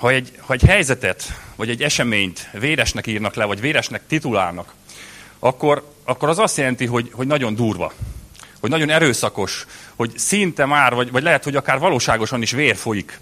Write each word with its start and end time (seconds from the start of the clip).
ha 0.00 0.10
egy, 0.10 0.32
ha 0.40 0.52
egy 0.52 0.62
helyzetet, 0.62 1.40
vagy 1.56 1.70
egy 1.70 1.82
eseményt 1.82 2.48
véresnek 2.52 3.06
írnak 3.06 3.34
le, 3.34 3.44
vagy 3.44 3.60
véresnek 3.60 4.02
titulálnak, 4.06 4.72
akkor, 5.38 5.92
akkor 6.04 6.28
az 6.28 6.38
azt 6.38 6.56
jelenti, 6.56 6.86
hogy, 6.86 7.10
hogy 7.12 7.26
nagyon 7.26 7.54
durva, 7.54 7.92
hogy 8.60 8.70
nagyon 8.70 8.90
erőszakos, 8.90 9.66
hogy 9.94 10.18
szinte 10.18 10.64
már, 10.64 10.94
vagy, 10.94 11.10
vagy 11.10 11.22
lehet, 11.22 11.44
hogy 11.44 11.56
akár 11.56 11.78
valóságosan 11.78 12.42
is 12.42 12.50
vér 12.50 12.76
folyik. 12.76 13.18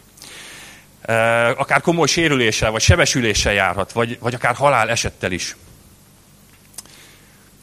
Akár 1.57 1.81
komoly 1.81 2.07
sérüléssel, 2.07 2.71
vagy 2.71 2.83
sebesüléssel 2.83 3.53
járhat, 3.53 3.93
vagy, 3.93 4.19
vagy 4.21 4.35
akár 4.35 4.55
halál 4.55 4.91
esettel 4.91 5.33
is. 5.33 5.57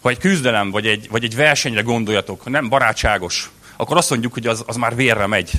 Ha 0.01 0.09
egy 0.09 0.17
küzdelem, 0.17 0.71
vagy 0.71 0.87
egy, 0.87 1.07
vagy 1.09 1.23
egy 1.23 1.35
versenyre 1.35 1.81
gondoljatok, 1.81 2.49
nem 2.49 2.69
barátságos, 2.69 3.49
akkor 3.75 3.97
azt 3.97 4.09
mondjuk, 4.09 4.33
hogy 4.33 4.47
az, 4.47 4.63
az 4.67 4.75
már 4.75 4.95
vérre 4.95 5.27
megy. 5.27 5.51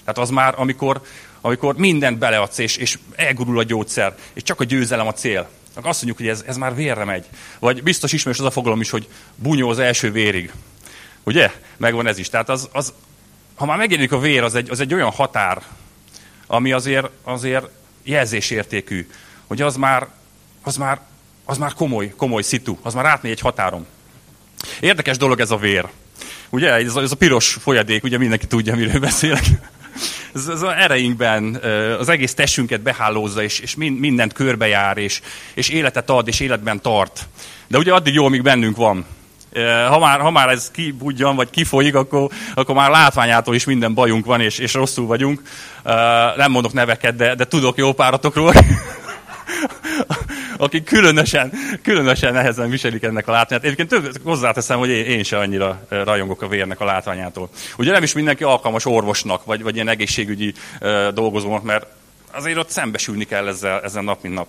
Tehát 0.00 0.18
az 0.18 0.30
már, 0.30 0.54
amikor, 0.56 1.02
amikor 1.46 1.76
mindent 1.76 2.18
beleadsz, 2.18 2.58
és, 2.58 2.76
és 2.76 2.98
elgurul 3.16 3.58
a 3.58 3.62
gyógyszer, 3.62 4.14
és 4.32 4.42
csak 4.42 4.60
a 4.60 4.64
győzelem 4.64 5.06
a 5.06 5.12
cél. 5.12 5.48
Akkor 5.74 5.88
azt 5.88 6.02
mondjuk, 6.02 6.28
hogy 6.28 6.36
ez, 6.36 6.44
ez 6.46 6.56
már 6.56 6.74
vérre 6.74 7.04
megy. 7.04 7.24
Vagy 7.58 7.82
biztos 7.82 8.12
ismerős 8.12 8.38
az 8.40 8.46
a 8.46 8.50
fogalom 8.50 8.80
is, 8.80 8.90
hogy 8.90 9.08
bunyó 9.34 9.68
az 9.68 9.78
első 9.78 10.12
vérig. 10.12 10.52
Ugye? 11.22 11.52
Megvan 11.76 12.06
ez 12.06 12.18
is. 12.18 12.28
Tehát 12.28 12.48
az, 12.48 12.68
az, 12.72 12.92
ha 13.54 13.66
már 13.66 13.76
megjelenik 13.76 14.12
a 14.12 14.18
vér, 14.18 14.42
az 14.42 14.54
egy, 14.54 14.70
az 14.70 14.80
egy 14.80 14.94
olyan 14.94 15.10
határ, 15.10 15.62
ami 16.46 16.72
azért, 16.72 17.08
azért 17.22 17.68
jelzésértékű, 18.02 19.08
hogy 19.46 19.62
az 19.62 19.76
már, 19.76 20.08
az 20.62 20.76
már, 20.76 21.00
az 21.44 21.58
már 21.58 21.72
komoly, 21.72 22.12
komoly 22.16 22.42
szitu, 22.42 22.76
az 22.82 22.94
már 22.94 23.06
átmegy 23.06 23.30
egy 23.30 23.40
határon. 23.40 23.86
Érdekes 24.80 25.16
dolog 25.16 25.40
ez 25.40 25.50
a 25.50 25.56
vér. 25.56 25.88
Ugye, 26.50 26.72
ez 26.72 26.96
a, 26.96 27.02
ez 27.02 27.12
a 27.12 27.16
piros 27.16 27.52
folyadék, 27.52 28.04
ugye 28.04 28.18
mindenki 28.18 28.46
tudja, 28.46 28.74
miről 28.74 29.00
beszélek. 29.00 29.44
Ez, 30.34 30.46
ez 30.48 30.62
az 30.62 30.72
ereinkben 30.78 31.54
az 31.98 32.08
egész 32.08 32.34
testünket 32.34 32.80
behálózza, 32.80 33.42
és, 33.42 33.58
és 33.58 33.74
mindent 33.76 34.32
körbejár, 34.32 34.96
és, 34.98 35.20
és 35.54 35.68
életet 35.68 36.10
ad, 36.10 36.28
és 36.28 36.40
életben 36.40 36.80
tart. 36.80 37.28
De 37.68 37.78
ugye 37.78 37.92
addig 37.92 38.14
jó, 38.14 38.24
amíg 38.24 38.42
bennünk 38.42 38.76
van. 38.76 39.04
Ha 39.88 39.98
már, 39.98 40.20
ha 40.20 40.30
már 40.30 40.48
ez 40.48 40.70
kibudjan, 40.70 41.36
vagy 41.36 41.50
kifolyik, 41.50 41.94
akkor, 41.94 42.30
akkor 42.54 42.74
már 42.74 42.90
látványától 42.90 43.54
is 43.54 43.64
minden 43.64 43.94
bajunk 43.94 44.24
van, 44.24 44.40
és, 44.40 44.58
és 44.58 44.74
rosszul 44.74 45.06
vagyunk. 45.06 45.42
Nem 46.36 46.50
mondok 46.50 46.72
neveket, 46.72 47.16
de, 47.16 47.34
de 47.34 47.44
tudok 47.44 47.76
jó 47.76 47.92
páratokról. 47.92 48.52
akik 50.58 50.84
különösen, 50.84 51.52
különösen 51.82 52.32
nehezen 52.32 52.70
viselik 52.70 53.02
ennek 53.02 53.28
a 53.28 53.32
látványát. 53.32 53.64
Egyébként 53.64 53.88
több, 53.88 54.22
hozzáteszem, 54.24 54.78
hogy 54.78 54.88
én, 54.88 55.04
én 55.04 55.22
se 55.22 55.38
annyira 55.38 55.86
rajongok 55.88 56.42
a 56.42 56.48
vérnek 56.48 56.80
a 56.80 56.84
látványától. 56.84 57.48
Ugye 57.78 57.92
nem 57.92 58.02
is 58.02 58.12
mindenki 58.12 58.44
alkalmas 58.44 58.86
orvosnak, 58.86 59.44
vagy, 59.44 59.62
vagy 59.62 59.74
ilyen 59.74 59.88
egészségügyi 59.88 60.52
uh, 60.80 61.08
dolgozónak, 61.08 61.62
mert 61.62 61.86
azért 62.32 62.58
ott 62.58 62.70
szembesülni 62.70 63.24
kell 63.24 63.46
ezzel, 63.48 63.80
ezzel 63.80 64.02
nap, 64.02 64.22
mint 64.22 64.34
nap. 64.34 64.46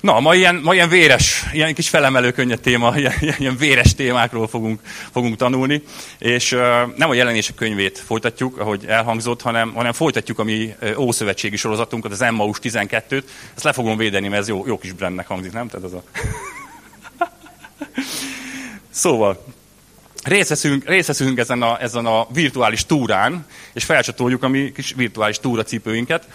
Na, 0.00 0.20
ma 0.20 0.34
ilyen, 0.34 0.54
ma 0.54 0.74
ilyen 0.74 0.88
véres, 0.88 1.41
ilyen 1.52 1.74
kis 1.74 1.88
felemelő 1.88 2.30
könnyed 2.30 2.60
téma, 2.60 2.96
ilyen, 2.98 3.14
ilyen 3.38 3.56
véres 3.56 3.94
témákról 3.94 4.48
fogunk, 4.48 4.80
fogunk 5.12 5.36
tanulni, 5.36 5.82
és 6.18 6.50
nem 6.96 7.10
a 7.10 7.14
jelenések 7.14 7.54
könyvét 7.54 7.98
folytatjuk, 7.98 8.58
ahogy 8.58 8.84
elhangzott, 8.86 9.42
hanem, 9.42 9.72
hanem 9.72 9.92
folytatjuk 9.92 10.38
a 10.38 10.44
mi 10.44 10.74
ószövetségi 10.96 11.56
sorozatunkat, 11.56 12.12
az 12.12 12.22
Emmaus 12.22 12.58
12-t. 12.62 13.22
Ezt 13.54 13.64
le 13.64 13.72
fogom 13.72 13.96
védeni, 13.96 14.28
mert 14.28 14.42
ez 14.42 14.48
jó, 14.48 14.66
jó 14.66 14.78
kis 14.78 14.92
brandnek 14.92 15.26
hangzik, 15.26 15.52
nem? 15.52 15.68
Tehát 15.68 15.86
az 15.86 15.92
a... 15.92 16.02
szóval, 18.90 19.44
részt 20.22 21.06
veszünk 21.06 21.38
ezen, 21.38 21.62
a, 21.62 21.80
ezen 21.80 22.06
a 22.06 22.26
virtuális 22.32 22.86
túrán, 22.86 23.46
és 23.72 23.84
felcsatoljuk 23.84 24.42
a 24.42 24.48
mi 24.48 24.72
kis 24.72 24.92
virtuális 24.96 25.38
túracipőinket, 25.38 26.28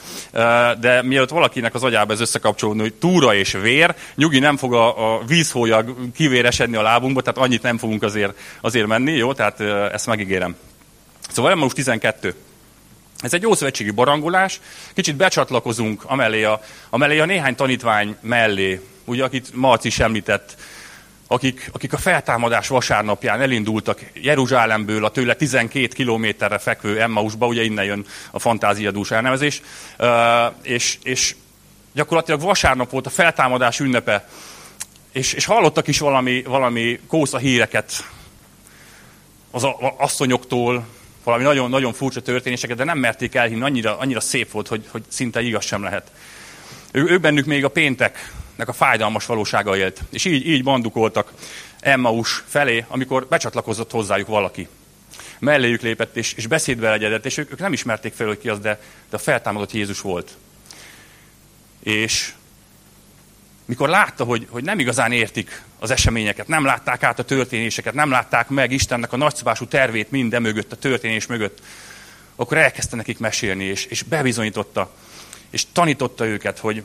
de 0.79 1.01
mielőtt 1.01 1.29
valakinek 1.29 1.73
az 1.73 1.83
agyába 1.83 2.13
ez 2.13 2.19
összekapcsolódni, 2.19 2.81
hogy 2.81 2.93
túra 2.93 3.35
és 3.35 3.51
vér, 3.51 3.95
nyugi 4.15 4.39
nem 4.39 4.57
fog 4.57 4.73
a, 4.73 5.15
a 5.15 5.23
vízhólyag 5.25 5.95
kivéresedni 6.15 6.75
a 6.75 6.81
lábunkba, 6.81 7.21
tehát 7.21 7.37
annyit 7.37 7.61
nem 7.61 7.77
fogunk 7.77 8.03
azért, 8.03 8.37
azért 8.61 8.87
menni, 8.87 9.11
jó? 9.11 9.33
Tehát 9.33 9.59
ezt 9.93 10.05
megígérem. 10.05 10.55
Szóval 11.29 11.51
Emmaus 11.51 11.73
12. 11.73 12.35
Ez 13.19 13.33
egy 13.33 13.45
ószövetségi 13.45 13.91
barangolás, 13.91 14.59
kicsit 14.93 15.15
becsatlakozunk 15.15 16.03
amellé 16.05 16.43
a, 16.43 16.61
amellé 16.89 17.19
a 17.19 17.25
néhány 17.25 17.55
tanítvány 17.55 18.15
mellé, 18.21 18.81
ugye, 19.05 19.23
akit 19.23 19.49
Marci 19.53 19.87
is 19.87 19.99
említett, 19.99 20.55
akik, 21.27 21.69
akik 21.73 21.93
a 21.93 21.97
feltámadás 21.97 22.67
vasárnapján 22.67 23.41
elindultak 23.41 24.01
Jeruzsálemből 24.13 25.05
a 25.05 25.11
tőle 25.11 25.33
12 25.33 25.87
kilométerre 25.87 26.57
fekvő 26.57 27.01
Emmausba, 27.01 27.47
ugye 27.47 27.63
innen 27.63 27.85
jön 27.85 28.05
a 28.31 28.39
fantáziadús 28.39 29.11
elnevezés, 29.11 29.61
és, 30.61 30.97
és 31.03 31.35
gyakorlatilag 31.93 32.41
vasárnap 32.41 32.89
volt 32.89 33.05
a 33.05 33.09
feltámadás 33.09 33.79
ünnepe, 33.79 34.29
és, 35.11 35.33
és 35.33 35.45
hallottak 35.45 35.87
is 35.87 35.99
valami, 35.99 36.41
valami 36.41 36.99
kósza 37.07 37.37
híreket 37.37 37.91
az 39.51 39.67
asszonyoktól, 39.97 40.85
valami 41.23 41.43
nagyon, 41.43 41.69
nagyon 41.69 41.93
furcsa 41.93 42.21
történéseket, 42.21 42.77
de 42.77 42.83
nem 42.83 42.97
merték 42.97 43.35
elhinni, 43.35 43.61
annyira, 43.61 43.97
annyira 43.97 44.19
szép 44.19 44.51
volt, 44.51 44.67
hogy, 44.67 44.85
hogy 44.91 45.03
szinte 45.07 45.41
igaz 45.41 45.65
sem 45.65 45.83
lehet. 45.83 46.11
Ő, 46.91 47.03
ő 47.03 47.17
bennük 47.17 47.45
még 47.45 47.63
a 47.63 47.69
péntek 47.69 48.31
a 48.65 48.73
fájdalmas 48.73 49.25
valósága 49.25 49.77
élt. 49.77 50.01
És 50.09 50.25
így, 50.25 50.47
így 50.47 50.63
bandukoltak 50.63 51.33
Emmaus 51.79 52.43
felé, 52.47 52.85
amikor 52.87 53.27
becsatlakozott 53.27 53.91
hozzájuk 53.91 54.27
valaki. 54.27 54.67
Melléjük 55.39 55.81
lépett, 55.81 56.15
és, 56.15 56.33
és 56.33 56.47
beszédbe 56.47 56.89
legyedett, 56.89 57.25
és 57.25 57.37
ők, 57.37 57.51
ők 57.51 57.59
nem 57.59 57.73
ismerték 57.73 58.13
fel, 58.13 58.27
hogy 58.27 58.39
ki 58.39 58.49
az, 58.49 58.59
de, 58.59 58.81
de 59.09 59.15
a 59.15 59.19
feltámadott 59.19 59.71
Jézus 59.71 60.01
volt. 60.01 60.37
És 61.83 62.33
mikor 63.65 63.89
látta, 63.89 64.23
hogy, 64.23 64.47
hogy 64.49 64.63
nem 64.63 64.79
igazán 64.79 65.11
értik 65.11 65.63
az 65.79 65.91
eseményeket, 65.91 66.47
nem 66.47 66.65
látták 66.65 67.03
át 67.03 67.19
a 67.19 67.23
történéseket, 67.23 67.93
nem 67.93 68.09
látták 68.09 68.49
meg 68.49 68.71
Istennek 68.71 69.13
a 69.13 69.17
nagyszabású 69.17 69.65
tervét 69.65 70.11
minden 70.11 70.41
mögött, 70.41 70.71
a 70.71 70.75
történés 70.75 71.25
mögött, 71.25 71.61
akkor 72.35 72.57
elkezdte 72.57 72.95
nekik 72.95 73.19
mesélni, 73.19 73.63
és, 73.63 73.85
és 73.85 74.03
bebizonyította, 74.03 74.91
és 75.49 75.65
tanította 75.71 76.25
őket, 76.25 76.59
hogy, 76.59 76.83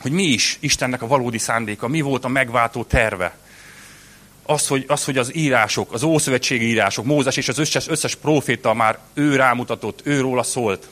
hogy 0.00 0.12
mi 0.12 0.22
is 0.22 0.56
Istennek 0.60 1.02
a 1.02 1.06
valódi 1.06 1.38
szándéka, 1.38 1.88
mi 1.88 2.00
volt 2.00 2.24
a 2.24 2.28
megváltó 2.28 2.84
terve. 2.84 3.36
Az, 4.42 4.66
hogy 4.66 4.84
az, 4.88 5.04
hogy 5.04 5.18
az 5.18 5.36
írások, 5.36 5.92
az 5.92 6.02
ószövetségi 6.02 6.64
írások, 6.64 7.04
Mózes 7.04 7.36
és 7.36 7.48
az 7.48 7.58
összes, 7.58 7.88
összes 7.88 8.14
proféta 8.14 8.74
már 8.74 8.98
ő 9.14 9.36
rámutatott, 9.36 10.00
ő 10.04 10.20
róla 10.20 10.42
szólt. 10.42 10.88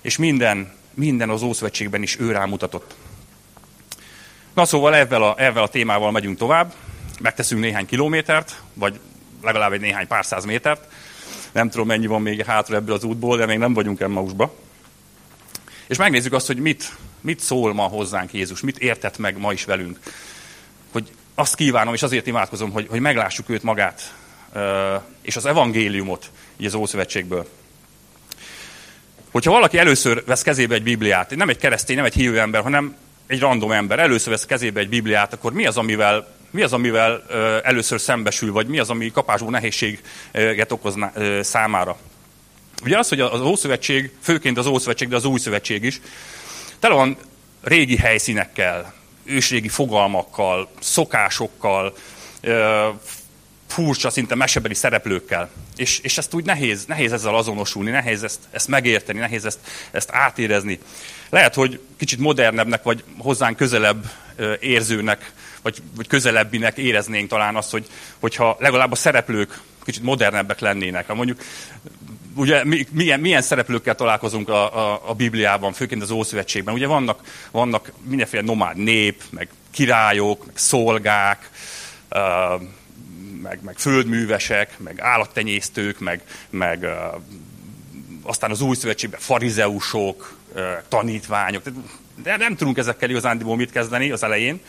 És 0.00 0.16
minden, 0.16 0.72
minden 0.94 1.30
az 1.30 1.42
ószövetségben 1.42 2.02
is 2.02 2.18
ő 2.18 2.30
rámutatott. 2.30 2.94
Na 4.54 4.64
szóval 4.64 4.94
ezzel 4.94 5.22
a, 5.22 5.34
ezzel 5.38 5.62
a 5.62 5.68
témával 5.68 6.10
megyünk 6.10 6.38
tovább, 6.38 6.74
megteszünk 7.20 7.60
néhány 7.60 7.86
kilométert, 7.86 8.62
vagy 8.74 9.00
legalább 9.42 9.72
egy 9.72 9.80
néhány 9.80 10.06
pár 10.06 10.24
száz 10.24 10.44
métert. 10.44 10.88
Nem 11.52 11.70
tudom, 11.70 11.86
mennyi 11.86 12.06
van 12.06 12.22
még 12.22 12.44
hátra 12.44 12.76
ebből 12.76 12.94
az 12.94 13.04
útból, 13.04 13.36
de 13.36 13.46
még 13.46 13.58
nem 13.58 13.74
vagyunk 13.74 14.00
Emmausba. 14.00 14.54
És 15.86 15.96
megnézzük 15.96 16.32
azt, 16.32 16.46
hogy 16.46 16.58
mit, 16.58 16.92
mit 17.22 17.40
szól 17.40 17.74
ma 17.74 17.82
hozzánk 17.82 18.32
Jézus, 18.32 18.60
mit 18.60 18.78
értett 18.78 19.18
meg 19.18 19.38
ma 19.38 19.52
is 19.52 19.64
velünk. 19.64 19.98
Hogy 20.92 21.10
azt 21.34 21.54
kívánom, 21.54 21.94
és 21.94 22.02
azért 22.02 22.26
imádkozom, 22.26 22.70
hogy, 22.70 22.86
hogy 22.88 23.00
meglássuk 23.00 23.48
őt 23.48 23.62
magát, 23.62 24.14
és 25.22 25.36
az 25.36 25.46
evangéliumot 25.46 26.30
így 26.56 26.66
az 26.66 26.74
Ószövetségből. 26.74 27.48
Hogyha 29.30 29.52
valaki 29.52 29.78
először 29.78 30.22
vesz 30.26 30.42
kezébe 30.42 30.74
egy 30.74 30.82
Bibliát, 30.82 31.36
nem 31.36 31.48
egy 31.48 31.58
keresztény, 31.58 31.96
nem 31.96 32.04
egy 32.04 32.14
hívő 32.14 32.40
ember, 32.40 32.62
hanem 32.62 32.96
egy 33.26 33.40
random 33.40 33.72
ember 33.72 33.98
először 33.98 34.32
vesz 34.32 34.46
kezébe 34.46 34.80
egy 34.80 34.88
Bibliát, 34.88 35.32
akkor 35.32 35.52
mi 35.52 35.66
az, 35.66 35.76
amivel, 35.76 36.34
mi 36.50 36.62
az, 36.62 36.72
amivel 36.72 37.24
először 37.64 38.00
szembesül, 38.00 38.52
vagy 38.52 38.66
mi 38.66 38.78
az, 38.78 38.90
ami 38.90 39.10
kapású 39.10 39.50
nehézséget 39.50 40.72
okoz 40.72 40.94
számára? 41.40 41.98
Ugye 42.84 42.98
az, 42.98 43.08
hogy 43.08 43.20
az 43.20 43.40
Ószövetség, 43.40 44.10
főként 44.22 44.58
az 44.58 44.66
Ószövetség, 44.66 45.08
de 45.08 45.16
az 45.16 45.24
Új 45.24 45.38
Szövetség 45.38 45.84
is, 45.84 46.00
tele 46.82 46.94
van 46.94 47.16
régi 47.60 47.96
helyszínekkel, 47.96 48.94
ősrégi 49.24 49.68
fogalmakkal, 49.68 50.68
szokásokkal, 50.80 51.96
furcsa, 53.66 54.10
szinte 54.10 54.34
mesebeli 54.34 54.74
szereplőkkel. 54.74 55.50
És, 55.76 55.98
és 55.98 56.18
ezt 56.18 56.34
úgy 56.34 56.44
nehéz, 56.44 56.84
nehéz 56.84 57.12
ezzel 57.12 57.34
azonosulni, 57.34 57.90
nehéz 57.90 58.22
ezt, 58.22 58.40
ezt 58.50 58.68
megérteni, 58.68 59.18
nehéz 59.18 59.44
ezt, 59.44 59.58
ezt 59.90 60.08
átérezni. 60.12 60.78
Lehet, 61.30 61.54
hogy 61.54 61.80
kicsit 61.96 62.18
modernebbnek, 62.18 62.82
vagy 62.82 63.04
hozzánk 63.18 63.56
közelebb 63.56 64.10
érzőnek, 64.60 65.32
vagy, 65.62 65.82
vagy 65.96 66.06
közelebbinek 66.06 66.76
éreznénk 66.78 67.28
talán 67.28 67.56
azt, 67.56 67.70
hogy, 67.70 67.86
hogyha 68.18 68.56
legalább 68.60 68.92
a 68.92 68.96
szereplők 68.96 69.60
kicsit 69.84 70.02
modernebbek 70.02 70.60
lennének. 70.60 71.06
Ha 71.06 71.14
mondjuk 71.14 71.40
ugye 72.34 72.64
milyen, 72.90 73.20
milyen 73.20 73.42
szereplőkkel 73.42 73.94
találkozunk 73.94 74.48
a, 74.48 74.76
a, 74.76 75.02
a 75.08 75.14
Bibliában, 75.14 75.72
főként 75.72 76.02
az 76.02 76.10
Ószövetségben. 76.10 76.74
Ugye 76.74 76.86
vannak, 76.86 77.20
vannak 77.50 77.92
mindenféle 78.02 78.42
nomád 78.42 78.76
nép, 78.76 79.22
meg 79.30 79.48
királyok, 79.70 80.46
meg 80.46 80.56
szolgák, 80.56 81.50
uh, 82.10 82.62
meg, 83.42 83.58
meg 83.62 83.78
földművesek, 83.78 84.78
meg 84.78 85.00
állattenyésztők, 85.00 85.98
meg, 85.98 86.22
meg 86.50 86.82
uh, 86.82 87.22
aztán 88.22 88.50
az 88.50 88.60
új 88.60 88.76
szövetségben 88.76 89.20
farizeusok, 89.20 90.40
tanítványok, 90.88 91.62
de 92.22 92.36
nem 92.36 92.56
tudunk 92.56 92.78
ezekkel 92.78 93.10
igazándiból 93.10 93.56
mit 93.56 93.72
kezdeni 93.72 94.10
az 94.10 94.22
elején. 94.22 94.60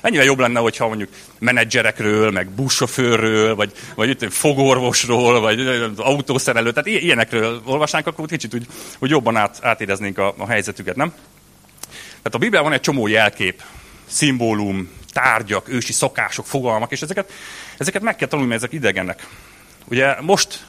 Ennyivel 0.00 0.24
jobb 0.24 0.38
lenne, 0.38 0.60
hogyha 0.60 0.88
mondjuk 0.88 1.08
menedzserekről, 1.38 2.30
meg 2.30 2.50
buszsofőrről, 2.50 3.54
vagy, 3.54 3.72
vagy 3.94 4.08
itt 4.08 4.32
fogorvosról, 4.32 5.40
vagy 5.40 5.60
autószerelő, 5.96 6.72
tehát 6.72 7.02
ilyenekről 7.02 7.62
olvasnánk, 7.64 8.06
akkor 8.06 8.26
kicsit 8.26 8.54
úgy, 8.54 8.66
úgy 8.98 9.10
jobban 9.10 9.36
át, 9.36 9.58
átéreznénk 9.62 10.18
a, 10.18 10.34
a 10.38 10.46
helyzetüket, 10.46 10.96
nem? 10.96 11.12
Tehát 12.06 12.34
a 12.34 12.38
Bibliában 12.38 12.68
van 12.68 12.78
egy 12.78 12.84
csomó 12.84 13.06
jelkép, 13.06 13.62
szimbólum, 14.06 14.90
tárgyak, 15.12 15.68
ősi 15.68 15.92
szokások, 15.92 16.46
fogalmak, 16.46 16.92
és 16.92 17.02
ezeket, 17.02 17.32
ezeket 17.78 18.02
meg 18.02 18.16
kell 18.16 18.28
tanulni, 18.28 18.50
mert 18.50 18.62
ezek 18.62 18.74
idegenek. 18.74 19.26
Ugye 19.88 20.20
most 20.20 20.64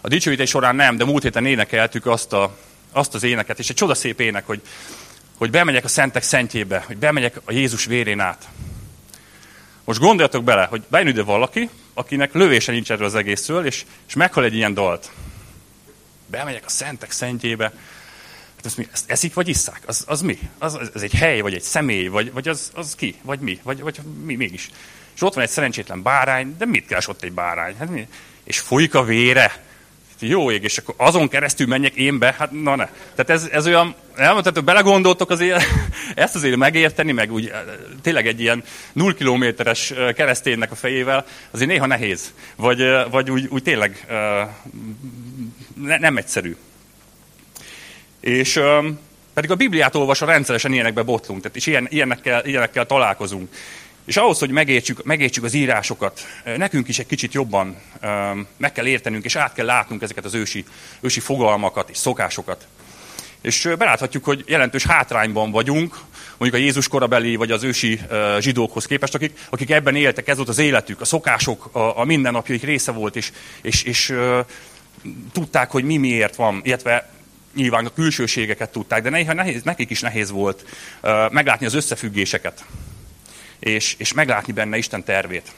a 0.00 0.08
dicsőítés 0.08 0.48
során 0.48 0.76
nem, 0.76 0.96
de 0.96 1.04
múlt 1.04 1.22
héten 1.22 1.46
énekeltük 1.46 2.06
azt, 2.06 2.32
a, 2.32 2.56
azt 2.92 3.14
az 3.14 3.22
éneket, 3.22 3.58
és 3.58 3.68
egy 3.68 3.76
csodaszép 3.76 4.20
ének, 4.20 4.46
hogy, 4.46 4.60
hogy 5.40 5.50
bemegyek 5.50 5.84
a 5.84 5.88
szentek 5.88 6.22
szentjébe, 6.22 6.84
hogy 6.86 6.96
bemegyek 6.96 7.40
a 7.44 7.52
Jézus 7.52 7.84
vérén 7.84 8.20
át. 8.20 8.48
Most 9.84 10.00
gondoljatok 10.00 10.44
bele, 10.44 10.64
hogy 10.64 10.82
bejön 10.88 11.06
ide 11.06 11.22
valaki, 11.22 11.68
akinek 11.94 12.32
lövése 12.32 12.72
nincs 12.72 12.90
erről 12.90 13.06
az 13.06 13.14
egészről, 13.14 13.66
és, 13.66 13.84
és 14.08 14.14
meghal 14.14 14.44
egy 14.44 14.54
ilyen 14.54 14.74
dalt. 14.74 15.10
Bemegyek 16.26 16.64
a 16.64 16.68
szentek 16.68 17.10
szentjébe, 17.10 17.64
hát 18.56 18.64
az 18.64 18.74
mi, 18.74 18.88
ezt 18.92 19.10
eszik 19.10 19.34
vagy 19.34 19.48
isszák? 19.48 19.82
Az, 19.86 20.04
az 20.06 20.22
mi? 20.22 20.38
Az, 20.58 20.78
az 20.94 21.02
egy 21.02 21.14
hely, 21.14 21.40
vagy 21.40 21.54
egy 21.54 21.62
személy, 21.62 22.06
vagy, 22.06 22.32
vagy 22.32 22.48
az, 22.48 22.70
az 22.74 22.94
ki? 22.94 23.14
Vagy 23.22 23.38
mi? 23.38 23.60
Vagy, 23.62 23.80
vagy 23.80 24.00
mi 24.24 24.34
mégis? 24.34 24.70
És 25.14 25.22
ott 25.22 25.34
van 25.34 25.44
egy 25.44 25.50
szerencsétlen 25.50 26.02
bárány, 26.02 26.56
de 26.58 26.64
mit 26.64 26.86
keres 26.86 27.08
ott 27.08 27.22
egy 27.22 27.32
bárány? 27.32 27.76
Hát 27.76 27.90
mi? 27.90 28.08
És 28.44 28.58
folyik 28.58 28.94
a 28.94 29.04
vére. 29.04 29.62
Jó 30.20 30.50
ég, 30.50 30.62
és 30.62 30.78
akkor 30.78 30.94
azon 30.96 31.28
keresztül 31.28 31.66
menjek 31.66 31.94
én 31.94 32.18
be? 32.18 32.34
Hát 32.38 32.50
na 32.50 32.76
ne. 32.76 32.88
Tehát 33.14 33.30
ez, 33.30 33.48
ez 33.52 33.66
olyan, 33.66 33.94
nem, 34.16 34.42
tehát 34.42 34.64
belegondoltok 34.64 35.30
azért, 35.30 35.62
ezt 36.14 36.34
azért 36.34 36.56
megérteni, 36.56 37.12
meg 37.12 37.32
úgy 37.32 37.52
tényleg 38.02 38.26
egy 38.26 38.40
ilyen 38.40 38.64
null 38.92 39.14
kilométeres 39.14 39.92
kereszténynek 40.14 40.70
a 40.70 40.74
fejével, 40.74 41.26
azért 41.50 41.70
néha 41.70 41.86
nehéz. 41.86 42.32
Vagy, 42.56 42.82
vagy 43.10 43.30
úgy, 43.30 43.46
úgy 43.50 43.62
tényleg 43.62 44.06
ne, 45.74 45.98
nem 45.98 46.16
egyszerű. 46.16 46.56
És 48.20 48.60
pedig 49.34 49.50
a 49.50 49.54
Bibliát 49.54 49.94
olvasva 49.94 50.26
rendszeresen 50.26 50.72
ilyenekbe 50.72 51.02
botlunk, 51.02 51.42
tehát 51.42 51.56
és 51.56 51.66
ilyen, 51.66 51.86
ilyenekkel, 51.90 52.44
ilyenekkel 52.44 52.86
találkozunk. 52.86 53.48
És 54.10 54.16
ahhoz, 54.16 54.38
hogy 54.38 54.50
megértsük, 54.50 55.04
megértsük 55.04 55.44
az 55.44 55.54
írásokat, 55.54 56.20
nekünk 56.56 56.88
is 56.88 56.98
egy 56.98 57.06
kicsit 57.06 57.32
jobban 57.32 57.76
meg 58.56 58.72
kell 58.72 58.86
értenünk, 58.86 59.24
és 59.24 59.36
át 59.36 59.52
kell 59.52 59.66
látnunk 59.66 60.02
ezeket 60.02 60.24
az 60.24 60.34
ősi, 60.34 60.64
ősi 61.00 61.20
fogalmakat 61.20 61.90
és 61.90 61.96
szokásokat. 61.96 62.66
És 63.40 63.68
beláthatjuk, 63.78 64.24
hogy 64.24 64.44
jelentős 64.46 64.86
hátrányban 64.86 65.50
vagyunk, 65.50 65.98
mondjuk 66.36 66.60
a 66.60 66.64
Jézus 66.64 66.88
korabeli 66.88 67.36
vagy 67.36 67.50
az 67.50 67.62
ősi 67.62 68.00
zsidókhoz 68.38 68.86
képest, 68.86 69.14
akik, 69.14 69.38
akik 69.50 69.70
ebben 69.70 69.96
éltek, 69.96 70.28
ez 70.28 70.36
volt 70.36 70.48
az 70.48 70.58
életük, 70.58 71.00
a 71.00 71.04
szokások, 71.04 71.68
a, 71.72 71.98
a 71.98 72.04
mindennapjaik 72.04 72.62
része 72.62 72.92
volt, 72.92 73.16
és, 73.16 73.32
és, 73.62 73.82
és 73.82 74.14
tudták, 75.32 75.70
hogy 75.70 75.84
mi 75.84 75.96
miért 75.96 76.36
van, 76.36 76.60
illetve 76.64 77.10
nyilván 77.54 77.86
a 77.86 77.92
külsőségeket 77.92 78.70
tudták, 78.70 79.02
de 79.02 79.10
nehéz, 79.34 79.62
nekik 79.62 79.90
is 79.90 80.00
nehéz 80.00 80.30
volt 80.30 80.64
meglátni 81.30 81.66
az 81.66 81.74
összefüggéseket 81.74 82.64
és, 83.60 83.94
és 83.98 84.12
meglátni 84.12 84.52
benne 84.52 84.76
Isten 84.76 85.04
tervét. 85.04 85.52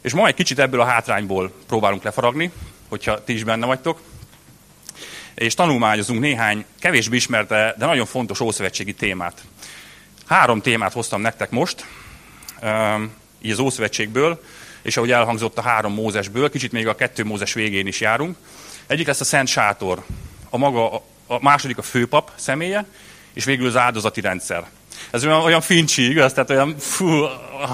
És 0.00 0.12
ma 0.12 0.26
egy 0.26 0.34
kicsit 0.34 0.58
ebből 0.58 0.80
a 0.80 0.84
hátrányból 0.84 1.52
próbálunk 1.66 2.02
lefaragni, 2.02 2.52
hogyha 2.88 3.24
ti 3.24 3.32
is 3.32 3.44
benne 3.44 3.66
vagytok, 3.66 4.00
és 5.34 5.54
tanulmányozunk 5.54 6.20
néhány 6.20 6.64
kevésbé 6.80 7.16
ismert, 7.16 7.48
de 7.48 7.74
nagyon 7.78 8.06
fontos 8.06 8.40
ószövetségi 8.40 8.94
témát. 8.94 9.42
Három 10.26 10.60
témát 10.60 10.92
hoztam 10.92 11.20
nektek 11.20 11.50
most, 11.50 11.86
így 13.40 13.50
az 13.50 13.58
Ószövetségből, 13.58 14.44
és 14.82 14.96
ahogy 14.96 15.10
elhangzott 15.10 15.58
a 15.58 15.62
három 15.62 15.92
Mózesből, 15.92 16.50
kicsit 16.50 16.72
még 16.72 16.86
a 16.86 16.94
kettő 16.94 17.24
Mózes 17.24 17.52
végén 17.52 17.86
is 17.86 18.00
járunk. 18.00 18.36
Egyik 18.86 19.06
lesz 19.06 19.20
a 19.20 19.24
Szent 19.24 19.48
Sátor, 19.48 20.04
a 20.50 20.56
maga, 20.56 20.94
a 21.26 21.38
második 21.40 21.78
a 21.78 21.82
főpap 21.82 22.30
személye, 22.34 22.86
és 23.32 23.44
végül 23.44 23.66
az 23.66 23.76
áldozati 23.76 24.20
rendszer. 24.20 24.66
Ez 25.10 25.24
olyan, 25.24 25.40
olyan 25.40 25.60
fincsi, 25.60 26.10
igaz? 26.10 26.32
Tehát 26.32 26.50
olyan, 26.50 26.78
fú, 26.78 27.24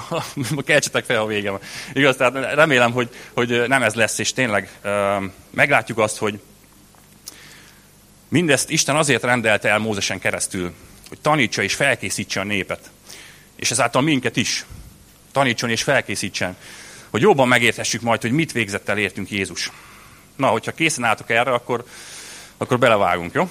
keltsetek 0.65 1.05
fel 1.05 1.21
a 1.21 1.27
végem. 1.27 1.59
Igaz? 1.93 2.17
Tehát 2.17 2.55
remélem, 2.55 2.93
hogy, 2.93 3.09
hogy 3.33 3.65
nem 3.69 3.83
ez 3.83 3.95
lesz, 3.95 4.19
és 4.19 4.33
tényleg 4.33 4.71
meglátjuk 5.51 5.99
azt, 5.99 6.19
hogy 6.19 6.41
mindezt 8.29 8.71
Isten 8.71 8.97
azért 8.97 9.23
rendelte 9.23 9.69
el 9.69 9.79
Mózesen 9.79 10.19
keresztül, 10.19 10.73
hogy 11.09 11.21
tanítsa 11.21 11.63
és 11.63 11.75
felkészítse 11.75 12.41
a 12.41 12.45
népet. 12.45 12.91
És 13.57 13.71
ezáltal 13.71 14.03
minket 14.03 14.37
is 14.37 14.65
tanítson 15.33 15.71
és 15.71 15.83
felkészítsen, 15.83 16.57
hogy 17.11 17.21
jobban 17.21 17.49
megérthessük 17.49 18.01
majd, 18.01 18.21
hogy 18.21 18.33
mit 18.33 18.53
végzett 18.53 18.89
el 18.89 18.99
értünk 18.99 19.31
Jézus. 19.31 19.71
Na, 20.37 20.47
hogyha 20.47 20.73
készen 20.73 21.05
álltok 21.05 21.31
erre, 21.31 21.53
akkor, 21.53 21.85
akkor 22.57 22.79
belevágunk, 22.79 23.35
jó? 23.35 23.51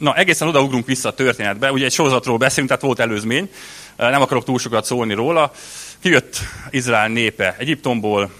Na, 0.00 0.14
egészen 0.14 0.48
odaugrunk 0.48 0.86
vissza 0.86 1.08
a 1.08 1.14
történetbe. 1.14 1.72
Ugye 1.72 1.84
egy 1.84 1.92
sorozatról 1.92 2.36
beszélünk, 2.36 2.68
tehát 2.68 2.82
volt 2.82 2.98
előzmény. 2.98 3.50
Nem 3.96 4.22
akarok 4.22 4.44
túl 4.44 4.58
sokat 4.58 4.84
szólni 4.84 5.14
róla. 5.14 5.52
Kijött 5.98 6.38
Izrael 6.70 7.08
népe 7.08 7.56
Egyiptomból, 7.58 8.30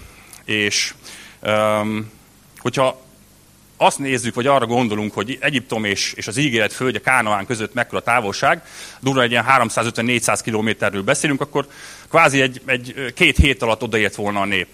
és 0.45 0.93
um, 1.39 2.11
hogyha 2.57 3.01
azt 3.77 3.99
nézzük, 3.99 4.35
vagy 4.35 4.47
arra 4.47 4.65
gondolunk, 4.65 5.13
hogy 5.13 5.37
Egyiptom 5.41 5.83
és, 5.83 6.13
és 6.13 6.27
az 6.27 6.37
ígéret 6.37 6.73
földje 6.73 6.99
Kánaán 6.99 7.45
között 7.45 7.73
mekkora 7.73 8.01
távolság, 8.01 8.63
durva 8.99 9.21
egy 9.21 9.31
ilyen 9.31 9.45
350-400 9.47 10.39
kilométerről 10.43 11.03
beszélünk, 11.03 11.41
akkor 11.41 11.67
kvázi 12.09 12.41
egy, 12.41 12.61
egy 12.65 13.13
két 13.15 13.37
hét 13.37 13.61
alatt 13.61 13.83
odaért 13.83 14.15
volna 14.15 14.41
a 14.41 14.45
nép. 14.45 14.67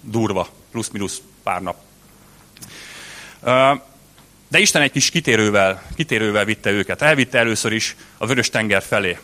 Durva, 0.00 0.48
plusz-minusz 0.70 1.20
pár 1.42 1.62
nap. 1.62 1.76
De 4.48 4.58
Isten 4.58 4.82
egy 4.82 4.90
kis 4.90 5.10
kitérővel, 5.10 5.82
kitérővel 5.96 6.44
vitte 6.44 6.70
őket. 6.70 7.02
Elvitte 7.02 7.38
először 7.38 7.72
is 7.72 7.96
a 8.18 8.26
vörös 8.26 8.50
tenger 8.50 8.82
felé. 8.82 9.18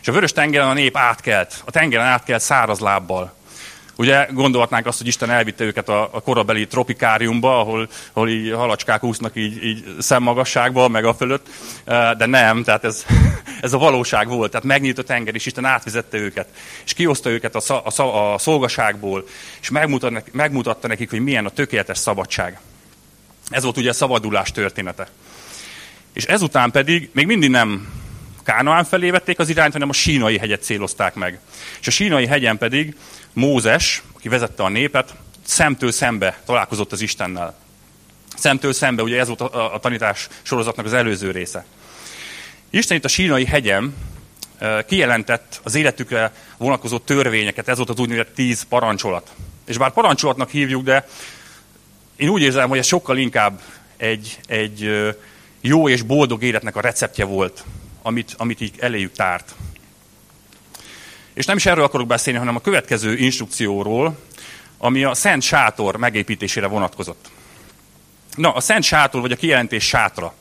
És 0.00 0.08
a 0.08 0.12
vörös 0.12 0.32
tengeren 0.32 0.68
a 0.68 0.72
nép 0.72 0.96
átkelt, 0.96 1.62
a 1.64 1.70
tengeren 1.70 2.06
átkelt 2.06 2.42
száraz 2.42 2.78
lábbal. 2.78 3.36
Ugye 3.96 4.26
gondolhatnánk 4.32 4.86
azt, 4.86 4.98
hogy 4.98 5.06
Isten 5.06 5.30
elvitte 5.30 5.64
őket 5.64 5.88
a, 5.88 6.08
a 6.12 6.20
korabeli 6.20 6.66
tropikáriumba, 6.66 7.60
ahol, 7.60 7.88
ahol 8.12 8.28
így 8.28 8.52
halacskák 8.52 9.04
úsznak 9.04 9.36
így, 9.36 9.64
így 9.64 9.94
szemmagasságban, 9.98 10.90
meg 10.90 11.04
a 11.04 11.14
fölött, 11.14 11.46
de 12.18 12.26
nem, 12.26 12.62
tehát 12.62 12.84
ez, 12.84 13.04
ez 13.60 13.72
a 13.72 13.78
valóság 13.78 14.28
volt. 14.28 14.50
Tehát 14.50 14.66
megnyílt 14.66 14.98
a 14.98 15.02
tenger, 15.02 15.34
és 15.34 15.46
Isten 15.46 15.64
átvizette 15.64 16.18
őket, 16.18 16.48
és 16.84 16.92
kioszta 16.92 17.30
őket 17.30 17.54
a, 17.54 17.82
a, 18.02 18.32
a 18.32 18.38
szolgaságból, 18.38 19.24
és 19.60 19.70
megmutatta 20.32 20.86
nekik, 20.86 21.10
hogy 21.10 21.20
milyen 21.20 21.46
a 21.46 21.50
tökéletes 21.50 21.98
szabadság. 21.98 22.58
Ez 23.50 23.62
volt 23.62 23.76
ugye 23.76 23.88
a 23.88 23.92
szabadulás 23.92 24.50
története. 24.50 25.08
És 26.12 26.24
ezután 26.24 26.70
pedig 26.70 27.10
még 27.12 27.26
mindig 27.26 27.50
nem 27.50 27.88
Kánaán 28.44 28.84
felé 28.84 29.10
vették 29.10 29.38
az 29.38 29.48
irányt, 29.48 29.72
hanem 29.72 29.88
a 29.88 29.92
sínai 29.92 30.38
hegyet 30.38 30.62
célozták 30.62 31.14
meg. 31.14 31.38
És 31.80 31.86
a 31.86 31.90
sínai 31.90 32.26
hegyen 32.26 32.58
pedig 32.58 32.96
Mózes, 33.32 34.02
aki 34.16 34.28
vezette 34.28 34.62
a 34.62 34.68
népet, 34.68 35.14
szemtől 35.44 35.92
szembe 35.92 36.40
találkozott 36.46 36.92
az 36.92 37.00
Istennel. 37.00 37.58
Szemtől 38.36 38.72
szembe, 38.72 39.02
ugye 39.02 39.18
ez 39.18 39.26
volt 39.26 39.40
a, 39.40 39.74
a 39.74 39.78
tanítás 39.78 40.28
sorozatnak 40.42 40.86
az 40.86 40.92
előző 40.92 41.30
része. 41.30 41.64
Isten 42.70 42.96
itt 42.96 43.04
a 43.04 43.08
sínai 43.08 43.44
hegyen 43.44 43.94
kijelentett 44.86 45.60
az 45.62 45.74
életükre 45.74 46.32
vonatkozó 46.56 46.98
törvényeket, 46.98 47.68
ez 47.68 47.76
volt 47.76 47.90
az 47.90 47.98
úgynevezett 47.98 48.34
tíz 48.34 48.62
parancsolat. 48.62 49.30
És 49.66 49.78
bár 49.78 49.92
parancsolatnak 49.92 50.50
hívjuk, 50.50 50.82
de 50.82 51.06
én 52.18 52.28
úgy 52.28 52.42
érzem, 52.42 52.68
hogy 52.68 52.78
ez 52.78 52.86
sokkal 52.86 53.18
inkább 53.18 53.60
egy, 53.96 54.38
egy 54.46 54.90
jó 55.60 55.88
és 55.88 56.02
boldog 56.02 56.42
életnek 56.42 56.76
a 56.76 56.80
receptje 56.80 57.24
volt, 57.24 57.64
amit, 58.02 58.34
amit 58.36 58.60
így 58.60 58.74
eléjük 58.78 59.12
tárt. 59.12 59.54
És 61.34 61.44
nem 61.44 61.56
is 61.56 61.66
erről 61.66 61.84
akarok 61.84 62.06
beszélni, 62.06 62.38
hanem 62.38 62.56
a 62.56 62.60
következő 62.60 63.16
instrukcióról, 63.16 64.18
ami 64.78 65.04
a 65.04 65.14
Szent 65.14 65.42
Sátor 65.42 65.96
megépítésére 65.96 66.66
vonatkozott. 66.66 67.30
Na, 68.36 68.52
a 68.52 68.60
Szent 68.60 68.84
Sátor, 68.84 69.20
vagy 69.20 69.32
a 69.32 69.36
kijelentés 69.36 69.84
sátra. 69.84 70.34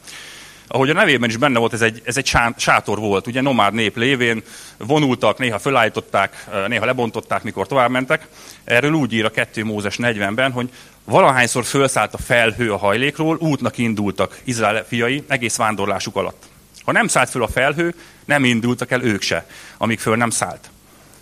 Ahogy 0.68 0.90
a 0.90 0.94
nevében 0.94 1.30
is 1.30 1.38
benne 1.38 1.60
volt, 1.60 1.74
ez 1.74 1.82
egy, 1.82 2.02
ez 2.06 2.18
egy 2.18 2.34
sátor 2.58 3.00
volt. 3.00 3.28
Ugye 3.28 3.42
nomád 3.42 3.74
nép 3.74 3.98
lévén 3.98 4.44
vonultak, 4.78 5.38
néha 5.38 5.60
fölállították, 5.60 6.48
néha 6.68 6.86
lebontották, 6.86 7.44
mikor 7.44 7.68
tovább 7.68 7.90
mentek. 7.90 8.28
Erről 8.64 8.92
úgy 8.92 9.14
ír 9.14 9.26
a 9.26 9.30
2 9.30 9.64
Mózes 9.64 9.96
40-ben, 10.02 10.52
hogy 10.52 10.70
valahányszor 11.04 11.66
felszállt 11.66 12.14
a 12.14 12.18
felhő 12.18 12.72
a 12.72 12.78
hajlékról, 12.78 13.38
útnak 13.40 13.78
indultak 13.78 14.40
Izrael 14.44 14.86
fiai 14.88 15.24
egész 15.28 15.56
vándorlásuk 15.56 16.16
alatt. 16.16 16.44
Ha 16.84 16.92
nem 16.92 17.08
szállt 17.08 17.30
föl 17.30 17.44
a 17.44 17.48
felhő, 17.48 17.94
nem 18.26 18.44
indultak 18.44 18.92
el 18.92 19.04
ők 19.04 19.22
se, 19.22 19.46
amíg 19.78 20.00
föl 20.00 20.16
nem 20.16 20.30
szállt. 20.30 20.70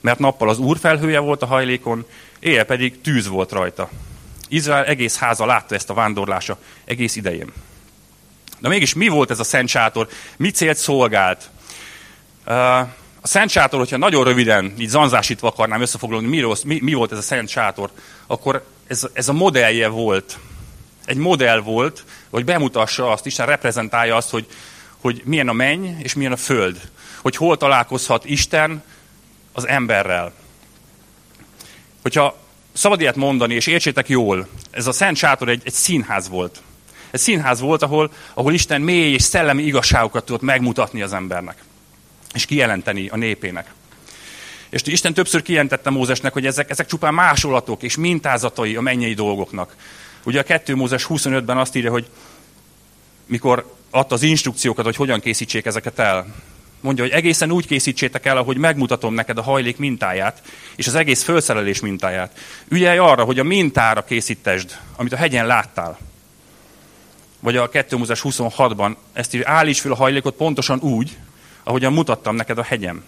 Mert 0.01 0.19
nappal 0.19 0.49
az 0.49 0.57
úr 0.59 0.77
felhője 0.77 1.19
volt 1.19 1.41
a 1.41 1.45
hajlékon, 1.45 2.05
éjjel 2.39 2.65
pedig 2.65 3.01
tűz 3.01 3.27
volt 3.27 3.51
rajta. 3.51 3.89
Izrael 4.47 4.85
egész 4.85 5.17
háza 5.17 5.45
látta 5.45 5.75
ezt 5.75 5.89
a 5.89 5.93
vándorlása 5.93 6.57
egész 6.85 7.15
idején. 7.15 7.51
De 8.59 8.67
mégis 8.67 8.93
mi 8.93 9.07
volt 9.07 9.31
ez 9.31 9.39
a 9.39 9.43
szent 9.43 9.69
sátor? 9.69 10.07
Mi 10.37 10.51
célt 10.51 10.77
szolgált? 10.77 11.49
A 13.21 13.27
szent 13.27 13.49
sátor, 13.49 13.79
hogyha 13.79 13.97
nagyon 13.97 14.23
röviden, 14.23 14.73
így 14.77 14.89
zanzásítva 14.89 15.47
akarnám 15.47 15.81
összefoglalni, 15.81 16.27
mi, 16.27 16.43
mi, 16.63 16.79
mi 16.81 16.93
volt 16.93 17.11
ez 17.11 17.17
a 17.17 17.21
szent 17.21 17.49
sátor, 17.49 17.89
akkor 18.27 18.65
ez, 18.87 19.07
ez 19.13 19.29
a 19.29 19.33
modellje 19.33 19.87
volt. 19.87 20.39
Egy 21.05 21.17
modell 21.17 21.59
volt, 21.59 22.03
hogy 22.29 22.45
bemutassa 22.45 23.11
azt, 23.11 23.25
Isten 23.25 23.45
reprezentálja 23.45 24.15
azt, 24.15 24.29
hogy, 24.29 24.47
hogy 25.01 25.21
milyen 25.25 25.49
a 25.49 25.53
menny 25.53 25.99
és 26.01 26.13
milyen 26.13 26.31
a 26.31 26.37
föld. 26.37 26.81
Hogy 27.21 27.35
hol 27.35 27.57
találkozhat 27.57 28.25
Isten 28.25 28.83
az 29.53 29.67
emberrel. 29.67 30.33
Hogyha 32.01 32.37
szabad 32.73 33.01
ilyet 33.01 33.15
mondani, 33.15 33.53
és 33.53 33.67
értsétek 33.67 34.09
jól, 34.09 34.47
ez 34.71 34.87
a 34.87 34.91
Szent 34.91 35.17
Sátor 35.17 35.49
egy, 35.49 35.61
egy 35.65 35.73
színház 35.73 36.29
volt. 36.29 36.61
Egy 37.15 37.21
színház 37.21 37.59
volt, 37.59 37.81
ahol, 37.81 38.11
ahol 38.33 38.53
Isten 38.53 38.81
mély 38.81 39.13
és 39.13 39.21
szellemi 39.21 39.63
igazságokat 39.63 40.25
tudott 40.25 40.41
megmutatni 40.41 41.01
az 41.01 41.13
embernek, 41.13 41.63
és 42.33 42.45
kijelenteni 42.45 43.07
a 43.07 43.15
népének. 43.15 43.73
És 44.69 44.81
Isten 44.85 45.13
többször 45.13 45.41
kijelentette 45.41 45.89
Mózesnek, 45.89 46.33
hogy 46.33 46.45
ezek, 46.45 46.69
ezek 46.69 46.87
csupán 46.87 47.13
másolatok 47.13 47.83
és 47.83 47.95
mintázatai 47.95 48.75
a 48.75 48.81
mennyei 48.81 49.13
dolgoknak. 49.13 49.75
Ugye 50.23 50.39
a 50.39 50.43
2 50.43 50.75
Mózes 50.75 51.05
25-ben 51.09 51.57
azt 51.57 51.75
írja, 51.75 51.91
hogy 51.91 52.07
mikor 53.25 53.75
adta 53.89 54.15
az 54.15 54.23
instrukciókat, 54.23 54.85
hogy 54.85 54.95
hogyan 54.95 55.19
készítsék 55.19 55.65
ezeket 55.65 55.99
el. 55.99 56.25
Mondja, 56.79 57.03
hogy 57.03 57.13
egészen 57.13 57.51
úgy 57.51 57.67
készítsétek 57.67 58.25
el, 58.25 58.37
ahogy 58.37 58.57
megmutatom 58.57 59.13
neked 59.13 59.37
a 59.37 59.43
hajlék 59.43 59.77
mintáját, 59.77 60.41
és 60.75 60.87
az 60.87 60.95
egész 60.95 61.23
felszerelés 61.23 61.79
mintáját. 61.79 62.39
Ügyelj 62.67 62.97
arra, 62.97 63.23
hogy 63.23 63.39
a 63.39 63.43
mintára 63.43 64.03
készítesd, 64.03 64.77
amit 64.95 65.13
a 65.13 65.17
hegyen 65.17 65.45
láttál. 65.45 65.97
Vagy 67.45 67.57
a 67.57 67.69
2 67.69 67.97
Mózes 67.97 68.21
26-ban 68.23 68.95
ezt 69.13 69.33
írja, 69.33 69.49
állíts 69.49 69.81
fel 69.81 69.91
a 69.91 69.95
hajlékot 69.95 70.35
pontosan 70.35 70.79
úgy, 70.79 71.17
ahogyan 71.63 71.93
mutattam 71.93 72.35
neked 72.35 72.57
a 72.57 72.63
hegyen. 72.63 73.03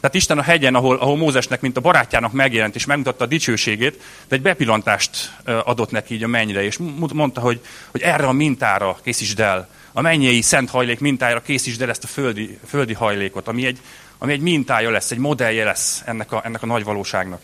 Tehát 0.00 0.14
Isten 0.14 0.38
a 0.38 0.42
hegyen, 0.42 0.74
ahol, 0.74 0.96
ahol 0.96 1.16
Mózesnek, 1.16 1.60
mint 1.60 1.76
a 1.76 1.80
barátjának 1.80 2.32
megjelent 2.32 2.74
és 2.74 2.84
megmutatta 2.84 3.24
a 3.24 3.26
dicsőségét, 3.26 4.02
de 4.28 4.36
egy 4.36 4.42
bepillantást 4.42 5.32
adott 5.44 5.90
neki 5.90 6.14
így 6.14 6.22
a 6.22 6.26
mennyre, 6.26 6.62
és 6.62 6.78
mondta, 7.12 7.40
hogy, 7.40 7.60
hogy 7.90 8.00
erre 8.00 8.26
a 8.26 8.32
mintára 8.32 8.96
készítsd 9.02 9.40
el, 9.40 9.68
a 9.92 10.00
mennyei 10.00 10.40
szent 10.40 10.70
hajlék 10.70 11.00
mintájára 11.00 11.42
készítsd 11.42 11.82
el 11.82 11.90
ezt 11.90 12.04
a 12.04 12.06
földi, 12.06 12.58
földi 12.66 12.92
hajlékot, 12.92 13.48
ami 13.48 13.66
egy, 13.66 13.78
ami 14.18 14.32
egy 14.32 14.40
mintája 14.40 14.90
lesz, 14.90 15.10
egy 15.10 15.18
modellje 15.18 15.64
lesz 15.64 16.02
ennek 16.04 16.32
a, 16.32 16.40
ennek 16.44 16.62
a 16.62 16.66
nagy 16.66 16.84
valóságnak. 16.84 17.40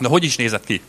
De 0.00 0.08
hogy 0.08 0.24
is 0.24 0.36
nézett 0.36 0.64
ki? 0.64 0.80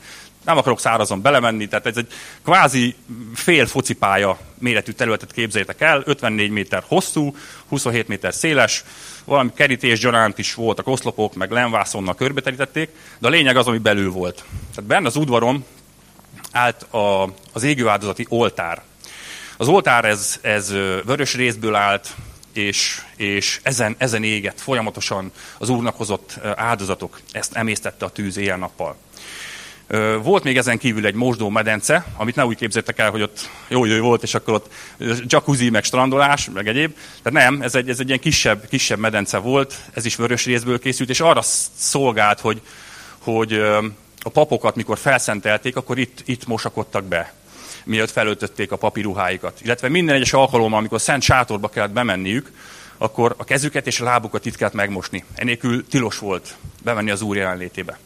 Nem 0.46 0.58
akarok 0.58 0.80
szárazon 0.80 1.22
belemenni, 1.22 1.68
tehát 1.68 1.86
ez 1.86 1.98
egy 1.98 2.08
kvázi 2.44 2.96
fél 3.34 3.66
focipálya 3.66 4.40
méretű 4.60 4.92
területet 4.92 5.32
képzeljétek 5.32 5.82
el, 5.82 6.02
54 6.06 6.50
méter 6.50 6.84
hosszú, 6.88 7.36
27 7.68 8.08
méter 8.08 8.34
széles, 8.34 8.84
valami 9.26 9.52
kerítés 9.56 10.00
gyanánt 10.00 10.38
is 10.38 10.54
voltak 10.54 10.88
oszlopok, 10.88 11.36
meg 11.36 11.52
lenvászonnal 11.52 12.16
körbeterítették, 12.16 12.90
de 13.20 13.28
a 13.28 13.30
lényeg 13.30 13.58
az, 13.58 13.68
ami 13.68 13.78
belül 13.78 14.12
volt. 14.12 14.44
Tehát 14.76 14.90
benne 14.90 15.08
az 15.08 15.16
udvaron 15.16 15.66
állt 16.52 16.82
a, 16.82 17.34
az 17.54 17.64
égőáldozati 17.64 18.26
oltár. 18.30 18.82
Az 19.58 19.68
oltár 19.68 20.06
ez, 20.06 20.40
ez 20.42 20.72
vörös 21.06 21.36
részből 21.36 21.76
állt, 21.76 22.16
és, 22.54 23.02
és 23.16 23.60
ezen, 23.64 23.96
ezen 23.98 24.24
égett 24.24 24.60
folyamatosan 24.60 25.32
az 25.58 25.70
úrnak 25.70 25.98
hozott 25.98 26.40
áldozatok. 26.56 27.20
Ezt 27.32 27.56
emésztette 27.56 28.06
a 28.06 28.10
tűz 28.10 28.38
éjjel-nappal. 28.38 28.96
Volt 30.22 30.44
még 30.44 30.58
ezen 30.58 30.78
kívül 30.78 31.06
egy 31.06 31.14
mosdó 31.14 31.50
medence, 31.50 32.06
amit 32.18 32.36
ne 32.36 32.46
úgy 32.46 32.58
képzettek 32.58 33.00
el, 33.00 33.10
hogy 33.10 33.22
ott 33.22 33.50
jó 33.68 33.86
jó 33.86 34.04
volt, 34.04 34.24
és 34.24 34.34
akkor 34.34 34.54
ott 34.54 34.74
jacuzzi, 35.28 35.70
meg 35.70 35.84
strandolás, 35.84 36.50
meg 36.54 36.68
egyéb. 36.68 36.96
Tehát 37.24 37.50
nem, 37.50 37.62
ez 37.62 37.76
egy, 37.76 37.90
ez 37.90 38.00
egy 38.00 38.08
ilyen 38.08 38.20
kisebb, 38.20 38.68
kisebb 38.68 39.00
medence 39.00 39.38
volt, 39.38 39.76
ez 39.94 40.06
is 40.06 40.16
vörös 40.16 40.46
részből 40.46 40.80
készült, 40.80 41.10
és 41.10 41.20
arra 41.20 41.42
szolgált, 41.76 42.40
hogy, 42.40 42.62
hogy 43.18 43.54
a 44.22 44.30
papokat, 44.34 44.76
mikor 44.76 44.98
felszentelték, 44.98 45.76
akkor 45.76 45.98
itt, 45.98 46.22
itt 46.26 46.48
mosakodtak 46.48 47.04
be 47.04 47.34
mielőtt 47.84 48.12
felöltötték 48.12 48.72
a 48.72 48.76
papíruháikat. 48.76 49.60
Illetve 49.64 49.90
minden 49.90 50.16
egyes 50.16 50.34
alkalommal, 50.34 50.80
amikor 50.80 51.02
szent 51.02 51.22
sátorba 51.24 51.68
kellett 51.68 51.92
bemenniük, 51.92 52.52
akkor 52.98 53.36
a 53.38 53.44
kezüket 53.44 53.88
és 53.88 54.00
a 54.00 54.04
lábukat 54.04 54.46
itt 54.46 54.56
kellett 54.56 54.74
megmosni. 54.74 55.24
Enélkül 55.36 55.88
tilos 55.88 56.20
volt 56.20 56.56
bemenni 56.84 57.12
az 57.12 57.22
Úr 57.22 57.36
jelenlétébe. 57.36 57.98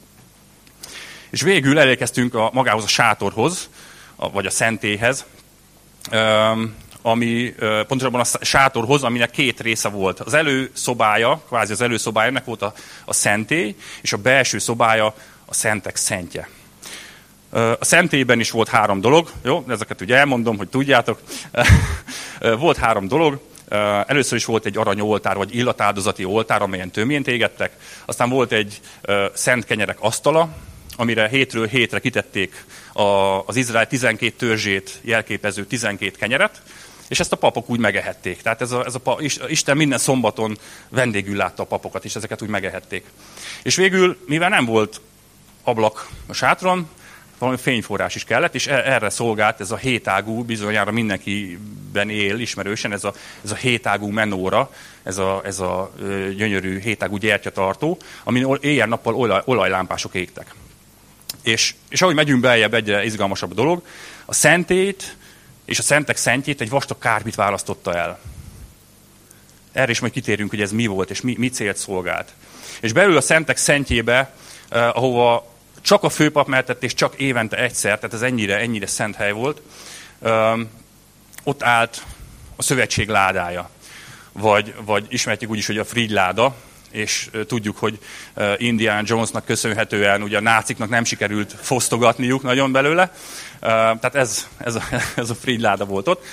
És 1.31 1.41
végül 1.41 1.79
elérkeztünk 1.79 2.33
a, 2.33 2.49
magához 2.53 2.83
a 2.83 2.87
sátorhoz, 2.87 3.69
a, 4.15 4.31
vagy 4.31 4.45
a 4.45 4.49
szentéhez, 4.49 5.25
ami 7.01 7.53
pontosabban 7.87 8.19
a 8.19 8.45
sátorhoz, 8.45 9.03
aminek 9.03 9.31
két 9.31 9.59
része 9.59 9.89
volt. 9.89 10.19
Az 10.19 10.33
előszobája, 10.33 11.41
kvázi 11.47 11.71
az 11.71 11.81
előszobája, 11.81 12.27
ennek 12.29 12.45
volt 12.45 12.61
a, 12.61 12.73
a 13.05 13.13
szentély, 13.13 13.75
és 14.01 14.13
a 14.13 14.17
belső 14.17 14.57
szobája 14.57 15.05
a 15.45 15.53
szentek 15.53 15.95
szentje. 15.95 16.49
A 17.79 17.85
szentélyben 17.85 18.39
is 18.39 18.51
volt 18.51 18.69
három 18.69 19.01
dolog, 19.01 19.31
jó, 19.43 19.65
ezeket 19.67 20.01
ugye 20.01 20.15
elmondom, 20.15 20.57
hogy 20.57 20.69
tudjátok. 20.69 21.21
volt 22.39 22.77
három 22.77 23.07
dolog, 23.07 23.39
Először 24.07 24.37
is 24.37 24.45
volt 24.45 24.65
egy 24.65 24.77
aranyoltár, 24.77 25.35
vagy 25.35 25.55
illatáldozati 25.55 26.25
oltár, 26.25 26.61
amelyen 26.61 26.91
töményt 26.91 27.27
égettek. 27.27 27.71
Aztán 28.05 28.29
volt 28.29 28.51
egy 28.51 28.81
szent 29.33 29.65
kenyerek 29.65 29.97
asztala, 29.99 30.49
amire 30.95 31.27
hétről 31.27 31.67
hétre 31.67 31.99
kitették 31.99 32.65
a, 32.93 33.01
az 33.45 33.55
Izrael 33.55 33.87
12 33.87 34.35
törzsét 34.37 34.99
jelképező 35.01 35.65
12 35.65 36.11
kenyeret, 36.17 36.61
és 37.07 37.19
ezt 37.19 37.31
a 37.31 37.35
papok 37.35 37.69
úgy 37.69 37.79
megehették. 37.79 38.41
Tehát 38.41 38.61
ez 38.61 38.71
a, 38.71 38.85
ez 38.85 38.95
a, 38.95 39.17
Isten 39.47 39.77
minden 39.77 39.99
szombaton 39.99 40.57
vendégül 40.89 41.35
látta 41.35 41.63
a 41.63 41.65
papokat, 41.65 42.05
és 42.05 42.15
ezeket 42.15 42.41
úgy 42.41 42.49
megehették. 42.49 43.05
És 43.63 43.75
végül, 43.75 44.17
mivel 44.27 44.49
nem 44.49 44.65
volt 44.65 45.01
ablak 45.63 46.09
a 46.27 46.33
sátron, 46.33 46.89
valami 47.37 47.57
fényforrás 47.57 48.15
is 48.15 48.23
kellett, 48.23 48.55
és 48.55 48.67
e- 48.67 48.83
erre 48.85 49.09
szolgált 49.09 49.59
ez 49.59 49.71
a 49.71 49.75
hétágú, 49.75 50.43
bizonyára 50.43 50.91
mindenkiben 50.91 52.09
él 52.09 52.39
ismerősen, 52.39 52.91
ez 52.91 53.03
a, 53.03 53.13
ez 53.43 53.51
a 53.51 53.55
hétágú 53.55 54.07
menóra, 54.07 54.71
ez 55.03 55.17
a, 55.17 55.41
ez 55.45 55.59
a 55.59 55.91
gyönyörű 56.35 56.79
hétágú 56.79 57.17
gyertyatartó, 57.17 57.97
amin 58.23 58.57
éjjel-nappal 58.61 59.15
olaj, 59.15 59.41
olajlámpások 59.45 60.13
égtek. 60.13 60.53
És, 61.41 61.75
és 61.89 62.01
ahogy 62.01 62.15
megyünk 62.15 62.41
beljebb, 62.41 62.73
egyre 62.73 63.03
izgalmasabb 63.03 63.51
a 63.51 63.53
dolog, 63.53 63.85
a 64.25 64.33
szentét 64.33 65.15
és 65.65 65.79
a 65.79 65.81
szentek 65.81 66.17
szentjét 66.17 66.61
egy 66.61 66.69
vastag 66.69 66.97
kárpit 66.97 67.35
választotta 67.35 67.93
el. 67.93 68.19
Erre 69.71 69.91
is 69.91 69.99
majd 69.99 70.13
kitérünk, 70.13 70.49
hogy 70.49 70.61
ez 70.61 70.71
mi 70.71 70.85
volt, 70.85 71.09
és 71.09 71.21
mi, 71.21 71.35
mi 71.37 71.49
célt 71.49 71.77
szolgált. 71.77 72.33
És 72.81 72.93
belül 72.93 73.17
a 73.17 73.21
szentek 73.21 73.57
szentjébe, 73.57 74.33
eh, 74.69 74.97
ahova 74.97 75.55
csak 75.81 76.03
a 76.03 76.09
főpap 76.09 76.47
mehetett, 76.47 76.83
és 76.83 76.93
csak 76.93 77.15
évente 77.15 77.57
egyszer, 77.57 77.95
tehát 77.95 78.13
ez 78.15 78.21
ennyire, 78.21 78.57
ennyire 78.57 78.87
szent 78.87 79.15
hely 79.15 79.31
volt, 79.31 79.61
eh, 80.21 80.53
ott 81.43 81.63
állt 81.63 82.03
a 82.55 82.63
szövetség 82.63 83.09
ládája. 83.09 83.69
Vagy, 84.31 84.73
vagy 84.85 85.05
ismerjük 85.09 85.49
úgy 85.49 85.57
is, 85.57 85.67
hogy 85.67 85.77
a 85.77 85.85
Frigy 85.85 86.11
láda, 86.11 86.55
és 86.91 87.29
tudjuk, 87.47 87.77
hogy 87.77 87.99
Indiana 88.57 89.01
Jonesnak 89.05 89.45
köszönhetően 89.45 90.21
ugye 90.21 90.37
a 90.37 90.41
náciknak 90.41 90.89
nem 90.89 91.03
sikerült 91.03 91.55
fosztogatniuk 91.61 92.43
nagyon 92.43 92.71
belőle. 92.71 93.13
Tehát 93.59 94.15
ez, 94.15 94.47
ez, 94.57 94.75
a, 94.75 94.81
ez 95.15 95.29
a 95.29 95.35
láda 95.43 95.85
volt 95.85 96.07
ott. 96.07 96.25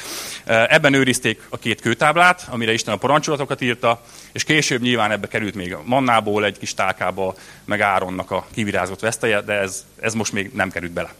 Ebben 0.45 0.95
őrizték 0.95 1.41
a 1.49 1.59
két 1.59 1.81
kőtáblát, 1.81 2.47
amire 2.51 2.73
Isten 2.73 2.95
a 2.95 2.97
parancsolatokat 2.97 3.61
írta, 3.61 4.03
és 4.33 4.45
később 4.45 4.81
nyilván 4.83 5.11
ebbe 5.11 5.29
került 5.29 5.55
még 5.55 5.75
a 5.75 5.83
mannából 5.85 6.45
egy 6.45 6.59
kis 6.59 6.75
tálkába, 6.75 7.35
meg 7.65 7.81
Áronnak 7.81 8.31
a 8.31 8.47
kivirázott 8.55 9.01
vesztelye, 9.01 9.41
de 9.41 9.53
ez, 9.53 9.85
ez 10.01 10.15
most 10.15 10.33
még 10.33 10.51
nem 10.55 10.71
került 10.71 10.93
bele. 10.93 11.13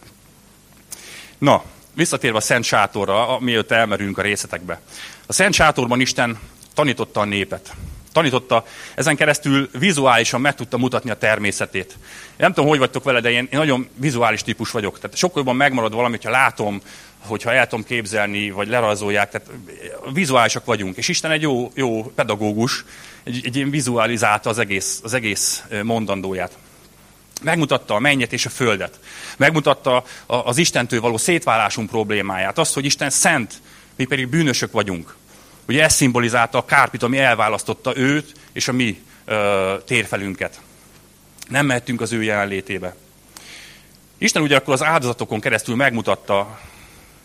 Na, 1.37 1.63
visszatérve 1.93 2.37
a 2.37 2.41
Szent 2.41 2.63
Sátorra, 2.63 3.39
mielőtt 3.39 3.71
elmerünk 3.71 4.17
a 4.17 4.21
részletekbe. 4.21 4.79
A 5.25 5.33
Szent 5.33 5.53
Sátorban 5.53 5.99
Isten 5.99 6.39
tanította 6.73 7.19
a 7.19 7.25
népet 7.25 7.73
tanította, 8.11 8.65
ezen 8.95 9.15
keresztül 9.15 9.69
vizuálisan 9.79 10.41
meg 10.41 10.55
tudta 10.55 10.77
mutatni 10.77 11.09
a 11.09 11.17
természetét. 11.17 11.91
Én 11.91 12.35
nem 12.37 12.53
tudom, 12.53 12.69
hogy 12.69 12.79
vagytok 12.79 13.03
vele, 13.03 13.19
de 13.19 13.29
én, 13.31 13.47
én 13.51 13.59
nagyon 13.59 13.89
vizuális 13.95 14.41
típus 14.41 14.71
vagyok. 14.71 14.99
Tehát 14.99 15.17
sokkal 15.17 15.37
jobban 15.37 15.55
megmarad 15.55 15.93
valami, 15.93 16.15
hogyha 16.15 16.29
látom, 16.29 16.81
hogyha 17.17 17.53
el 17.53 17.67
tudom 17.67 17.85
képzelni, 17.85 18.51
vagy 18.51 18.67
lerajzolják, 18.67 19.29
tehát 19.29 19.47
vizuálisak 20.13 20.65
vagyunk. 20.65 20.97
És 20.97 21.07
Isten 21.07 21.31
egy 21.31 21.41
jó, 21.41 21.71
jó 21.75 22.03
pedagógus, 22.03 22.85
egy, 23.23 23.41
egy 23.45 23.55
ilyen 23.55 23.69
vizualizálta 23.69 24.49
az 24.49 24.59
egész, 24.59 24.99
az 25.03 25.13
egész 25.13 25.63
mondandóját. 25.83 26.57
Megmutatta 27.41 27.95
a 27.95 27.99
mennyet 27.99 28.33
és 28.33 28.45
a 28.45 28.49
földet. 28.49 28.99
Megmutatta 29.37 30.03
az 30.25 30.57
Istentől 30.57 31.01
való 31.01 31.17
szétválásunk 31.17 31.89
problémáját. 31.89 32.57
Azt, 32.57 32.73
hogy 32.73 32.85
Isten 32.85 33.09
szent, 33.09 33.61
mi 33.95 34.05
pedig 34.05 34.27
bűnösök 34.27 34.71
vagyunk. 34.71 35.15
Ugye 35.69 35.83
ez 35.83 35.93
szimbolizálta 35.93 36.57
a 36.57 36.65
kárpit, 36.65 37.03
ami 37.03 37.17
elválasztotta 37.17 37.97
őt 37.97 38.33
és 38.51 38.67
a 38.67 38.71
mi 38.71 39.01
ö, 39.25 39.75
térfelünket. 39.85 40.61
Nem 41.47 41.65
mehetünk 41.65 42.01
az 42.01 42.11
ő 42.11 42.23
jelenlétébe. 42.23 42.95
Isten 44.17 44.41
ugye 44.41 44.55
akkor 44.55 44.73
az 44.73 44.83
áldozatokon 44.83 45.39
keresztül 45.39 45.75
megmutatta 45.75 46.59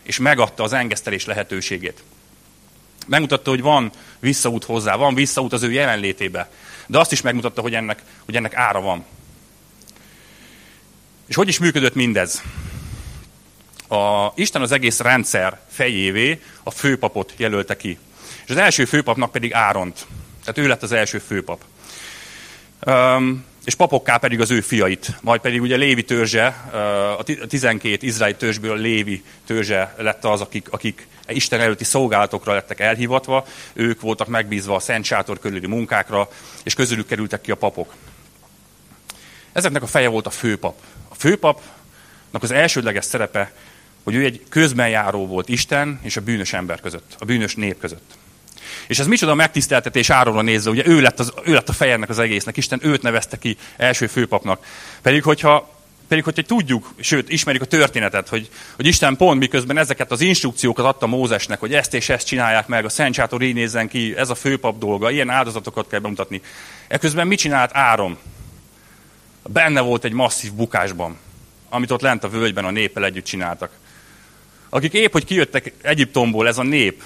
és 0.03 0.17
megadta 0.17 0.63
az 0.63 0.73
engesztelés 0.73 1.25
lehetőségét. 1.25 2.03
Megmutatta, 3.07 3.49
hogy 3.49 3.61
van 3.61 3.91
visszaút 4.19 4.63
hozzá, 4.63 4.95
van 4.95 5.15
visszaút 5.15 5.53
az 5.53 5.63
ő 5.63 5.71
jelenlétébe. 5.71 6.49
De 6.87 6.99
azt 6.99 7.11
is 7.11 7.21
megmutatta, 7.21 7.61
hogy 7.61 7.73
ennek, 7.73 8.01
hogy 8.25 8.35
ennek 8.35 8.55
ára 8.55 8.81
van. 8.81 9.05
És 11.27 11.35
hogy 11.35 11.47
is 11.47 11.59
működött 11.59 11.95
mindez? 11.95 12.43
A, 13.87 14.31
Isten 14.35 14.61
az 14.61 14.71
egész 14.71 14.99
rendszer 14.99 15.59
fejévé 15.69 16.41
a 16.63 16.71
főpapot 16.71 17.33
jelölte 17.37 17.77
ki. 17.77 17.97
És 18.45 18.51
az 18.51 18.57
első 18.57 18.85
főpapnak 18.85 19.31
pedig 19.31 19.53
Áront. 19.53 20.05
Tehát 20.39 20.57
ő 20.57 20.67
lett 20.67 20.83
az 20.83 20.91
első 20.91 21.19
főpap. 21.19 21.63
Um, 22.85 23.45
és 23.65 23.75
papokká 23.75 24.17
pedig 24.17 24.41
az 24.41 24.51
ő 24.51 24.61
fiait. 24.61 25.17
Majd 25.21 25.41
pedig 25.41 25.61
ugye 25.61 25.75
Lévi 25.75 26.03
törzse, 26.03 26.47
a 27.17 27.23
12 27.47 28.07
izraeli 28.07 28.35
törzsből 28.35 28.77
Lévi 28.77 29.23
törzse 29.45 29.95
lett 29.97 30.25
az, 30.25 30.41
akik, 30.41 30.67
akik 30.71 31.07
Isten 31.27 31.59
előtti 31.59 31.83
szolgálatokra 31.83 32.53
lettek 32.53 32.79
elhivatva, 32.79 33.45
ők 33.73 34.01
voltak 34.01 34.27
megbízva 34.27 34.75
a 34.75 34.79
Szent 34.79 35.05
Sátor 35.05 35.39
körüli 35.39 35.67
munkákra, 35.67 36.29
és 36.63 36.73
közülük 36.73 37.07
kerültek 37.07 37.41
ki 37.41 37.51
a 37.51 37.55
papok. 37.55 37.93
Ezeknek 39.51 39.83
a 39.83 39.87
feje 39.87 40.07
volt 40.07 40.27
a 40.27 40.29
főpap. 40.29 40.81
A 41.07 41.15
főpapnak 41.15 42.43
az 42.43 42.51
elsődleges 42.51 43.05
szerepe, 43.05 43.51
hogy 44.03 44.15
ő 44.15 44.23
egy 44.23 44.43
közbenjáró 44.49 45.27
volt 45.27 45.49
Isten 45.49 45.99
és 46.03 46.17
a 46.17 46.21
bűnös 46.21 46.53
ember 46.53 46.81
között, 46.81 47.15
a 47.19 47.25
bűnös 47.25 47.55
nép 47.55 47.79
között. 47.79 48.17
És 48.87 48.99
ez 48.99 49.07
micsoda 49.07 49.35
megtiszteltetés 49.35 50.09
Áronra 50.09 50.41
nézve, 50.41 50.69
ugye 50.69 50.85
ő 50.85 51.01
lett, 51.01 51.19
az, 51.19 51.33
ő 51.43 51.53
lett 51.53 51.69
a 51.69 51.73
fejennek 51.73 52.09
az 52.09 52.19
egésznek, 52.19 52.57
Isten 52.57 52.79
őt 52.83 53.01
nevezte 53.01 53.37
ki 53.37 53.57
első 53.77 54.07
főpapnak. 54.07 54.65
Pedig 55.01 55.23
hogyha 55.23 55.73
pedig, 56.07 56.23
hogyha 56.23 56.41
tudjuk, 56.41 56.93
sőt, 56.99 57.29
ismerjük 57.29 57.63
a 57.63 57.67
történetet, 57.67 58.29
hogy, 58.29 58.49
hogy 58.75 58.85
Isten 58.85 59.15
pont 59.15 59.39
miközben 59.39 59.77
ezeket 59.77 60.11
az 60.11 60.21
instrukciókat 60.21 60.85
adta 60.85 61.07
Mózesnek, 61.07 61.59
hogy 61.59 61.73
ezt 61.73 61.93
és 61.93 62.09
ezt 62.09 62.27
csinálják 62.27 62.67
meg, 62.67 62.85
a 62.85 62.89
Szent 62.89 63.13
Sátor 63.13 63.41
így 63.41 63.53
nézzen 63.53 63.87
ki, 63.87 64.13
ez 64.17 64.29
a 64.29 64.35
főpap 64.35 64.79
dolga, 64.79 65.11
ilyen 65.11 65.29
áldozatokat 65.29 65.87
kell 65.87 65.99
bemutatni. 65.99 66.41
Ekközben 66.87 67.27
mit 67.27 67.39
csinált 67.39 67.71
Áron? 67.73 68.17
Benne 69.43 69.81
volt 69.81 70.03
egy 70.03 70.11
masszív 70.11 70.53
bukásban, 70.53 71.17
amit 71.69 71.91
ott 71.91 72.01
lent 72.01 72.23
a 72.23 72.29
völgyben 72.29 72.65
a 72.65 72.71
néppel 72.71 73.05
együtt 73.05 73.25
csináltak. 73.25 73.71
Akik 74.69 74.93
épp, 74.93 75.11
hogy 75.11 75.25
kijöttek 75.25 75.73
Egyiptomból, 75.81 76.47
ez 76.47 76.57
a 76.57 76.63
nép, 76.63 77.03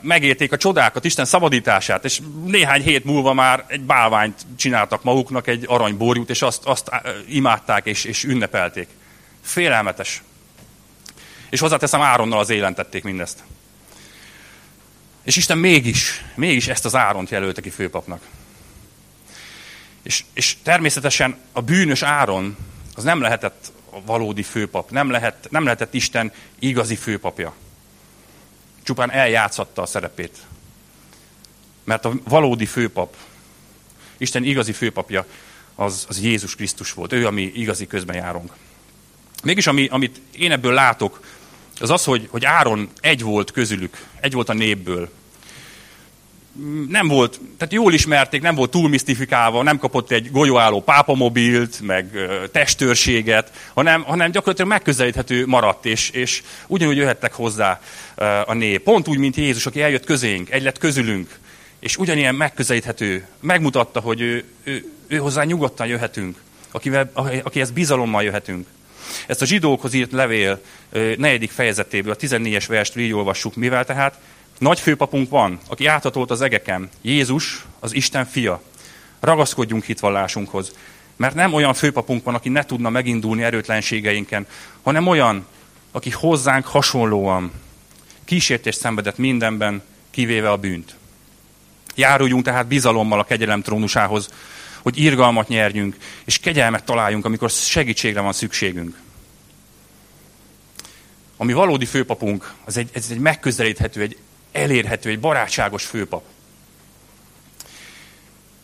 megérték 0.00 0.52
a 0.52 0.56
csodákat, 0.56 1.04
Isten 1.04 1.24
szabadítását, 1.24 2.04
és 2.04 2.20
néhány 2.44 2.82
hét 2.82 3.04
múlva 3.04 3.32
már 3.32 3.64
egy 3.68 3.80
bálványt 3.80 4.46
csináltak 4.56 5.02
maguknak, 5.02 5.46
egy 5.46 5.64
aranyborjút, 5.68 6.30
és 6.30 6.42
azt, 6.42 6.64
azt 6.64 6.90
imádták 7.28 7.86
és, 7.86 8.04
és 8.04 8.24
ünnepelték. 8.24 8.88
Félelmetes. 9.42 10.22
És 11.50 11.60
hozzáteszem, 11.60 12.00
Áronnal 12.00 12.38
az 12.38 12.50
élentették 12.50 13.02
mindezt. 13.02 13.42
És 15.22 15.36
Isten 15.36 15.58
mégis, 15.58 16.24
mégis 16.34 16.68
ezt 16.68 16.84
az 16.84 16.94
Áront 16.94 17.30
jelölte 17.30 17.60
ki 17.60 17.70
főpapnak. 17.70 18.22
És, 20.02 20.24
és 20.32 20.56
természetesen 20.62 21.36
a 21.52 21.60
bűnös 21.60 22.02
Áron 22.02 22.56
az 22.94 23.04
nem 23.04 23.20
lehetett 23.20 23.72
valódi 24.04 24.42
főpap, 24.42 24.90
nem, 24.90 25.10
lehet, 25.10 25.46
nem 25.50 25.64
lehetett 25.64 25.94
Isten 25.94 26.32
igazi 26.58 26.96
főpapja 26.96 27.54
csupán 28.88 29.10
eljátszatta 29.10 29.82
a 29.82 29.86
szerepét. 29.86 30.38
Mert 31.84 32.04
a 32.04 32.12
valódi 32.24 32.66
főpap, 32.66 33.16
Isten 34.16 34.44
igazi 34.44 34.72
főpapja, 34.72 35.26
az, 35.74 36.06
az 36.08 36.20
Jézus 36.20 36.54
Krisztus 36.54 36.92
volt. 36.92 37.12
Ő, 37.12 37.26
ami 37.26 37.42
igazi 37.42 37.86
közben 37.86 38.16
járunk. 38.16 38.52
Mégis, 39.42 39.66
ami, 39.66 39.88
amit 39.90 40.20
én 40.32 40.52
ebből 40.52 40.72
látok, 40.72 41.20
az 41.80 41.90
az, 41.90 42.04
hogy, 42.04 42.28
hogy 42.30 42.44
Áron 42.44 42.90
egy 43.00 43.22
volt 43.22 43.50
közülük, 43.50 44.06
egy 44.20 44.32
volt 44.32 44.48
a 44.48 44.52
népből 44.54 45.10
nem 46.88 47.08
volt, 47.08 47.40
tehát 47.58 47.74
jól 47.74 47.92
ismerték, 47.92 48.42
nem 48.42 48.54
volt 48.54 48.70
túl 48.70 48.88
misztifikálva, 48.88 49.62
nem 49.62 49.78
kapott 49.78 50.10
egy 50.10 50.30
golyóálló 50.30 50.82
pápamobilt, 50.82 51.80
meg 51.80 52.10
testőrséget, 52.52 53.52
hanem, 53.74 54.02
hanem 54.02 54.30
gyakorlatilag 54.30 54.70
megközelíthető 54.70 55.46
maradt, 55.46 55.86
és, 55.86 56.10
és 56.10 56.42
ugyanúgy 56.66 56.96
jöhettek 56.96 57.32
hozzá 57.32 57.80
a 58.46 58.54
nép. 58.54 58.82
Pont 58.82 59.08
úgy, 59.08 59.18
mint 59.18 59.36
Jézus, 59.36 59.66
aki 59.66 59.82
eljött 59.82 60.04
közénk, 60.04 60.50
egy 60.50 60.62
lett 60.62 60.78
közülünk, 60.78 61.38
és 61.78 61.96
ugyanilyen 61.96 62.34
megközelíthető, 62.34 63.26
megmutatta, 63.40 64.00
hogy 64.00 64.20
ő, 64.20 64.44
ő, 64.64 64.92
ő 65.06 65.16
hozzá 65.16 65.44
nyugodtan 65.44 65.86
jöhetünk, 65.86 66.36
akivel, 66.70 67.10
akihez 67.42 67.70
bizalommal 67.70 68.22
jöhetünk. 68.22 68.66
Ezt 69.26 69.42
a 69.42 69.46
zsidókhoz 69.46 69.94
írt 69.94 70.12
levél 70.12 70.60
negyedik 71.16 71.50
fejezetéből, 71.50 72.12
a 72.12 72.16
14-es 72.16 72.64
verst 72.68 72.96
így 72.96 73.12
olvassuk, 73.12 73.54
mivel 73.54 73.84
tehát 73.84 74.18
nagy 74.58 74.80
főpapunk 74.80 75.30
van, 75.30 75.58
aki 75.68 75.86
áthatolt 75.86 76.30
az 76.30 76.40
egeken, 76.40 76.88
Jézus, 77.02 77.64
az 77.80 77.94
Isten 77.94 78.26
fia. 78.26 78.62
Ragaszkodjunk 79.20 79.84
hitvallásunkhoz, 79.84 80.72
mert 81.16 81.34
nem 81.34 81.52
olyan 81.52 81.74
főpapunk 81.74 82.24
van, 82.24 82.34
aki 82.34 82.48
ne 82.48 82.64
tudna 82.64 82.90
megindulni 82.90 83.42
erőtlenségeinken, 83.42 84.46
hanem 84.82 85.06
olyan, 85.06 85.46
aki 85.92 86.10
hozzánk 86.10 86.66
hasonlóan 86.66 87.52
kísértést 88.24 88.78
szenvedett 88.78 89.16
mindenben, 89.16 89.82
kivéve 90.10 90.50
a 90.50 90.56
bűnt. 90.56 90.96
Járuljunk 91.94 92.44
tehát 92.44 92.66
bizalommal 92.66 93.18
a 93.18 93.24
kegyelem 93.24 93.62
trónusához, 93.62 94.28
hogy 94.82 94.98
irgalmat 94.98 95.48
nyerjünk, 95.48 95.96
és 96.24 96.38
kegyelmet 96.38 96.84
találjunk, 96.84 97.24
amikor 97.24 97.50
segítségre 97.50 98.20
van 98.20 98.32
szükségünk. 98.32 98.96
Ami 101.36 101.52
valódi 101.52 101.84
főpapunk, 101.84 102.52
az 102.64 102.76
egy, 102.76 102.90
ez 102.92 103.06
egy 103.10 103.18
megközelíthető, 103.18 104.00
egy 104.02 104.16
elérhető, 104.52 105.10
egy 105.10 105.20
barátságos 105.20 105.84
főpap. 105.84 106.22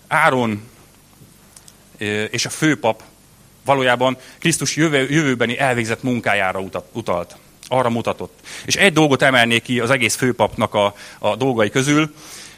Áron 0.09 0.69
és 2.31 2.47
a 2.47 2.51
főpap 2.51 3.03
valójában 3.65 4.17
Krisztus 4.39 4.77
jövő, 4.77 5.11
jövőbeni 5.11 5.59
elvégzett 5.59 6.03
munkájára 6.03 6.63
utalt. 6.93 7.37
Arra 7.69 7.91
mutatott. 7.91 8.39
És 8.65 8.77
egy 8.77 8.93
dolgot 8.93 9.23
emelnék 9.23 9.63
ki 9.63 9.81
az 9.81 9.91
egész 9.91 10.15
főpapnak 10.15 10.75
a, 10.75 10.95
a 11.19 11.37
dolgai 11.37 11.71
közül. 11.71 12.15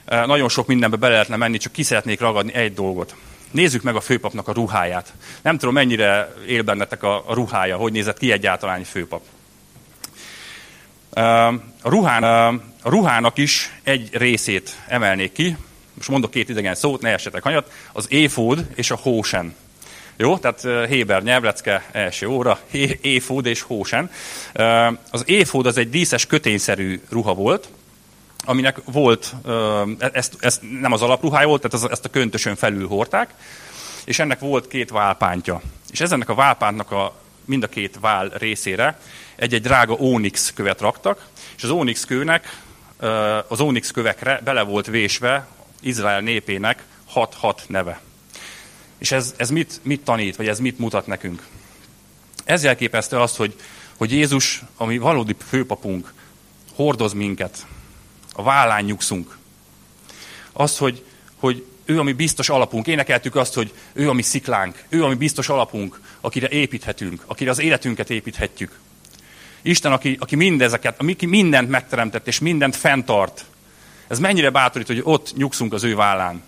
Nagyon 0.06 0.48
sok 0.48 0.66
mindenbe 0.66 0.96
bele 0.96 1.12
lehetne 1.12 1.36
menni, 1.36 1.58
csak 1.58 1.72
ki 1.72 1.82
szeretnék 1.82 2.20
ragadni 2.20 2.54
egy 2.54 2.74
dolgot. 2.74 3.14
Nézzük 3.50 3.82
meg 3.82 3.94
a 3.94 4.00
főpapnak 4.00 4.48
a 4.48 4.52
ruháját. 4.52 5.12
Nem 5.42 5.58
tudom, 5.58 5.74
mennyire 5.74 6.34
él 6.46 6.62
bennetek 6.62 7.02
a, 7.02 7.22
a 7.26 7.34
ruhája, 7.34 7.76
hogy 7.76 7.92
nézett 7.92 8.18
ki 8.18 8.32
egyáltalán 8.32 8.78
egy 8.78 8.86
főpap. 8.86 9.22
A, 11.10 11.52
ruhán, 11.82 12.24
a 12.86 12.90
ruhának 12.90 13.38
is 13.38 13.72
egy 13.82 14.08
részét 14.12 14.76
emelnék 14.88 15.32
ki, 15.32 15.56
most 15.94 16.08
mondok 16.08 16.30
két 16.30 16.48
idegen 16.48 16.74
szót, 16.74 17.00
ne 17.00 17.12
essetek 17.12 17.42
hanyat, 17.42 17.72
az 17.92 18.06
éfód 18.08 18.66
és 18.74 18.90
a 18.90 18.98
hósen. 19.02 19.54
Jó, 20.16 20.38
tehát 20.38 20.88
Héber 20.88 21.22
nyelvlecke 21.22 21.84
első 21.92 22.26
óra, 22.26 22.58
éfód 23.00 23.46
és 23.46 23.60
hósen. 23.60 24.10
Az 25.10 25.22
éfód 25.24 25.66
az 25.66 25.76
egy 25.76 25.90
díszes 25.90 26.26
kötényszerű 26.26 27.00
ruha 27.08 27.34
volt, 27.34 27.68
aminek 28.44 28.80
volt, 28.84 29.34
ezt, 30.12 30.36
ezt 30.40 30.62
nem 30.80 30.92
az 30.92 31.02
alapruhája 31.02 31.46
volt, 31.46 31.68
tehát 31.68 31.90
ezt 31.90 32.04
a 32.04 32.10
köntösön 32.10 32.56
felül 32.56 32.88
hordták, 32.88 33.34
és 34.04 34.18
ennek 34.18 34.38
volt 34.38 34.68
két 34.68 34.90
válpántja. 34.90 35.62
És 35.90 36.00
ezennek 36.00 36.28
a 36.28 36.34
válpántnak 36.34 36.90
a, 36.90 37.14
mind 37.44 37.62
a 37.62 37.68
két 37.68 37.98
vál 38.00 38.28
részére 38.28 38.98
egy-egy 39.36 39.62
drága 39.62 39.96
ónix 39.98 40.52
követ 40.52 40.80
raktak, 40.80 41.26
és 41.56 41.62
az 41.62 41.70
ónix 41.70 42.04
kőnek, 42.04 42.64
az 43.48 43.60
ónix 43.60 43.90
kövekre 43.90 44.40
bele 44.44 44.62
volt 44.62 44.86
vésve 44.86 45.46
Izrael 45.80 46.20
népének 46.20 46.84
6-6 47.14 47.56
neve. 47.66 48.00
És 48.98 49.12
ez, 49.12 49.34
ez 49.36 49.50
mit, 49.50 49.80
mit 49.82 50.00
tanít, 50.00 50.36
vagy 50.36 50.48
ez 50.48 50.58
mit 50.58 50.78
mutat 50.78 51.06
nekünk? 51.06 51.46
Ez 52.44 52.62
jelképezte 52.62 53.20
azt, 53.20 53.36
hogy, 53.36 53.54
hogy 53.96 54.12
Jézus, 54.12 54.62
ami 54.76 54.98
valódi 54.98 55.36
főpapunk, 55.48 56.12
hordoz 56.74 57.12
minket, 57.12 57.66
a 58.32 58.42
vállán 58.42 58.84
nyugszunk. 58.84 59.36
Az, 60.52 60.78
hogy, 60.78 61.04
hogy 61.36 61.66
ő, 61.84 61.98
ami 61.98 62.12
biztos 62.12 62.48
alapunk. 62.48 62.86
Énekeltük 62.86 63.36
azt, 63.36 63.54
hogy 63.54 63.72
ő, 63.92 64.08
ami 64.08 64.22
sziklánk, 64.22 64.84
ő, 64.88 65.04
ami 65.04 65.14
biztos 65.14 65.48
alapunk, 65.48 66.00
akire 66.20 66.48
építhetünk, 66.48 67.22
akire 67.26 67.50
az 67.50 67.58
életünket 67.58 68.10
építhetjük. 68.10 68.78
Isten, 69.62 69.92
aki, 69.92 70.16
aki 70.20 70.36
mindezeket, 70.36 71.00
aki 71.00 71.26
mindent 71.26 71.68
megteremtett, 71.68 72.26
és 72.26 72.38
mindent 72.38 72.76
fenntart. 72.76 73.44
Ez 74.08 74.18
mennyire 74.18 74.50
bátorít, 74.50 74.86
hogy 74.86 75.00
ott 75.02 75.32
nyugszunk 75.36 75.72
az 75.72 75.84
ő 75.84 75.94
vállán. 75.94 76.42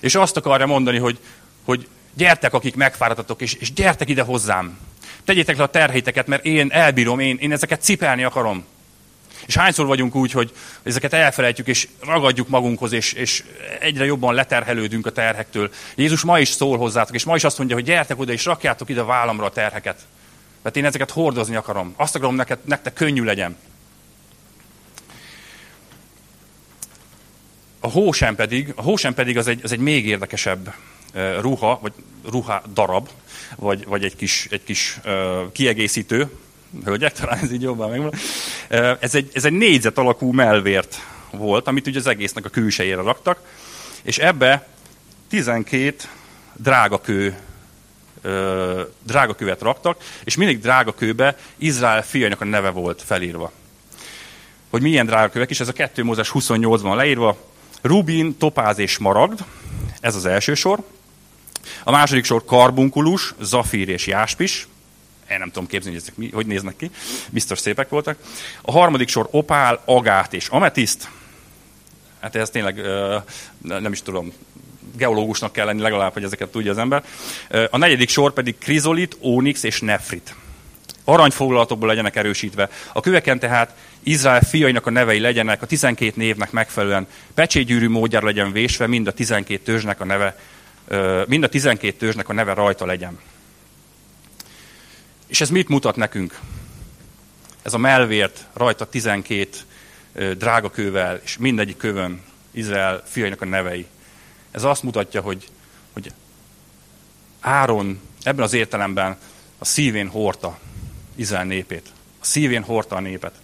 És 0.00 0.14
azt 0.14 0.36
akarja 0.36 0.66
mondani, 0.66 0.98
hogy, 0.98 1.18
hogy 1.64 1.88
gyertek, 2.14 2.54
akik 2.54 2.74
megfáradtatok, 2.74 3.40
és, 3.40 3.54
és 3.54 3.72
gyertek 3.72 4.08
ide 4.08 4.22
hozzám. 4.22 4.78
Tegyétek 5.24 5.56
le 5.56 5.62
a 5.62 5.70
terhéteket, 5.70 6.26
mert 6.26 6.44
én 6.44 6.68
elbírom, 6.70 7.18
én, 7.18 7.36
én 7.40 7.52
ezeket 7.52 7.82
cipelni 7.82 8.24
akarom. 8.24 8.64
És 9.46 9.56
hányszor 9.56 9.86
vagyunk 9.86 10.14
úgy, 10.14 10.32
hogy 10.32 10.52
ezeket 10.82 11.12
elfelejtjük, 11.12 11.66
és 11.66 11.88
ragadjuk 12.00 12.48
magunkhoz, 12.48 12.92
és, 12.92 13.12
és 13.12 13.44
egyre 13.80 14.04
jobban 14.04 14.34
leterhelődünk 14.34 15.06
a 15.06 15.12
terhektől. 15.12 15.70
Jézus 15.94 16.22
ma 16.22 16.38
is 16.38 16.48
szól 16.48 16.78
hozzátok, 16.78 17.14
és 17.14 17.24
ma 17.24 17.34
is 17.34 17.44
azt 17.44 17.58
mondja, 17.58 17.76
hogy 17.76 17.84
gyertek 17.84 18.18
oda, 18.18 18.32
és 18.32 18.44
rakjátok 18.44 18.88
ide 18.88 19.00
a 19.00 19.04
vállamra 19.04 19.44
a 19.44 19.50
terheket. 19.50 20.00
Mert 20.62 20.76
én 20.76 20.84
ezeket 20.84 21.10
hordozni 21.10 21.56
akarom. 21.56 21.94
Azt 21.96 22.14
akarom, 22.14 22.34
neked, 22.34 22.58
nektek 22.64 22.92
könnyű 22.92 23.22
legyen. 23.22 23.56
A 27.80 27.88
hósem 27.88 28.34
pedig, 28.34 28.72
a 28.76 28.82
hósem 28.82 29.14
pedig 29.14 29.38
az 29.38 29.46
egy, 29.46 29.60
az 29.62 29.72
egy 29.72 29.78
még 29.78 30.06
érdekesebb 30.06 30.74
ruha, 31.40 31.78
vagy 31.82 31.92
ruha 32.30 32.62
darab, 32.74 33.08
vagy, 33.56 33.86
vagy 33.86 34.04
egy 34.04 34.16
kis, 34.16 34.46
egy 34.50 34.64
kis 34.64 35.00
uh, 35.04 35.52
kiegészítő, 35.52 36.30
hölgyek, 36.84 37.12
talán 37.12 37.38
ez 37.38 37.52
így 37.52 37.62
jobban 37.62 37.90
megvan. 37.90 38.12
Ez 39.00 39.14
egy, 39.14 39.30
ez 39.32 39.44
egy 39.44 39.52
négyzet 39.52 39.98
alakú 39.98 40.32
melvért 40.32 40.96
volt, 41.30 41.66
amit 41.66 41.86
ugye 41.86 41.98
az 41.98 42.06
egésznek 42.06 42.44
a 42.44 42.48
külsejére 42.48 43.02
raktak, 43.02 43.40
és 44.02 44.18
ebbe 44.18 44.66
12 45.28 45.94
drágakő 46.56 47.36
drágakövet 49.02 49.60
raktak, 49.60 50.02
és 50.24 50.36
mindig 50.36 50.60
drágakőbe 50.60 51.36
Izrael 51.56 52.02
fiainak 52.02 52.40
a 52.40 52.44
neve 52.44 52.70
volt 52.70 53.02
felírva. 53.02 53.52
Hogy 54.70 54.82
milyen 54.82 55.06
drágakövek 55.06 55.50
is, 55.50 55.60
ez 55.60 55.68
a 55.68 55.72
2 55.72 56.04
Mózes 56.04 56.30
28-ban 56.34 56.94
leírva, 56.94 57.36
Rubin, 57.80 58.36
topáz 58.38 58.78
és 58.78 58.98
maragd, 58.98 59.44
ez 60.00 60.14
az 60.14 60.26
első 60.26 60.54
sor. 60.54 60.78
A 61.84 61.90
második 61.90 62.24
sor 62.24 62.44
karbunkulus, 62.44 63.34
zafír 63.40 63.88
és 63.88 64.06
jáspis. 64.06 64.68
Én 65.30 65.38
nem 65.38 65.50
tudom 65.50 65.66
képzelni, 65.66 65.98
hogy 65.98 66.06
ezek 66.06 66.18
mi, 66.18 66.30
hogy 66.30 66.46
néznek 66.46 66.76
ki. 66.76 66.90
Biztos 67.30 67.58
szépek 67.58 67.88
voltak. 67.88 68.18
A 68.62 68.72
harmadik 68.72 69.08
sor 69.08 69.28
opál, 69.30 69.82
agát 69.84 70.32
és 70.32 70.48
ametiszt. 70.48 71.08
Hát 72.20 72.34
ez 72.34 72.50
tényleg 72.50 72.80
nem 73.62 73.92
is 73.92 74.02
tudom, 74.02 74.32
geológusnak 74.96 75.52
kell 75.52 75.66
lenni 75.66 75.80
legalább, 75.80 76.12
hogy 76.12 76.24
ezeket 76.24 76.48
tudja 76.48 76.70
az 76.70 76.78
ember. 76.78 77.04
A 77.70 77.76
negyedik 77.76 78.08
sor 78.08 78.32
pedig 78.32 78.58
krizolit, 78.58 79.16
ónix 79.20 79.62
és 79.62 79.80
nefrit. 79.80 80.34
Aranyfoglalatokból 81.04 81.88
legyenek 81.88 82.16
erősítve. 82.16 82.68
A 82.92 83.00
köveken 83.00 83.38
tehát 83.38 83.74
Izrael 84.02 84.40
fiainak 84.40 84.86
a 84.86 84.90
nevei 84.90 85.18
legyenek, 85.18 85.62
a 85.62 85.66
12 85.66 86.12
névnek 86.14 86.50
megfelelően 86.50 87.06
pecsétgyűrű 87.34 87.88
módjára 87.88 88.26
legyen 88.26 88.52
vésve, 88.52 88.86
mind 88.86 89.06
a 89.06 89.12
12 89.12 89.62
törzsnek 89.62 90.00
a 90.00 90.04
neve, 90.04 90.38
mind 91.26 91.44
a 91.44 91.48
12 91.48 91.96
törzsnek 91.96 92.28
a 92.28 92.32
neve 92.32 92.54
rajta 92.54 92.86
legyen. 92.86 93.18
És 95.26 95.40
ez 95.40 95.50
mit 95.50 95.68
mutat 95.68 95.96
nekünk? 95.96 96.38
Ez 97.62 97.74
a 97.74 97.78
melvért 97.78 98.46
rajta 98.52 98.84
12 98.84 99.48
drága 100.38 100.70
kővel, 100.70 101.20
és 101.24 101.36
mindegyik 101.38 101.76
kövön 101.76 102.22
Izrael 102.50 103.02
fiainak 103.06 103.42
a 103.42 103.44
nevei. 103.44 103.86
Ez 104.52 104.64
azt 104.64 104.82
mutatja, 104.82 105.20
hogy, 105.20 105.48
hogy 105.92 106.12
Áron 107.40 108.00
ebben 108.22 108.44
az 108.44 108.52
értelemben 108.52 109.16
a 109.58 109.64
szívén 109.64 110.08
hordta 110.08 110.58
Izrael 111.14 111.44
népét. 111.44 111.86
A 112.20 112.24
szívén 112.24 112.62
hordta 112.62 112.96
a 112.96 113.00
népet. 113.00 113.34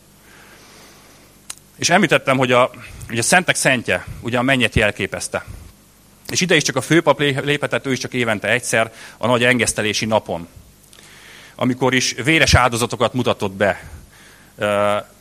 És 1.76 1.90
említettem, 1.90 2.36
hogy 2.36 2.52
a, 2.52 2.70
hogy 3.08 3.18
a 3.18 3.22
szentek 3.22 3.56
szentje 3.56 4.06
ugye 4.20 4.38
a 4.38 4.42
mennyet 4.42 4.74
jelképezte. 4.74 5.44
És 6.28 6.40
ide 6.40 6.56
is 6.56 6.62
csak 6.62 6.76
a 6.76 6.80
főpap 6.80 7.18
léphetett, 7.18 7.86
ő 7.86 7.92
is 7.92 7.98
csak 7.98 8.12
évente 8.12 8.48
egyszer, 8.48 8.92
a 9.16 9.26
nagy 9.26 9.44
engesztelési 9.44 10.06
napon. 10.06 10.48
Amikor 11.54 11.94
is 11.94 12.14
véres 12.24 12.54
áldozatokat 12.54 13.12
mutatott 13.12 13.52
be, 13.52 13.90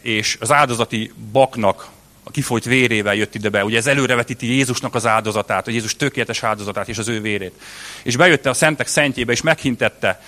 és 0.01 0.37
az 0.39 0.51
áldozati 0.51 1.11
baknak 1.31 1.89
a 2.27 2.31
kifolyt 2.31 2.65
vérével 2.65 3.15
jött 3.15 3.35
ide 3.35 3.49
be. 3.49 3.63
Ugye 3.63 3.77
ez 3.77 3.87
előrevetíti 3.87 4.45
Jézusnak 4.55 4.95
az 4.95 5.05
áldozatát, 5.05 5.65
hogy 5.65 5.73
Jézus 5.73 5.95
tökéletes 5.95 6.43
áldozatát 6.43 6.87
és 6.87 6.97
az 6.97 7.07
ő 7.07 7.21
vérét. 7.21 7.61
És 8.03 8.15
bejötte 8.15 8.49
a 8.49 8.53
szentek 8.53 8.87
szentjébe, 8.87 9.31
és 9.31 9.41
meghintette, 9.41 10.21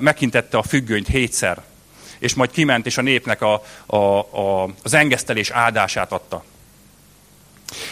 meghintette 0.00 0.58
a 0.58 0.62
függönyt 0.62 1.08
hétszer 1.08 1.62
és 2.18 2.34
majd 2.34 2.50
kiment, 2.50 2.86
és 2.86 2.98
a 2.98 3.02
népnek 3.02 3.42
a, 3.42 3.62
a, 3.86 3.96
a, 3.96 4.68
az 4.82 4.94
engesztelés 4.94 5.50
áldását 5.50 6.12
adta. 6.12 6.44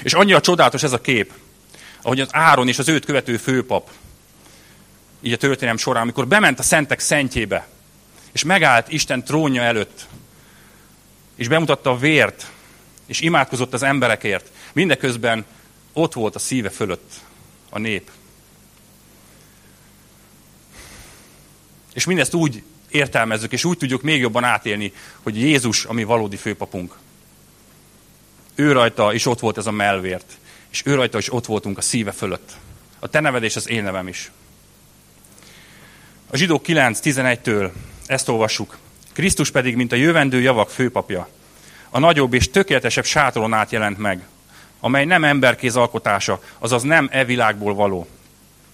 És 0.02 0.14
annyira 0.14 0.40
csodálatos 0.40 0.82
ez 0.82 0.92
a 0.92 1.00
kép, 1.00 1.32
ahogy 2.02 2.20
az 2.20 2.28
Áron 2.30 2.68
és 2.68 2.78
az 2.78 2.88
őt 2.88 3.04
követő 3.04 3.36
főpap, 3.36 3.90
így 5.20 5.32
a 5.32 5.36
történelem 5.36 5.76
során, 5.76 6.02
amikor 6.02 6.26
bement 6.26 6.58
a 6.58 6.62
szentek 6.62 7.00
szentjébe, 7.00 7.66
és 8.32 8.44
megállt 8.44 8.92
Isten 8.92 9.24
trónja 9.24 9.62
előtt, 9.62 10.06
és 11.34 11.48
bemutatta 11.48 11.90
a 11.90 11.96
vért, 11.96 12.46
és 13.06 13.20
imádkozott 13.20 13.72
az 13.72 13.82
emberekért, 13.82 14.50
mindeközben 14.72 15.44
ott 15.92 16.12
volt 16.12 16.34
a 16.34 16.38
szíve 16.38 16.70
fölött 16.70 17.12
a 17.70 17.78
nép. 17.78 18.10
És 21.94 22.04
mindezt 22.04 22.34
úgy 22.34 22.62
értelmezzük, 22.88 23.52
és 23.52 23.64
úgy 23.64 23.78
tudjuk 23.78 24.02
még 24.02 24.20
jobban 24.20 24.44
átélni, 24.44 24.92
hogy 25.22 25.40
Jézus 25.40 25.84
a 25.84 25.92
mi 25.92 26.04
valódi 26.04 26.36
főpapunk. 26.36 26.94
Ő 28.54 28.72
rajta 28.72 29.14
is 29.14 29.26
ott 29.26 29.40
volt 29.40 29.58
ez 29.58 29.66
a 29.66 29.70
melvért, 29.70 30.38
és 30.70 30.82
ő 30.84 30.94
rajta 30.94 31.18
is 31.18 31.32
ott 31.32 31.46
voltunk 31.46 31.78
a 31.78 31.80
szíve 31.80 32.12
fölött. 32.12 32.56
A 32.98 33.08
te 33.08 33.20
neved 33.20 33.42
és 33.42 33.56
az 33.56 33.68
én 33.68 33.82
nevem 33.82 34.08
is. 34.08 34.30
A 36.30 36.36
zsidó 36.36 36.62
9.11-től 36.64 37.70
ezt 38.06 38.28
olvassuk. 38.28 38.78
Krisztus 39.12 39.50
pedig, 39.50 39.76
mint 39.76 39.92
a 39.92 39.96
jövendő 39.96 40.40
javak 40.40 40.70
főpapja, 40.70 41.28
a 41.90 41.98
nagyobb 41.98 42.34
és 42.34 42.50
tökéletesebb 42.50 43.04
sátoron 43.04 43.52
át 43.52 43.70
jelent 43.70 43.98
meg, 43.98 44.26
amely 44.80 45.04
nem 45.04 45.24
emberkéz 45.24 45.76
alkotása, 45.76 46.42
azaz 46.58 46.82
nem 46.82 47.08
e 47.12 47.24
világból 47.24 47.74
való, 47.74 48.06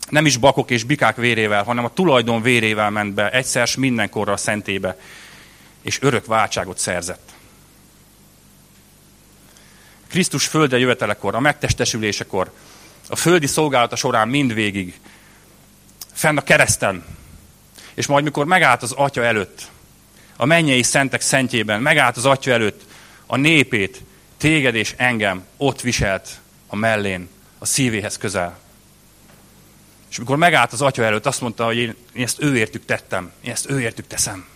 nem 0.08 0.26
is 0.26 0.36
bakok 0.36 0.70
és 0.70 0.84
bikák 0.84 1.16
vérével, 1.16 1.62
hanem 1.62 1.84
a 1.84 1.92
tulajdon 1.92 2.42
vérével 2.42 2.90
ment 2.90 3.14
be 3.14 3.30
egyszer 3.30 3.66
s 3.66 3.76
mindenkorra 3.76 4.32
a 4.32 4.36
szentébe, 4.36 4.98
és 5.82 5.98
örök 6.00 6.26
váltságot 6.26 6.78
szerzett. 6.78 7.32
Krisztus 10.08 10.46
földe 10.46 10.78
jövetelekor, 10.78 11.34
a 11.34 11.40
megtestesülésekor, 11.40 12.52
a 13.08 13.16
földi 13.16 13.46
szolgálata 13.46 13.96
során 13.96 14.28
mindvégig, 14.28 15.00
fenn 16.12 16.36
a 16.36 16.42
kereszten, 16.42 17.04
és 17.94 18.06
majd 18.06 18.24
mikor 18.24 18.46
megállt 18.46 18.82
az 18.82 18.92
Atya 18.92 19.24
előtt, 19.24 19.70
a 20.36 20.44
mennyei 20.44 20.82
szentek 20.82 21.20
szentjében, 21.20 21.82
megállt 21.82 22.16
az 22.16 22.26
Atya 22.26 22.50
előtt, 22.50 22.84
a 23.26 23.36
népét, 23.36 24.02
téged 24.36 24.74
és 24.74 24.94
engem 24.96 25.44
ott 25.56 25.80
viselt 25.80 26.40
a 26.66 26.76
mellén, 26.76 27.28
a 27.58 27.64
szívéhez 27.64 28.16
közel. 28.16 28.58
És 30.10 30.16
amikor 30.18 30.36
megállt 30.36 30.72
az 30.72 30.82
atya 30.82 31.04
előtt, 31.04 31.26
azt 31.26 31.40
mondta, 31.40 31.64
hogy 31.64 31.76
én, 31.76 31.94
én 32.12 32.22
ezt 32.22 32.42
őértük 32.42 32.84
tettem, 32.84 33.32
én 33.40 33.50
ezt 33.50 33.70
őértük 33.70 34.06
teszem. 34.06 34.46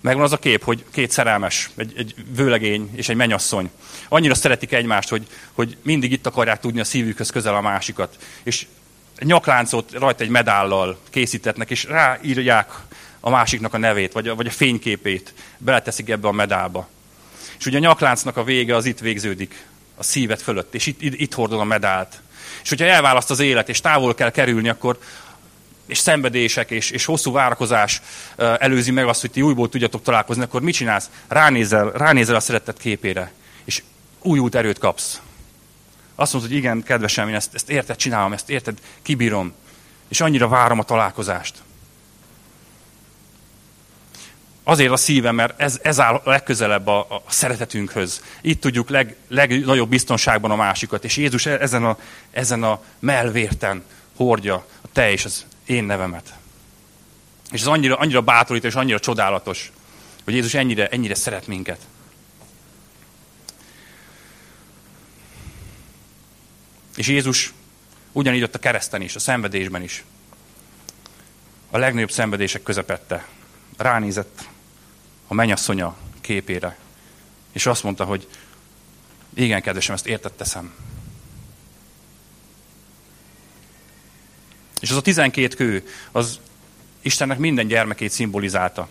Megvan 0.00 0.24
az 0.24 0.32
a 0.32 0.38
kép, 0.38 0.64
hogy 0.64 0.84
két 0.90 1.10
szerelmes, 1.10 1.70
egy, 1.76 1.92
egy 1.96 2.14
vőlegény 2.34 2.90
és 2.94 3.08
egy 3.08 3.16
menyasszony. 3.16 3.70
Annyira 4.08 4.34
szeretik 4.34 4.72
egymást, 4.72 5.08
hogy, 5.08 5.26
hogy 5.52 5.76
mindig 5.82 6.12
itt 6.12 6.26
akarják 6.26 6.60
tudni 6.60 6.80
a 6.80 6.84
szívükhöz 6.84 7.30
közel 7.30 7.54
a 7.54 7.60
másikat. 7.60 8.16
És 8.42 8.66
nyakláncot 9.18 9.92
rajta 9.92 10.22
egy 10.24 10.30
medállal 10.30 10.98
készítetnek, 11.10 11.70
és 11.70 11.84
ráírják 11.84 12.68
a 13.20 13.30
másiknak 13.30 13.74
a 13.74 13.78
nevét, 13.78 14.12
vagy 14.12 14.28
a, 14.28 14.34
vagy 14.34 14.46
a 14.46 14.50
fényképét. 14.50 15.34
Beleteszik 15.58 16.08
ebbe 16.08 16.28
a 16.28 16.32
medálba. 16.32 16.88
És 17.58 17.66
ugye 17.66 17.76
a 17.76 17.80
nyakláncnak 17.80 18.36
a 18.36 18.44
vége 18.44 18.76
az 18.76 18.84
itt 18.84 18.98
végződik 18.98 19.66
a 19.96 20.02
szíved 20.02 20.40
fölött, 20.40 20.74
és 20.74 20.86
itt, 20.86 21.02
itt, 21.02 21.20
itt 21.20 21.34
hordod 21.34 21.60
a 21.60 21.64
medált. 21.64 22.20
És 22.62 22.68
hogyha 22.68 22.84
elválaszt 22.84 23.30
az 23.30 23.40
élet, 23.40 23.68
és 23.68 23.80
távol 23.80 24.14
kell 24.14 24.30
kerülni, 24.30 24.68
akkor 24.68 24.98
és 25.86 25.98
szenvedések, 25.98 26.70
és, 26.70 26.90
és 26.90 27.04
hosszú 27.04 27.32
várakozás 27.32 28.02
előzi 28.36 28.90
meg 28.90 29.06
azt, 29.06 29.20
hogy 29.20 29.30
ti 29.30 29.42
újból 29.42 29.68
tudjatok 29.68 30.02
találkozni, 30.02 30.42
akkor 30.42 30.60
mit 30.60 30.74
csinálsz? 30.74 31.10
Ránézel, 31.28 31.90
ránézel 31.90 32.34
a 32.34 32.40
szeretett 32.40 32.78
képére, 32.78 33.32
és 33.64 33.82
újult 34.22 34.54
erőt 34.54 34.78
kapsz. 34.78 35.20
Azt 36.14 36.32
mondod, 36.32 36.50
hogy 36.50 36.58
igen, 36.58 36.82
kedvesem, 36.82 37.28
én 37.28 37.34
ezt, 37.34 37.54
ezt 37.54 37.70
érted, 37.70 37.96
csinálom, 37.96 38.32
ezt 38.32 38.50
érted, 38.50 38.78
kibírom, 39.02 39.52
és 40.08 40.20
annyira 40.20 40.48
várom 40.48 40.78
a 40.78 40.82
találkozást. 40.82 41.54
Azért 44.70 44.92
a 44.92 44.96
szívem, 44.96 45.34
mert 45.34 45.60
ez, 45.60 45.78
ez 45.82 46.00
áll 46.00 46.20
legközelebb 46.24 46.86
a, 46.86 46.98
a 46.98 47.22
szeretetünkhöz. 47.28 48.22
Itt 48.40 48.60
tudjuk 48.60 48.88
leg, 48.88 49.16
legnagyobb 49.28 49.88
biztonságban 49.88 50.50
a 50.50 50.56
másikat. 50.56 51.04
És 51.04 51.16
Jézus 51.16 51.46
e- 51.46 51.58
ezen 51.60 51.84
a, 51.84 51.98
ezen 52.30 52.62
a 52.62 52.82
melvérten 52.98 53.84
hordja 54.16 54.54
a 54.54 54.88
te 54.92 55.10
és 55.10 55.24
az 55.24 55.46
én 55.64 55.84
nevemet. 55.84 56.34
És 57.50 57.60
ez 57.60 57.66
annyira, 57.66 57.96
annyira 57.96 58.20
bátorító 58.20 58.66
és 58.66 58.74
annyira 58.74 58.98
csodálatos, 58.98 59.72
hogy 60.24 60.34
Jézus 60.34 60.54
ennyire, 60.54 60.88
ennyire 60.88 61.14
szeret 61.14 61.46
minket. 61.46 61.80
És 66.96 67.08
Jézus 67.08 67.52
ugyanígy 68.12 68.42
ott 68.42 68.54
a 68.54 68.58
kereszten 68.58 69.02
is, 69.02 69.14
a 69.14 69.20
szenvedésben 69.20 69.82
is. 69.82 70.04
A 71.70 71.78
legnagyobb 71.78 72.10
szenvedések 72.10 72.62
közepette 72.62 73.26
ránézett 73.76 74.48
a 75.30 75.34
mennyasszonya 75.34 75.96
képére. 76.20 76.78
És 77.52 77.66
azt 77.66 77.82
mondta, 77.82 78.04
hogy 78.04 78.28
igen, 79.34 79.62
kedvesem, 79.62 79.94
ezt 79.94 80.06
értett. 80.06 80.58
És 84.80 84.90
az 84.90 84.96
a 84.96 85.00
12 85.00 85.56
kő, 85.56 85.88
az 86.12 86.40
Istennek 87.00 87.38
minden 87.38 87.66
gyermekét 87.66 88.10
szimbolizálta. 88.10 88.88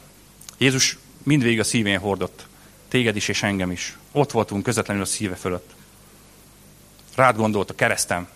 Jézus 0.57 0.97
mindvégig 1.23 1.59
a 1.59 1.63
szívén 1.63 1.99
hordott. 1.99 2.47
Téged 2.87 3.15
is 3.15 3.27
és 3.27 3.43
engem 3.43 3.71
is. 3.71 3.97
Ott 4.11 4.31
voltunk 4.31 4.63
közvetlenül 4.63 5.03
a 5.03 5.05
szíve 5.05 5.35
fölött. 5.35 5.75
Rád 7.15 7.35
gondolt 7.35 7.69
a 7.69 7.75
keresztem, 7.75 8.27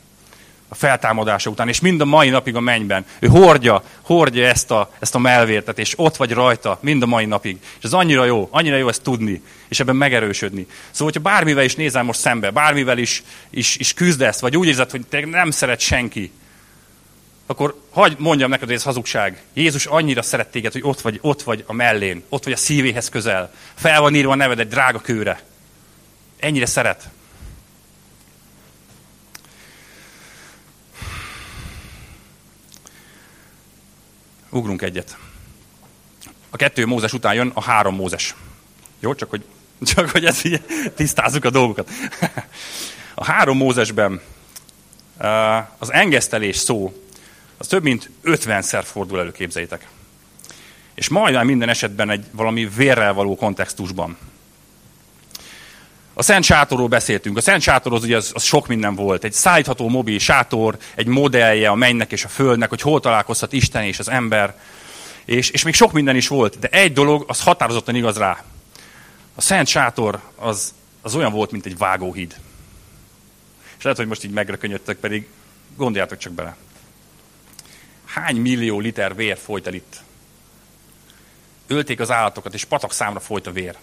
a 0.73 0.75
feltámadása 0.75 1.49
után, 1.49 1.67
és 1.67 1.79
mind 1.79 2.01
a 2.01 2.05
mai 2.05 2.29
napig 2.29 2.55
a 2.55 2.59
mennyben. 2.59 3.05
Ő 3.19 3.27
hordja, 3.27 3.83
hordja 4.01 4.47
ezt 4.47 4.71
a, 4.71 4.91
ezt 4.99 5.15
a 5.15 5.19
melvértet, 5.19 5.79
és 5.79 5.93
ott 5.97 6.15
vagy 6.15 6.31
rajta 6.31 6.77
mind 6.81 7.01
a 7.01 7.05
mai 7.05 7.25
napig. 7.25 7.57
És 7.77 7.83
ez 7.83 7.93
annyira 7.93 8.25
jó, 8.25 8.47
annyira 8.51 8.75
jó 8.75 8.87
ezt 8.87 9.01
tudni, 9.01 9.41
és 9.67 9.79
ebben 9.79 9.95
megerősödni. 9.95 10.67
Szóval, 10.91 11.13
hogyha 11.13 11.29
bármivel 11.29 11.63
is 11.63 11.75
nézel 11.75 12.03
most 12.03 12.19
szembe, 12.19 12.49
bármivel 12.49 12.97
is, 12.97 13.23
is, 13.49 13.75
is 13.75 13.93
küzdesz, 13.93 14.39
vagy 14.39 14.57
úgy 14.57 14.67
érzed, 14.67 14.91
hogy 14.91 15.05
te 15.09 15.25
nem 15.25 15.51
szeret 15.51 15.79
senki, 15.79 16.31
akkor 17.45 17.79
hagyd 17.89 18.19
mondjam 18.19 18.49
neked, 18.49 18.67
hogy 18.67 18.75
ez 18.75 18.83
hazugság. 18.83 19.41
Jézus 19.53 19.85
annyira 19.85 20.21
szeret 20.21 20.47
téged, 20.47 20.71
hogy 20.71 20.83
ott 20.83 21.01
vagy, 21.01 21.19
ott 21.21 21.41
vagy 21.41 21.63
a 21.67 21.73
mellén, 21.73 22.23
ott 22.29 22.43
vagy 22.43 22.53
a 22.53 22.57
szívéhez 22.57 23.09
közel. 23.09 23.53
Fel 23.73 24.01
van 24.01 24.15
írva 24.15 24.31
a 24.31 24.35
neved 24.35 24.59
egy 24.59 24.67
drága 24.67 24.99
kőre. 24.99 25.41
Ennyire 26.39 26.65
szeret. 26.65 27.09
Ugrunk 34.53 34.81
egyet. 34.81 35.17
A 36.49 36.55
kettő 36.55 36.85
Mózes 36.85 37.13
után 37.13 37.33
jön 37.33 37.51
a 37.53 37.61
három 37.61 37.95
Mózes. 37.95 38.35
Jó, 38.99 39.15
csak 39.15 39.29
hogy, 39.29 39.43
csak 39.81 40.09
hogy 40.09 40.25
ezt 40.25 40.45
így 40.45 40.61
tisztázzuk 40.95 41.45
a 41.45 41.49
dolgokat. 41.49 41.89
A 43.15 43.23
három 43.23 43.57
Mózesben 43.57 44.21
az 45.77 45.91
engesztelés 45.91 46.55
szó, 46.57 47.03
az 47.57 47.67
több 47.67 47.83
mint 47.83 48.09
50-szer 48.23 48.81
fordul 48.83 49.19
elő, 49.19 49.31
képzeljétek. 49.31 49.87
És 50.93 51.09
majdnem 51.09 51.45
minden 51.45 51.69
esetben 51.69 52.09
egy 52.09 52.25
valami 52.31 52.69
vérrel 52.75 53.13
való 53.13 53.35
kontextusban. 53.35 54.17
A 56.13 56.21
Szent 56.21 56.43
Sátorról 56.43 56.87
beszéltünk. 56.87 57.37
A 57.37 57.41
Szent 57.41 57.61
Sátor 57.61 57.93
az, 57.93 58.03
ugye 58.03 58.15
az, 58.15 58.31
az 58.33 58.43
sok 58.43 58.67
minden 58.67 58.95
volt. 58.95 59.23
Egy 59.23 59.33
szállítható 59.33 59.89
mobil 59.89 60.19
sátor, 60.19 60.77
egy 60.95 61.05
modellje 61.05 61.69
a 61.69 61.75
mennynek 61.75 62.11
és 62.11 62.23
a 62.23 62.27
földnek, 62.27 62.69
hogy 62.69 62.81
hol 62.81 62.99
találkozhat 62.99 63.53
Isten 63.53 63.83
és 63.83 63.99
az 63.99 64.09
ember. 64.09 64.59
És, 65.25 65.49
és 65.49 65.63
még 65.63 65.73
sok 65.73 65.91
minden 65.91 66.15
is 66.15 66.27
volt, 66.27 66.59
de 66.59 66.67
egy 66.67 66.93
dolog, 66.93 67.25
az 67.27 67.41
határozottan 67.41 67.95
igaz 67.95 68.17
rá. 68.17 68.43
A 69.35 69.41
Szent 69.41 69.67
Sátor 69.67 70.19
az, 70.35 70.73
az 71.01 71.15
olyan 71.15 71.31
volt, 71.31 71.51
mint 71.51 71.65
egy 71.65 71.77
vágóhíd. 71.77 72.35
És 73.77 73.83
lehet, 73.83 73.97
hogy 73.97 74.07
most 74.07 74.23
így 74.23 74.31
megrökönyödtök, 74.31 74.97
pedig 74.97 75.27
gondoljátok 75.75 76.17
csak 76.17 76.33
bele. 76.33 76.55
Hány 78.05 78.35
millió 78.35 78.79
liter 78.79 79.15
vér 79.15 79.37
folyt 79.37 79.67
el 79.67 79.73
itt? 79.73 80.01
Ölték 81.67 81.99
az 81.99 82.11
állatokat, 82.11 82.53
és 82.53 82.65
patak 82.65 82.93
számra 82.93 83.19
folyt 83.19 83.47
a 83.47 83.51
vér 83.51 83.77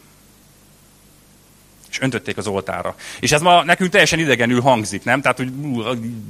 és 1.90 2.00
öntötték 2.00 2.36
az 2.36 2.46
oltára. 2.46 2.94
És 3.20 3.32
ez 3.32 3.40
ma 3.40 3.64
nekünk 3.64 3.90
teljesen 3.90 4.18
idegenül 4.18 4.60
hangzik, 4.60 5.04
nem? 5.04 5.20
Tehát 5.20 5.40
úgy 5.40 5.50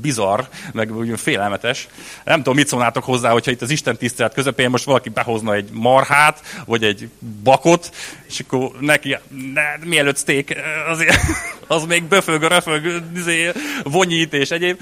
bizarr, 0.01 0.41
meg 0.73 0.97
úgy 0.97 1.21
félelmetes. 1.21 1.89
Nem 2.25 2.37
tudom, 2.37 2.55
mit 2.55 2.67
szólnátok 2.67 3.05
hozzá, 3.05 3.31
hogyha 3.31 3.51
itt 3.51 3.63
az 3.63 3.71
Isten 3.71 3.97
tisztelet 3.97 4.35
közepén 4.35 4.71
most 4.71 4.85
valaki 4.85 5.09
behozna 5.09 5.55
egy 5.55 5.69
marhát, 5.73 6.43
vagy 6.67 6.85
egy 6.85 7.09
bakot, 7.43 7.91
és 8.29 8.41
akkor 8.41 8.71
neki, 8.81 9.17
ne, 9.55 9.87
mielőtt 9.89 10.19
steak, 10.19 10.49
azért, 10.89 11.17
az 11.67 11.85
még 11.85 12.05
böfög, 12.05 12.43
röfög, 12.43 13.03
izé, 13.17 13.51
vonyít 13.83 14.33
és 14.33 14.51
egyéb 14.51 14.81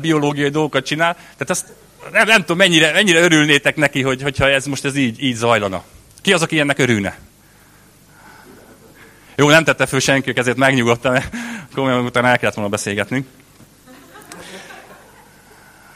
biológiai 0.00 0.48
dolgokat 0.48 0.84
csinál. 0.84 1.14
Tehát 1.14 1.50
azt 1.50 1.66
nem, 2.12 2.26
nem 2.26 2.40
tudom, 2.40 2.56
mennyire, 2.56 2.92
mennyire 2.92 3.20
örülnétek 3.20 3.76
neki, 3.76 4.02
hogy, 4.02 4.22
hogyha 4.22 4.48
ez 4.48 4.66
most 4.66 4.84
ez 4.84 4.96
így, 4.96 5.22
így 5.22 5.34
zajlana. 5.34 5.84
Ki 6.22 6.32
az, 6.32 6.42
aki 6.42 6.58
ennek 6.58 6.78
örülne? 6.78 7.18
Jó, 9.36 9.48
nem 9.48 9.64
tette 9.64 9.86
föl 9.86 10.00
senki, 10.00 10.32
ezért 10.34 10.56
megnyugodtam, 10.56 11.12
mert 11.12 11.34
komolyan 11.74 12.04
utána 12.04 12.28
el 12.28 12.38
kellett 12.38 12.54
volna 12.54 12.70
beszélgetnünk. 12.70 13.26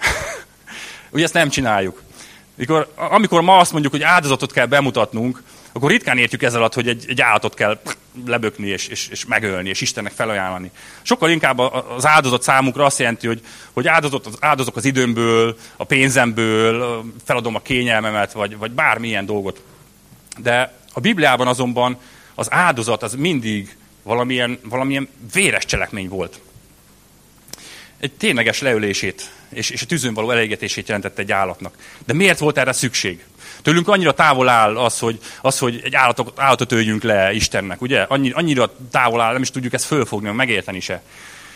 Ugye 1.12 1.24
ezt 1.24 1.35
nem 1.35 1.48
csináljuk. 1.48 2.03
Amikor, 2.57 2.92
amikor 2.96 3.40
ma 3.40 3.57
azt 3.57 3.72
mondjuk, 3.72 3.92
hogy 3.92 4.03
áldozatot 4.03 4.53
kell 4.53 4.66
bemutatnunk, 4.66 5.42
akkor 5.72 5.90
ritkán 5.90 6.18
értjük 6.18 6.42
ezzel 6.42 6.59
alatt, 6.59 6.74
hogy 6.74 6.88
egy, 6.88 7.05
egy 7.09 7.20
állatot 7.20 7.55
kell 7.55 7.81
lebökni 8.26 8.66
és, 8.66 8.87
és, 8.87 9.09
és 9.09 9.24
megölni, 9.24 9.68
és 9.68 9.81
Istennek 9.81 10.12
felajánlani. 10.12 10.70
Sokkal 11.03 11.31
inkább 11.31 11.59
az 11.96 12.07
áldozat 12.07 12.42
számunkra 12.42 12.85
azt 12.85 12.98
jelenti, 12.98 13.26
hogy, 13.26 13.40
hogy 13.72 13.87
áldozat, 13.88 14.29
áldozok 14.40 14.76
az 14.76 14.85
időmből, 14.85 15.57
a 15.76 15.85
pénzemből, 15.85 17.05
feladom 17.24 17.55
a 17.55 17.61
kényelmemet, 17.61 18.33
vagy, 18.33 18.57
vagy 18.57 18.70
bármilyen 18.70 19.26
dolgot. 19.26 19.62
De 20.38 20.74
a 20.92 21.00
Bibliában 21.00 21.46
azonban 21.46 21.98
az 22.40 22.53
áldozat 22.53 23.03
az 23.03 23.14
mindig 23.14 23.76
valamilyen, 24.03 24.59
valamilyen 24.62 25.09
véres 25.33 25.64
cselekmény 25.64 26.09
volt. 26.09 26.40
Egy 27.98 28.12
tényleges 28.12 28.61
leülését 28.61 29.31
és, 29.48 29.70
és 29.70 29.83
a 29.83 29.87
tűzön 29.87 30.14
való 30.14 30.31
elégetését 30.31 30.88
jelentette 30.88 31.22
egy 31.22 31.33
állatnak. 31.33 31.76
De 32.07 32.12
miért 32.12 32.38
volt 32.38 32.59
erre 32.59 32.72
szükség? 32.72 33.24
Tőlünk 33.62 33.88
annyira 33.88 34.12
távol 34.12 34.48
áll 34.48 34.76
az, 34.79 34.98
hogy, 34.98 35.18
az, 35.40 35.59
hogy 35.59 35.81
egy 35.85 35.94
állatot, 35.94 36.38
állatot 36.38 36.72
öljünk 36.72 37.03
le 37.03 37.33
Istennek, 37.33 37.81
ugye? 37.83 38.00
Annyira, 38.00 38.37
annyira 38.37 38.74
távol 38.90 39.20
áll, 39.20 39.33
nem 39.33 39.42
is 39.42 39.50
tudjuk 39.50 39.72
ezt 39.72 39.85
fölfogni, 39.85 40.31
megérteni 40.31 40.81
se. 40.81 41.03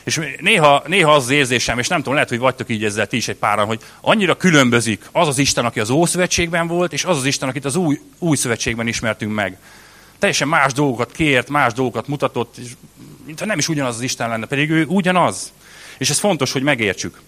És 0.02 0.20
néha, 0.40 0.82
néha 0.86 1.14
az 1.14 1.22
az 1.22 1.30
érzésem, 1.30 1.78
és 1.78 1.88
nem 1.88 1.98
tudom, 1.98 2.14
lehet, 2.14 2.28
hogy 2.28 2.38
vagytok 2.38 2.70
így 2.70 2.84
ezzel 2.84 3.06
ti 3.06 3.16
is 3.16 3.28
egy 3.28 3.36
páran, 3.36 3.66
hogy 3.66 3.80
annyira 4.00 4.36
különbözik 4.36 5.08
az 5.12 5.28
az 5.28 5.38
Isten, 5.38 5.64
aki 5.64 5.80
az 5.80 5.90
Ószövetségben 5.90 6.66
volt, 6.66 6.92
és 6.92 7.04
az 7.04 7.16
az 7.16 7.24
Isten, 7.24 7.48
akit 7.48 7.64
az 7.64 7.76
új, 7.76 8.00
új 8.18 8.36
szövetségben 8.36 8.86
ismertünk 8.86 9.34
meg 9.34 9.58
teljesen 10.24 10.48
más 10.48 10.72
dolgokat 10.72 11.12
kért, 11.12 11.48
más 11.48 11.72
dolgokat 11.72 12.08
mutatott, 12.08 12.56
és 12.56 12.70
mintha 13.24 13.46
nem 13.46 13.58
is 13.58 13.68
ugyanaz 13.68 13.94
az 13.94 14.00
Isten 14.00 14.28
lenne, 14.28 14.46
pedig 14.46 14.70
ő 14.70 14.84
ugyanaz. 14.84 15.52
És 15.98 16.10
ez 16.10 16.18
fontos, 16.18 16.52
hogy 16.52 16.62
megértsük. 16.62 17.20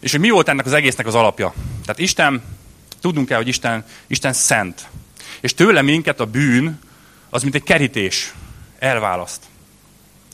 És 0.00 0.10
hogy 0.10 0.20
mi 0.20 0.30
volt 0.30 0.48
ennek 0.48 0.66
az 0.66 0.72
egésznek 0.72 1.06
az 1.06 1.14
alapja? 1.14 1.54
Tehát 1.82 1.98
Isten, 1.98 2.42
tudnunk 3.00 3.28
kell, 3.28 3.36
hogy 3.36 3.48
Isten, 3.48 3.84
Isten 4.06 4.32
szent. 4.32 4.88
És 5.40 5.54
tőle 5.54 5.82
minket 5.82 6.20
a 6.20 6.26
bűn, 6.26 6.78
az 7.30 7.42
mint 7.42 7.54
egy 7.54 7.62
kerítés, 7.62 8.34
elválaszt. 8.78 9.42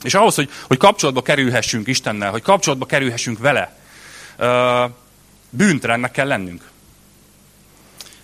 És 0.03 0.13
ahhoz, 0.13 0.35
hogy, 0.35 0.49
hogy 0.67 0.77
kapcsolatba 0.77 1.21
kerülhessünk 1.21 1.87
Istennel, 1.87 2.31
hogy 2.31 2.41
kapcsolatba 2.41 2.85
kerülhessünk 2.85 3.39
vele, 3.39 3.77
bűntelennek 5.49 6.11
kell 6.11 6.27
lennünk. 6.27 6.69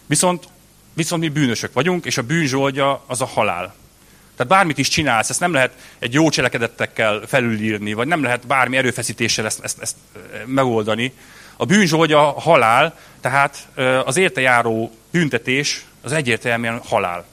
Viszont 0.06 0.48
Viszont 0.94 1.22
mi 1.22 1.30
bűnösök 1.30 1.74
vagyunk, 1.74 2.06
és 2.06 2.18
a 2.18 2.22
bűnzsoldja 2.22 3.04
az 3.08 3.22
a 3.22 3.26
halál. 3.26 3.76
Tehát 4.36 4.54
bármit 4.54 4.78
is 4.78 4.88
csinálsz, 4.88 5.30
ezt 5.30 5.40
nem 5.40 5.54
lehet 5.54 5.72
egy 6.00 6.14
jó 6.14 6.30
cselekedettekkel 6.30 7.22
felülírni, 7.28 7.94
vagy 7.94 8.08
nem 8.08 8.24
lehet 8.24 8.48
bármi 8.48 8.78
erőfeszítéssel 8.78 9.46
ezt, 9.46 9.64
ezt, 9.64 9.82
ezt 9.82 9.96
megoldani. 10.46 11.14
A 11.58 11.66
bűnzsoldja 11.66 12.36
a 12.36 12.40
halál, 12.40 13.00
tehát 13.22 13.68
az 14.06 14.18
érte 14.18 14.42
járó 14.42 14.92
büntetés 15.12 15.86
az 16.02 16.12
egyértelműen 16.12 16.78
halál. 16.78 17.26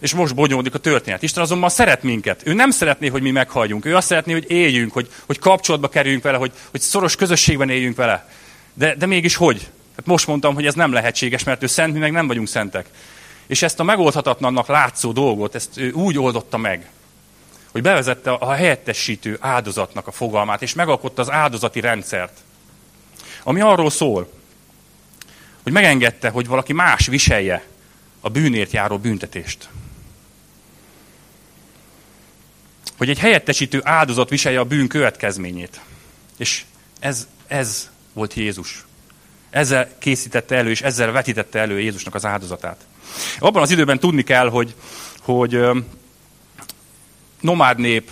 És 0.00 0.14
most 0.14 0.34
bonyolódik 0.34 0.74
a 0.74 0.78
történet. 0.78 1.22
Isten 1.22 1.42
azonban 1.42 1.68
szeret 1.68 2.02
minket. 2.02 2.40
Ő 2.44 2.52
nem 2.52 2.70
szeretné, 2.70 3.08
hogy 3.08 3.22
mi 3.22 3.30
meghaljunk. 3.30 3.84
Ő 3.84 3.96
azt 3.96 4.06
szeretné, 4.06 4.32
hogy 4.32 4.50
éljünk, 4.50 4.92
hogy, 4.92 5.08
hogy 5.26 5.38
kapcsolatba 5.38 5.88
kerüljünk 5.88 6.22
vele, 6.22 6.36
hogy, 6.36 6.52
hogy 6.70 6.80
szoros 6.80 7.16
közösségben 7.16 7.70
éljünk 7.70 7.96
vele. 7.96 8.28
De, 8.74 8.94
de 8.94 9.06
mégis 9.06 9.36
hogy? 9.36 9.70
Tehát 9.98 10.12
most 10.12 10.26
mondtam, 10.26 10.54
hogy 10.54 10.66
ez 10.66 10.74
nem 10.74 10.92
lehetséges, 10.92 11.44
mert 11.44 11.62
ő 11.62 11.66
szent, 11.66 11.92
mi 11.92 11.98
meg 11.98 12.12
nem 12.12 12.26
vagyunk 12.26 12.48
szentek. 12.48 12.88
És 13.46 13.62
ezt 13.62 13.80
a 13.80 13.82
megoldhatatlannak 13.82 14.66
látszó 14.66 15.12
dolgot, 15.12 15.54
ezt 15.54 15.78
ő 15.78 15.90
úgy 15.90 16.18
oldotta 16.18 16.56
meg, 16.56 16.90
hogy 17.72 17.82
bevezette 17.82 18.30
a 18.30 18.52
helyettesítő 18.52 19.36
áldozatnak 19.40 20.06
a 20.06 20.10
fogalmát, 20.10 20.62
és 20.62 20.74
megalkotta 20.74 21.22
az 21.22 21.30
áldozati 21.30 21.80
rendszert, 21.80 22.38
ami 23.42 23.60
arról 23.60 23.90
szól, 23.90 24.32
hogy 25.62 25.72
megengedte, 25.72 26.28
hogy 26.28 26.46
valaki 26.46 26.72
más 26.72 27.06
viselje 27.06 27.64
a 28.20 28.28
bűnért 28.28 28.72
járó 28.72 28.98
büntetést. 28.98 29.68
Hogy 32.96 33.10
egy 33.10 33.18
helyettesítő 33.18 33.80
áldozat 33.84 34.28
viselje 34.28 34.60
a 34.60 34.64
bűn 34.64 34.88
következményét. 34.88 35.80
És 36.36 36.64
ez, 36.98 37.28
ez 37.46 37.90
volt 38.12 38.34
Jézus. 38.34 38.86
Ezzel 39.50 39.88
készítette 39.98 40.56
elő, 40.56 40.70
és 40.70 40.82
ezzel 40.82 41.12
vetítette 41.12 41.58
elő 41.58 41.80
Jézusnak 41.80 42.14
az 42.14 42.24
áldozatát. 42.24 42.86
Abban 43.38 43.62
az 43.62 43.70
időben 43.70 43.98
tudni 43.98 44.22
kell, 44.22 44.48
hogy, 44.48 44.74
hogy 45.20 45.60
nomád 47.40 47.78
nép 47.78 48.10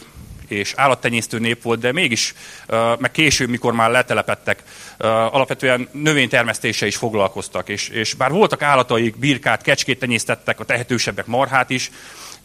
és 0.48 0.72
állattenyésztő 0.76 1.38
nép 1.38 1.62
volt, 1.62 1.80
de 1.80 1.92
mégis, 1.92 2.34
meg 2.98 3.10
később, 3.10 3.48
mikor 3.48 3.72
már 3.72 3.90
letelepettek, 3.90 4.62
alapvetően 5.30 5.88
növénytermesztése 5.92 6.86
is 6.86 6.96
foglalkoztak. 6.96 7.68
És, 7.68 7.88
és 7.88 8.14
bár 8.14 8.30
voltak 8.30 8.62
állataik, 8.62 9.16
birkát, 9.16 9.62
kecskét 9.62 9.98
tenyésztettek, 9.98 10.60
a 10.60 10.64
tehetősebbek 10.64 11.26
marhát 11.26 11.70
is, 11.70 11.90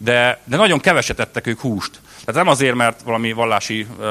de, 0.04 0.40
de 0.44 0.56
nagyon 0.56 0.80
keveset 0.80 1.20
ettek 1.20 1.46
ők 1.46 1.60
húst. 1.60 2.00
Tehát 2.24 2.44
nem 2.44 2.52
azért, 2.52 2.74
mert 2.74 3.02
valami 3.02 3.32
vallási 3.32 3.86
uh, 3.98 4.06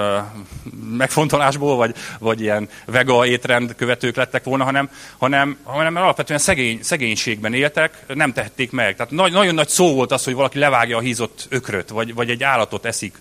megfontolásból, 0.98 1.76
vagy, 1.76 1.96
vagy 2.20 2.42
ilyen 2.42 2.70
vega 2.86 3.26
étrend 3.26 3.76
követők 3.76 4.16
lettek 4.16 4.44
volna, 4.44 4.64
hanem, 4.64 4.90
hanem, 5.18 5.58
hanem 5.64 5.94
mert 5.94 6.06
alapvetően 6.06 6.40
szegény, 6.40 6.80
szegénységben 6.82 7.54
éltek, 7.54 8.04
nem 8.08 8.34
tehették 8.34 8.72
meg. 8.72 8.96
Tehát 8.96 9.12
nagy, 9.12 9.32
nagyon 9.32 9.54
nagy 9.54 9.68
szó 9.68 9.94
volt 9.94 10.12
az, 10.12 10.24
hogy 10.24 10.34
valaki 10.34 10.60
levágja 10.60 10.98
a 10.98 11.02
hízott 11.02 11.46
ökröt, 11.50 11.90
vagy, 11.90 12.14
vagy 12.14 12.30
egy 12.30 12.44
állatot 12.44 12.86
eszik, 12.86 13.18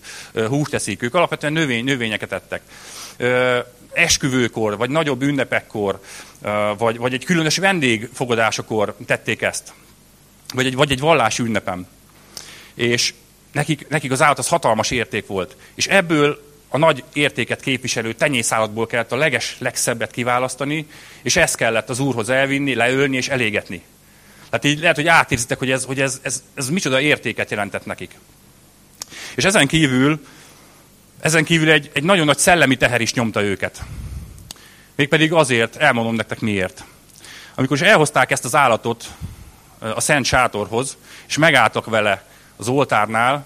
húst 0.47 0.73
eszik. 0.73 1.01
Ők 1.01 1.15
alapvetően 1.15 1.53
növény, 1.53 1.83
növényeket 1.83 2.31
ettek. 2.31 2.61
Uh, 3.19 3.57
esküvőkor, 3.93 4.77
vagy 4.77 4.89
nagyobb 4.89 5.21
ünnepekkor, 5.21 5.99
vagy, 6.77 6.97
vagy 6.97 7.13
egy 7.13 7.25
különös 7.25 7.57
vendégfogadásokor 7.57 8.95
tették 9.05 9.41
ezt. 9.41 9.73
Vagy 10.53 10.65
egy, 10.65 10.75
vagy 10.75 10.91
egy 10.91 10.99
vallási 10.99 11.43
ünnepem 11.43 11.87
és 12.73 13.13
nekik, 13.51 13.87
nekik 13.87 14.11
az 14.11 14.21
állat 14.21 14.39
az 14.39 14.47
hatalmas 14.47 14.91
érték 14.91 15.27
volt. 15.27 15.55
És 15.75 15.87
ebből 15.87 16.49
a 16.69 16.77
nagy 16.77 17.03
értéket 17.13 17.61
képviselő 17.61 18.13
tenyészállatból 18.13 18.87
kellett 18.87 19.11
a 19.11 19.15
leges, 19.15 19.55
legszebbet 19.59 20.11
kiválasztani, 20.11 20.87
és 21.21 21.35
ezt 21.35 21.55
kellett 21.55 21.89
az 21.89 21.99
úrhoz 21.99 22.29
elvinni, 22.29 22.73
leölni 22.73 23.17
és 23.17 23.29
elégetni. 23.29 23.81
Tehát 24.49 24.65
így 24.65 24.79
lehet, 24.79 24.95
hogy 24.95 25.07
átérzitek, 25.07 25.57
hogy 25.57 25.71
ez, 25.71 25.85
hogy 25.85 26.01
ez, 26.01 26.19
ez, 26.21 26.43
ez 26.53 26.69
micsoda 26.69 27.01
értéket 27.01 27.49
jelentett 27.49 27.85
nekik. 27.85 28.17
És 29.35 29.43
ezen 29.43 29.67
kívül, 29.67 30.25
ezen 31.19 31.43
kívül 31.43 31.69
egy, 31.69 31.89
egy 31.93 32.03
nagyon 32.03 32.25
nagy 32.25 32.37
szellemi 32.37 32.75
teher 32.77 33.01
is 33.01 33.13
nyomta 33.13 33.41
őket. 33.41 33.81
Mégpedig 34.95 35.33
azért, 35.33 35.75
elmondom 35.75 36.15
nektek 36.15 36.39
miért. 36.39 36.83
Amikor 37.55 37.77
is 37.77 37.83
elhozták 37.83 38.31
ezt 38.31 38.45
az 38.45 38.55
állatot 38.55 39.07
a 39.79 40.01
Szent 40.01 40.25
Sátorhoz, 40.25 40.97
és 41.27 41.37
megálltak 41.37 41.85
vele 41.85 42.30
az 42.61 42.67
oltárnál 42.67 43.45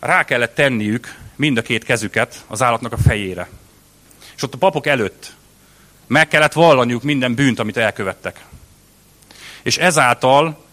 rá 0.00 0.24
kellett 0.24 0.54
tenniük 0.54 1.18
mind 1.36 1.56
a 1.56 1.62
két 1.62 1.84
kezüket 1.84 2.44
az 2.46 2.62
állatnak 2.62 2.92
a 2.92 2.96
fejére. 2.96 3.48
És 4.36 4.42
ott 4.42 4.54
a 4.54 4.58
papok 4.58 4.86
előtt 4.86 5.34
meg 6.06 6.28
kellett 6.28 6.52
vallaniuk 6.52 7.02
minden 7.02 7.34
bűnt, 7.34 7.58
amit 7.58 7.76
elkövettek. 7.76 8.44
És 9.62 9.76
ezáltal 9.76 10.64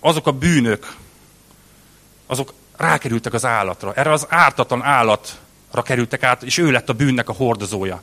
azok 0.00 0.26
a 0.26 0.32
bűnök, 0.32 0.94
azok 2.26 2.52
rákerültek 2.76 3.32
az 3.32 3.44
állatra. 3.44 3.94
Erre 3.94 4.12
az 4.12 4.26
ártatlan 4.28 4.82
állatra 4.82 5.82
kerültek 5.84 6.22
át, 6.22 6.42
és 6.42 6.58
ő 6.58 6.70
lett 6.70 6.88
a 6.88 6.92
bűnnek 6.92 7.28
a 7.28 7.32
hordozója. 7.32 8.02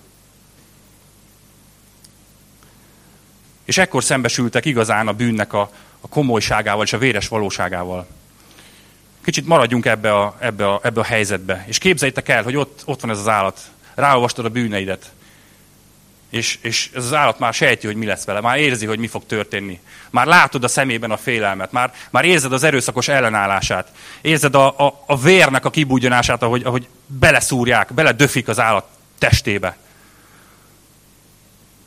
És 3.63 3.77
ekkor 3.77 4.03
szembesültek 4.03 4.65
igazán 4.65 5.07
a 5.07 5.13
bűnnek 5.13 5.53
a, 5.53 5.71
a 6.01 6.07
komolyságával 6.07 6.83
és 6.83 6.93
a 6.93 6.97
véres 6.97 7.27
valóságával 7.27 8.07
kicsit 9.25 9.45
maradjunk 9.47 9.85
ebbe 9.85 10.13
a, 10.13 10.35
ebbe 10.39 10.67
a, 10.67 10.79
ebbe 10.83 10.99
a 10.99 11.03
helyzetbe. 11.03 11.63
És 11.67 11.77
képzeljétek 11.77 12.29
el, 12.29 12.43
hogy 12.43 12.55
ott, 12.55 12.81
ott 12.85 13.01
van 13.01 13.11
ez 13.11 13.19
az 13.19 13.27
állat. 13.27 13.59
Ráolvastad 13.95 14.45
a 14.45 14.49
bűneidet. 14.49 15.11
És, 16.29 16.57
és 16.61 16.89
ez 16.95 17.05
az 17.05 17.13
állat 17.13 17.39
már 17.39 17.53
sejti, 17.53 17.85
hogy 17.85 17.95
mi 17.95 18.05
lesz 18.05 18.25
vele. 18.25 18.41
Már 18.41 18.57
érzi, 18.57 18.85
hogy 18.85 18.99
mi 18.99 19.07
fog 19.07 19.25
történni. 19.25 19.79
Már 20.09 20.25
látod 20.25 20.63
a 20.63 20.67
szemében 20.67 21.11
a 21.11 21.17
félelmet. 21.17 21.71
Már, 21.71 21.93
már 22.09 22.25
érzed 22.25 22.53
az 22.53 22.63
erőszakos 22.63 23.07
ellenállását. 23.07 23.91
Érzed 24.21 24.55
a, 24.55 24.79
a, 24.79 25.03
a 25.05 25.17
vérnek 25.17 25.65
a 25.65 25.69
kibúgyonását, 25.69 26.43
ahogy, 26.43 26.63
ahogy 26.63 26.87
beleszúrják, 27.05 27.93
beledöfik 27.93 28.47
az 28.47 28.59
állat 28.59 28.85
testébe. 29.19 29.77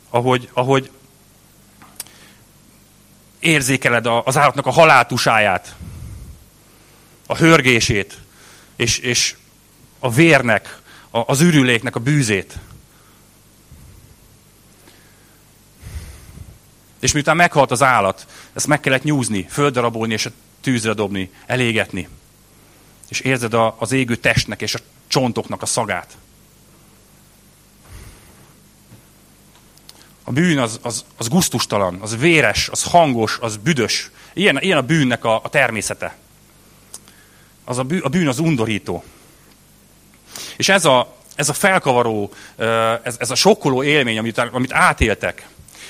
Ahogy, 0.09 0.49
ahogy 0.53 0.91
érzékeled 3.39 4.05
az 4.23 4.37
állatnak 4.37 4.65
a 4.65 4.71
haláltusáját 4.71 5.75
a 7.31 7.37
hörgését, 7.37 8.17
és, 8.75 8.97
és 8.97 9.35
a 9.99 10.11
vérnek, 10.11 10.79
a, 11.09 11.19
az 11.31 11.41
ürüléknek 11.41 11.95
a 11.95 11.99
bűzét. 11.99 12.57
És 16.99 17.11
miután 17.11 17.35
meghalt 17.35 17.71
az 17.71 17.81
állat, 17.81 18.27
ezt 18.53 18.67
meg 18.67 18.79
kellett 18.79 19.03
nyúzni, 19.03 19.45
földrabolni 19.49 20.13
és 20.13 20.25
a 20.25 20.31
tűzre 20.61 20.93
dobni, 20.93 21.31
elégetni. 21.45 22.07
És 23.09 23.19
érzed 23.19 23.53
a, 23.53 23.75
az 23.79 23.91
égő 23.91 24.15
testnek 24.15 24.61
és 24.61 24.75
a 24.75 24.79
csontoknak 25.07 25.61
a 25.61 25.65
szagát. 25.65 26.17
A 30.23 30.31
bűn 30.31 30.59
az, 30.59 30.79
az, 30.81 31.05
az 31.17 31.27
guztustalan, 31.27 31.97
az 32.01 32.17
véres, 32.17 32.69
az 32.69 32.83
hangos, 32.83 33.37
az 33.41 33.57
büdös. 33.57 34.11
Ilyen, 34.33 34.61
ilyen 34.61 34.77
a 34.77 34.81
bűnnek 34.81 35.23
a, 35.23 35.35
a 35.43 35.49
természete 35.49 36.17
az 37.69 37.77
a 37.77 37.83
bűn, 37.83 38.01
a 38.01 38.07
bűn 38.07 38.27
az 38.27 38.39
undorító. 38.39 39.03
És 40.57 40.69
ez 40.69 40.85
a, 40.85 41.15
ez 41.35 41.49
a 41.49 41.53
felkavaró, 41.53 42.31
ez, 43.03 43.15
ez 43.19 43.31
a 43.31 43.35
sokkoló 43.35 43.83
élmény, 43.83 44.17
amit, 44.17 44.37
amit 44.37 44.73
átéltek, 44.73 45.47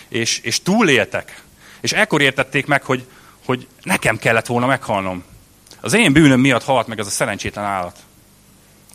és, 0.07 0.39
és 0.39 0.61
túléltek, 0.61 1.43
és 1.81 1.91
ekkor 1.91 2.21
értették 2.21 2.65
meg, 2.65 2.83
hogy, 2.83 3.07
hogy 3.45 3.67
nekem 3.83 4.17
kellett 4.17 4.45
volna 4.45 4.65
meghalnom. 4.65 5.23
Az 5.81 5.93
én 5.93 6.13
bűnöm 6.13 6.39
miatt 6.39 6.63
halt 6.63 6.87
meg 6.87 6.99
ez 6.99 7.07
a 7.07 7.09
szerencsétlen 7.09 7.65
állat. 7.65 7.99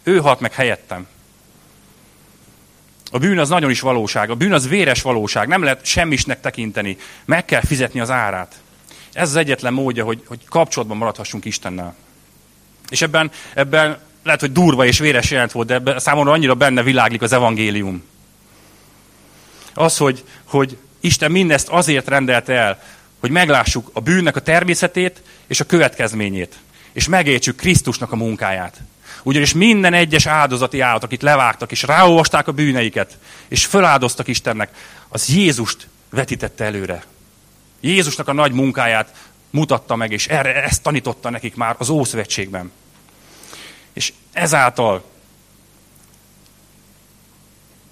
Ő 0.03 0.19
halt 0.19 0.41
meg 0.41 0.53
helyettem. 0.53 1.07
A 3.11 3.19
bűn 3.19 3.39
az 3.39 3.49
nagyon 3.49 3.71
is 3.71 3.81
valóság. 3.81 4.31
A 4.31 4.35
bűn 4.35 4.53
az 4.53 4.69
véres 4.69 5.03
valóság. 5.03 5.49
Nem 5.49 5.63
lehet 5.63 5.85
semmisnek 5.85 6.41
tekinteni. 6.41 6.97
Meg 7.25 7.45
kell 7.45 7.61
fizetni 7.61 8.01
az 8.01 8.11
árát. 8.11 8.55
Ez 9.13 9.29
az 9.29 9.37
egyetlen 9.37 9.73
módja, 9.73 10.05
hogy, 10.05 10.23
hogy 10.27 10.45
kapcsolatban 10.49 10.97
maradhassunk 10.97 11.45
Istennel. 11.45 11.95
És 12.89 13.03
ebben, 13.03 13.31
ebben 13.55 13.99
lehet, 14.23 14.41
hogy 14.41 14.53
durva 14.53 14.85
és 14.87 14.99
véres 14.99 15.31
jelent 15.31 15.53
volt, 15.53 15.67
de 15.67 15.75
ebben 15.75 15.99
számomra 15.99 16.33
annyira 16.33 16.55
benne 16.55 16.83
világlik 16.83 17.23
az 17.23 17.33
evangélium. 17.33 18.03
Az, 19.75 19.97
hogy, 19.97 20.25
hogy 20.45 20.77
Isten 21.01 21.31
mindezt 21.31 21.69
azért 21.69 22.09
rendelte 22.09 22.53
el, 22.53 22.83
hogy 23.21 23.31
meglássuk 23.31 23.91
a 23.93 24.01
bűnnek 24.01 24.37
a 24.37 24.41
természetét 24.41 25.23
és 25.47 25.61
a 25.61 25.65
következményét. 25.65 26.55
És 26.93 27.09
megértsük 27.09 27.57
Krisztusnak 27.57 28.13
a 28.13 28.17
munkáját. 28.17 28.81
Ugyanis 29.23 29.53
minden 29.53 29.95
egyes 29.95 30.27
áldozati 30.27 30.81
állat, 30.81 31.05
akit 31.05 31.23
levágtak, 31.23 31.71
és 31.71 31.83
ráolvasták 31.83 32.49
a 32.49 32.53
bűneiket, 32.53 33.19
és 33.49 33.67
föláldoztak 33.67 34.29
Istennek, 34.29 34.71
az 35.09 35.29
Jézust 35.29 35.87
vetítette 36.11 36.65
előre. 36.65 37.05
Jézusnak 37.81 38.29
a 38.29 38.33
nagy 38.33 38.53
munkáját 38.53 39.15
mutatta 39.55 39.97
meg, 39.97 40.13
és 40.13 40.29
erre 40.29 40.63
ezt 40.63 40.83
tanította 40.83 41.31
nekik 41.31 41.55
már 41.55 41.75
az 41.79 41.89
Ószövetségben. 41.89 42.73
És 43.93 44.13
ezáltal 44.33 45.05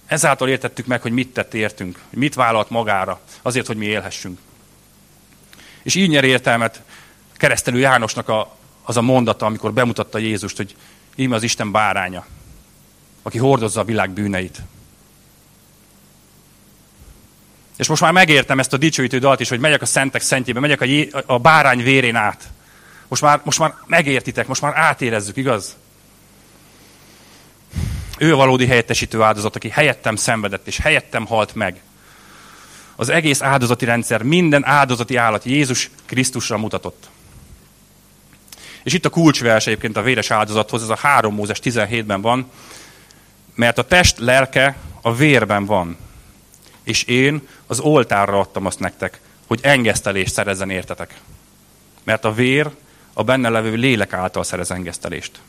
ezáltal 0.06 0.48
értettük 0.48 0.86
meg, 0.86 1.02
hogy 1.02 1.12
mit 1.12 1.32
tett 1.32 1.54
értünk, 1.54 2.00
mit 2.10 2.34
vállalt 2.34 2.70
magára, 2.70 3.20
azért, 3.42 3.66
hogy 3.66 3.76
mi 3.76 3.86
élhessünk. 3.86 4.38
És 5.82 5.94
így 5.94 6.08
nyer 6.08 6.24
értelmet 6.24 6.82
keresztelő 7.32 7.78
Jánosnak 7.78 8.28
a, 8.28 8.56
az 8.82 8.96
a 8.96 9.02
mondata, 9.02 9.46
amikor 9.46 9.72
bemutatta 9.72 10.18
Jézust, 10.18 10.56
hogy 10.56 10.76
íme 11.14 11.34
az 11.34 11.42
Isten 11.42 11.70
báránya, 11.70 12.26
aki 13.22 13.38
hordozza 13.38 13.80
a 13.80 13.84
világ 13.84 14.10
bűneit. 14.10 14.60
És 17.76 17.88
most 17.88 18.02
már 18.02 18.12
megértem 18.12 18.58
ezt 18.58 18.72
a 18.72 18.76
dicsőítő 18.76 19.18
dalt 19.18 19.40
is, 19.40 19.48
hogy 19.48 19.60
megyek 19.60 19.82
a 19.82 19.86
szentek 19.86 20.22
szentjébe, 20.22 20.60
megyek 20.60 20.80
a, 20.80 20.84
jé, 20.84 21.10
a 21.26 21.38
bárány 21.38 21.82
vérén 21.82 22.16
át. 22.16 22.48
Most 23.08 23.22
már, 23.22 23.40
most 23.44 23.58
már 23.58 23.74
megértitek, 23.86 24.46
most 24.46 24.62
már 24.62 24.72
átérezzük, 24.76 25.36
igaz? 25.36 25.76
Ő 28.18 28.32
a 28.32 28.36
valódi 28.36 28.66
helyettesítő 28.66 29.22
áldozat, 29.22 29.56
aki 29.56 29.68
helyettem 29.68 30.16
szenvedett, 30.16 30.66
és 30.66 30.78
helyettem 30.78 31.26
halt 31.26 31.54
meg. 31.54 31.80
Az 32.96 33.08
egész 33.08 33.42
áldozati 33.42 33.84
rendszer, 33.84 34.22
minden 34.22 34.64
áldozati 34.64 35.16
állat 35.16 35.44
Jézus 35.44 35.90
Krisztusra 36.06 36.58
mutatott. 36.58 37.08
És 38.82 38.92
itt 38.92 39.04
a 39.04 39.10
kulcsvers 39.10 39.66
egyébként 39.66 39.96
a 39.96 40.02
véres 40.02 40.30
áldozathoz, 40.30 40.82
ez 40.82 40.88
a 40.88 40.96
3 40.96 41.34
Mózes 41.34 41.58
17-ben 41.62 42.20
van, 42.20 42.50
mert 43.54 43.78
a 43.78 43.84
test 43.84 44.18
lelke 44.18 44.76
a 45.00 45.14
vérben 45.14 45.64
van 45.64 45.96
és 46.82 47.02
én 47.02 47.48
az 47.66 47.80
oltárra 47.80 48.38
adtam 48.38 48.66
azt 48.66 48.78
nektek, 48.78 49.20
hogy 49.46 49.60
engesztelést 49.62 50.32
szerezzen 50.32 50.70
értetek. 50.70 51.14
Mert 52.02 52.24
a 52.24 52.32
vér 52.32 52.70
a 53.12 53.22
benne 53.22 53.48
levő 53.48 53.74
lélek 53.74 54.12
által 54.12 54.44
szerez 54.44 54.70
engesztelést. 54.70 55.40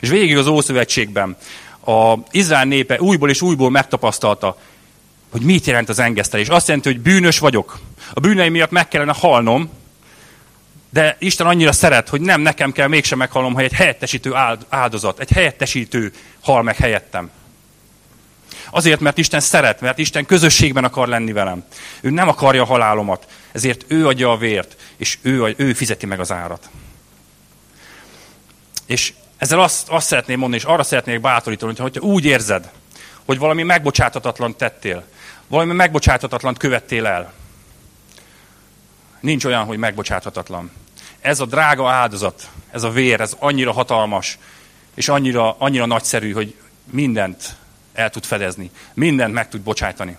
És 0.00 0.08
végig 0.08 0.36
az 0.36 0.46
Ószövetségben 0.46 1.36
a 1.86 2.14
Izrael 2.30 2.64
népe 2.64 3.00
újból 3.00 3.30
és 3.30 3.42
újból 3.42 3.70
megtapasztalta, 3.70 4.58
hogy 5.30 5.40
mit 5.42 5.66
jelent 5.66 5.88
az 5.88 5.98
engesztelés. 5.98 6.48
Azt 6.48 6.66
jelenti, 6.66 6.88
hogy 6.88 7.00
bűnös 7.00 7.38
vagyok. 7.38 7.78
A 8.14 8.20
bűneim 8.20 8.52
miatt 8.52 8.70
meg 8.70 8.88
kellene 8.88 9.14
halnom, 9.18 9.70
De 10.90 11.16
Isten 11.18 11.46
annyira 11.46 11.72
szeret, 11.72 12.08
hogy 12.08 12.20
nem 12.20 12.40
nekem 12.40 12.72
kell 12.72 12.86
mégsem 12.86 13.18
meghalnom, 13.18 13.54
hogy 13.54 13.64
egy 13.64 13.72
helyettesítő 13.72 14.34
áldozat, 14.68 15.18
egy 15.18 15.30
helyettesítő 15.30 16.12
hal 16.40 16.62
meg 16.62 16.76
helyettem. 16.76 17.30
Azért, 18.70 19.00
mert 19.00 19.18
Isten 19.18 19.40
szeret, 19.40 19.80
mert 19.80 19.98
Isten 19.98 20.26
közösségben 20.26 20.84
akar 20.84 21.08
lenni 21.08 21.32
velem. 21.32 21.64
Ő 22.00 22.10
nem 22.10 22.28
akarja 22.28 22.62
a 22.62 22.66
halálomat, 22.66 23.26
ezért 23.52 23.84
ő 23.88 24.06
adja 24.06 24.30
a 24.30 24.36
vért, 24.36 24.76
és 24.96 25.18
ő, 25.22 25.54
ő 25.56 25.72
fizeti 25.72 26.06
meg 26.06 26.20
az 26.20 26.32
árat. 26.32 26.68
És 28.86 29.12
ezzel 29.36 29.60
azt, 29.60 29.88
azt 29.88 30.06
szeretném 30.06 30.38
mondani, 30.38 30.62
és 30.62 30.68
arra 30.68 30.82
szeretnék 30.82 31.20
bátorítani, 31.20 31.74
hogy 31.76 31.96
ha 31.96 32.06
úgy 32.06 32.24
érzed, 32.24 32.70
hogy 33.24 33.38
valami 33.38 33.62
megbocsátatatlan 33.62 34.56
tettél, 34.56 35.04
valami 35.46 35.72
megbocsátatatlan 35.72 36.54
követtél 36.54 37.06
el, 37.06 37.32
nincs 39.20 39.44
olyan, 39.44 39.64
hogy 39.64 39.78
megbocsátatatlan. 39.78 40.70
Ez 41.20 41.40
a 41.40 41.46
drága 41.46 41.90
áldozat, 41.90 42.48
ez 42.70 42.82
a 42.82 42.90
vér, 42.90 43.20
ez 43.20 43.36
annyira 43.38 43.72
hatalmas, 43.72 44.38
és 44.94 45.08
annyira, 45.08 45.56
annyira 45.58 45.86
nagyszerű, 45.86 46.32
hogy 46.32 46.54
mindent 46.90 47.56
el 47.96 48.10
tud 48.10 48.24
fedezni. 48.24 48.70
Mindent 48.94 49.32
meg 49.32 49.48
tud 49.48 49.60
bocsájtani. 49.60 50.16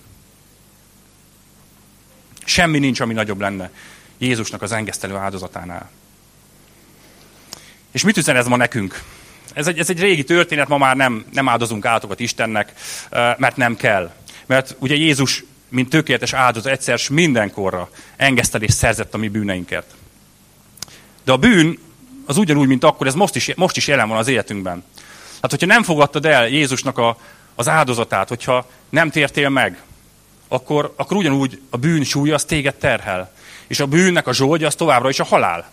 Semmi 2.46 2.80
nincs, 2.80 3.00
ami 3.00 3.14
nagyobb 3.14 3.40
lenne 3.40 3.72
Jézusnak 4.18 4.62
az 4.62 4.72
engesztelő 4.72 5.16
áldozatánál. 5.16 5.90
És 7.92 8.04
mit 8.04 8.18
üzen 8.18 8.36
ez 8.36 8.48
ma 8.48 8.56
nekünk? 8.56 9.04
Ez 9.54 9.68
egy, 9.68 9.80
ez 9.80 9.90
egy 9.90 10.00
régi 10.00 10.24
történet, 10.24 10.68
ma 10.68 10.78
már 10.78 10.96
nem, 10.96 11.26
nem 11.32 11.50
áldozunk 11.50 11.86
állatokat 11.86 12.20
Istennek, 12.20 12.74
mert 13.12 13.56
nem 13.56 13.76
kell. 13.76 14.12
Mert 14.46 14.76
ugye 14.80 14.96
Jézus, 14.96 15.44
mint 15.70 15.90
tökéletes 15.90 16.34
áldozat, 16.34 16.72
egyszer 16.72 17.00
mindenkorra 17.10 17.90
engesztelés 18.16 18.74
szerzett 18.74 19.14
a 19.14 19.18
mi 19.18 19.28
bűneinket. 19.28 19.96
De 21.24 21.32
a 21.32 21.38
bűn 21.38 21.80
az 22.26 22.38
ugyanúgy, 22.38 22.68
mint 22.68 22.84
akkor, 22.84 23.08
ez 23.08 23.14
most 23.14 23.36
is, 23.36 23.54
most 23.56 23.78
is 23.78 23.88
jelen 23.88 24.08
van 24.08 24.18
az 24.18 24.28
életünkben. 24.28 24.84
Hát, 25.42 25.52
hogyha 25.52 25.66
nem 25.66 25.84
fogadtad 25.84 26.26
el 26.26 26.48
Jézusnak 26.48 26.98
a, 26.98 27.18
az 27.58 27.68
áldozatát, 27.68 28.28
hogyha 28.28 28.66
nem 28.90 29.10
tértél 29.10 29.50
meg, 29.50 29.82
akkor, 30.48 30.94
akkor 30.96 31.18
ugyanúgy 31.18 31.62
a 31.70 31.78
bűn 31.78 32.04
súlya 32.04 32.34
az 32.34 32.46
téged 32.46 32.76
terhel. 32.76 33.32
És 33.68 33.80
a 33.80 33.86
bűnnek 33.86 34.28
a 34.28 34.34
zsoldja 34.34 34.68
az 34.68 34.76
továbbra 34.76 35.10
is 35.10 35.20
a 35.20 35.24
halál. 35.24 35.70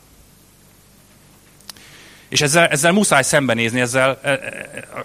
És 2.28 2.40
ezzel, 2.40 2.66
ezzel 2.66 2.92
muszáj 2.92 3.22
szembenézni, 3.22 3.80
ezzel 3.80 4.18
e, 4.22 4.30
e, 4.30 4.40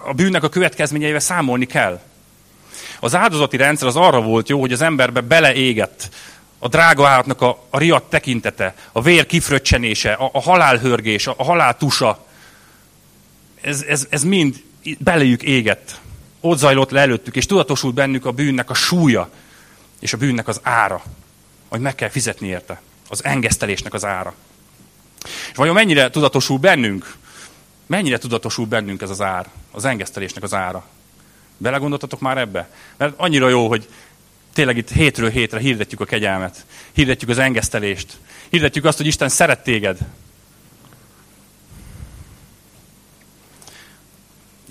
a 0.07 0.13
bűnnek 0.13 0.43
a 0.43 0.49
következményeivel 0.49 1.19
számolni 1.19 1.65
kell. 1.65 1.99
Az 2.99 3.15
áldozati 3.15 3.57
rendszer 3.57 3.87
az 3.87 3.95
arra 3.95 4.21
volt 4.21 4.49
jó, 4.49 4.59
hogy 4.59 4.71
az 4.71 4.81
emberbe 4.81 5.21
beleégett 5.21 6.09
a 6.59 6.67
drága 6.67 7.07
állatnak 7.07 7.41
a, 7.41 7.63
a 7.69 7.77
riadt 7.77 8.09
tekintete, 8.09 8.75
a 8.91 9.01
vér 9.01 9.25
kifröccsenése, 9.25 10.13
a, 10.13 10.29
a 10.33 10.41
halálhörgés, 10.41 11.27
a, 11.27 11.33
a 11.37 11.43
halál 11.43 11.77
tusa. 11.77 12.25
Ez, 13.61 13.81
ez, 13.81 14.07
ez 14.09 14.23
mind 14.23 14.63
belejük 14.97 15.43
égett. 15.43 15.99
Ott 16.39 16.57
zajlott 16.57 16.89
le 16.89 16.99
előttük, 16.99 17.35
és 17.35 17.45
tudatosult 17.45 17.93
bennük 17.93 18.25
a 18.25 18.31
bűnnek 18.31 18.69
a 18.69 18.73
súlya, 18.73 19.29
és 19.99 20.13
a 20.13 20.17
bűnnek 20.17 20.47
az 20.47 20.59
ára, 20.63 21.03
hogy 21.67 21.79
meg 21.79 21.95
kell 21.95 22.09
fizetni 22.09 22.47
érte. 22.47 22.81
Az 23.09 23.23
engesztelésnek 23.23 23.93
az 23.93 24.05
ára. 24.05 24.33
És 25.25 25.55
vajon 25.55 25.73
mennyire 25.73 26.09
tudatosul 26.09 26.57
bennünk? 26.57 27.15
Mennyire 27.85 28.17
tudatosul 28.17 28.65
bennünk 28.65 29.01
ez 29.01 29.09
az 29.09 29.21
ár? 29.21 29.49
Az 29.71 29.85
engesztelésnek 29.85 30.43
az 30.43 30.53
ára? 30.53 30.85
Belegondoltatok 31.57 32.19
már 32.19 32.37
ebbe? 32.37 32.69
Mert 32.97 33.13
annyira 33.17 33.49
jó, 33.49 33.67
hogy 33.67 33.87
tényleg 34.53 34.77
itt 34.77 34.89
hétről 34.89 35.29
hétre 35.29 35.59
hirdetjük 35.59 35.99
a 35.99 36.05
kegyelmet. 36.05 36.65
Hirdetjük 36.91 37.29
az 37.29 37.37
engesztelést. 37.37 38.17
Hirdetjük 38.49 38.85
azt, 38.85 38.97
hogy 38.97 39.07
Isten 39.07 39.29
szeret 39.29 39.63
téged. 39.63 39.97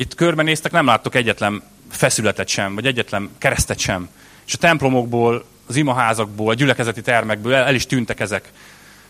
Itt 0.01 0.15
körbenéztek, 0.15 0.73
nem 0.73 0.87
láttok 0.87 1.15
egyetlen 1.15 1.63
feszületet 1.91 2.49
sem, 2.49 2.75
vagy 2.75 2.87
egyetlen 2.87 3.31
keresztet 3.39 3.79
sem. 3.79 4.09
És 4.47 4.55
a 4.55 4.59
templomokból, 4.59 5.45
az 5.67 5.77
imaházakból, 5.77 6.51
a 6.51 6.55
gyülekezeti 6.55 7.03
termekből 7.03 7.55
el, 7.55 7.65
el 7.65 7.75
is 7.75 7.87
tűntek 7.87 8.21
ezek. 8.21 8.53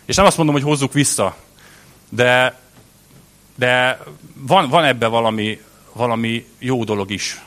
És 0.05 0.17
nem 0.17 0.25
azt 0.25 0.37
mondom, 0.37 0.55
hogy 0.55 0.65
hozzuk 0.65 0.93
vissza, 0.93 1.37
de, 2.09 2.59
de 3.55 4.01
van, 4.35 4.69
van 4.69 4.85
ebbe 4.85 5.07
valami, 5.07 5.61
valami 5.93 6.47
jó 6.59 6.85
dolog 6.85 7.11
is. 7.11 7.41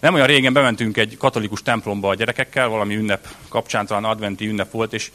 Nem 0.00 0.14
olyan 0.14 0.26
régen 0.26 0.52
bementünk 0.52 0.96
egy 0.96 1.16
katolikus 1.16 1.62
templomba 1.62 2.08
a 2.08 2.14
gyerekekkel, 2.14 2.68
valami 2.68 2.96
ünnep 2.96 3.28
kapcsán, 3.48 3.86
talán 3.86 4.04
adventi 4.04 4.46
ünnep 4.46 4.70
volt, 4.70 4.92
és, 4.92 5.10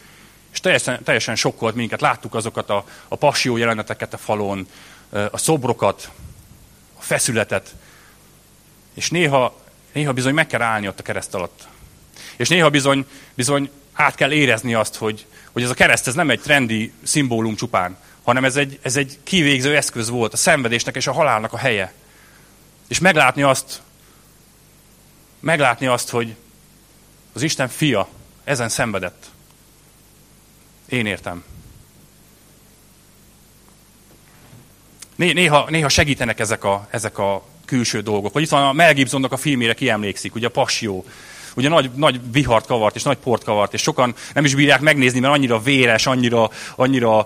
és 0.52 0.60
teljesen, 0.60 1.04
teljesen 1.04 1.36
sokkolt 1.36 1.76
minket. 1.76 2.02
Láttuk 2.02 2.36
azokat 2.36 2.70
a, 2.70 2.86
a 3.08 3.16
passió 3.16 3.58
jeleneteket 3.58 4.14
a 4.14 4.18
falon, 4.18 4.68
a 5.32 5.38
szobrokat, 5.38 6.12
feszületet, 7.04 7.76
és 8.94 9.10
néha, 9.10 9.62
néha 9.94 10.14
bizony 10.14 10.34
meg 10.34 10.48
kell 10.48 10.62
állni 10.62 10.88
ott 10.88 11.00
a 11.00 11.04
kereszt 11.04 11.34
alatt. 11.34 11.68
És 12.36 12.50
néha 12.50 12.70
bizony, 12.70 13.06
bizony 13.34 13.70
át 13.94 14.16
kell 14.16 14.32
érezni 14.32 14.74
azt, 14.74 14.96
hogy, 14.96 15.26
hogy 15.52 15.64
ez 15.64 15.70
a 15.70 15.74
kereszt 15.74 16.08
ez 16.08 16.14
nem 16.14 16.30
egy 16.30 16.42
trendi 16.42 16.94
szimbólum 17.04 17.56
csupán, 17.56 17.98
hanem 18.24 18.46
ez 18.46 18.56
egy, 18.56 18.80
ez 18.82 18.96
egy 18.96 19.20
kivégző 19.24 19.76
eszköz 19.76 20.10
volt 20.10 20.34
a 20.34 20.38
szenvedésnek 20.38 20.96
és 20.96 21.08
a 21.08 21.14
halálnak 21.14 21.54
a 21.54 21.58
helye. 21.58 21.94
És 22.88 23.00
meglátni 23.00 23.42
azt, 23.42 23.82
meglátni 25.40 25.86
azt, 25.86 26.10
hogy 26.10 26.36
az 27.34 27.42
Isten 27.42 27.68
fia 27.68 28.08
ezen 28.44 28.70
szenvedett. 28.70 29.26
Én 30.90 31.06
értem. 31.06 31.44
Néha, 35.16 35.68
néha 35.70 35.90
segítenek 35.90 36.40
ezek 36.40 36.64
a, 36.64 36.88
ezek 36.90 37.18
a 37.18 37.46
külső 37.66 38.02
dolgok. 38.02 38.34
Vagy 38.34 38.44
itt 38.44 38.50
van 38.50 38.64
a 38.64 38.74
Mel 38.74 38.94
Gibsonnak 38.94 39.32
a 39.32 39.38
filmére 39.38 39.74
kiemlékszik, 39.74 40.36
ugye 40.36 40.48
a 40.48 40.50
Passió 40.50 41.06
ugye 41.56 41.70
nagy, 41.70 41.92
nagy 41.96 42.32
vihart 42.32 42.66
kavart, 42.66 42.96
és 42.96 43.04
nagy 43.04 43.18
port 43.18 43.44
kavart, 43.44 43.74
és 43.74 43.82
sokan 43.82 44.16
nem 44.34 44.46
is 44.46 44.56
bírják 44.56 44.82
megnézni, 44.82 45.20
mert 45.20 45.34
annyira 45.34 45.62
véres, 45.62 46.06
annyira, 46.06 46.50
annyira 46.76 47.26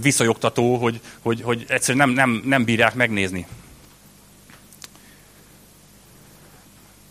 visszajogtató, 0.00 0.76
hogy, 0.76 1.00
hogy, 1.22 1.42
hogy 1.42 1.64
egyszerűen 1.68 2.08
nem, 2.08 2.14
nem, 2.16 2.42
nem 2.44 2.64
bírják 2.64 2.94
megnézni. 2.94 3.46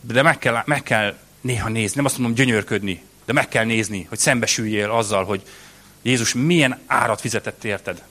De 0.02 0.22
meg 0.22 0.38
kell, 0.38 0.62
meg 0.66 0.84
kell 0.84 1.18
néha 1.42 1.70
nézni, 1.70 1.96
nem 1.96 2.06
azt 2.06 2.18
mondom 2.18 2.36
gyönyörködni, 2.36 3.02
de 3.26 3.34
meg 3.34 3.48
kell 3.48 3.66
nézni, 3.66 4.06
hogy 4.10 4.18
szembesüljél 4.18 4.90
azzal, 4.90 5.24
hogy 5.24 5.42
Jézus 6.02 6.34
milyen 6.34 6.80
árat 6.86 7.22
fizetett 7.22 7.64
érted. 7.64 8.04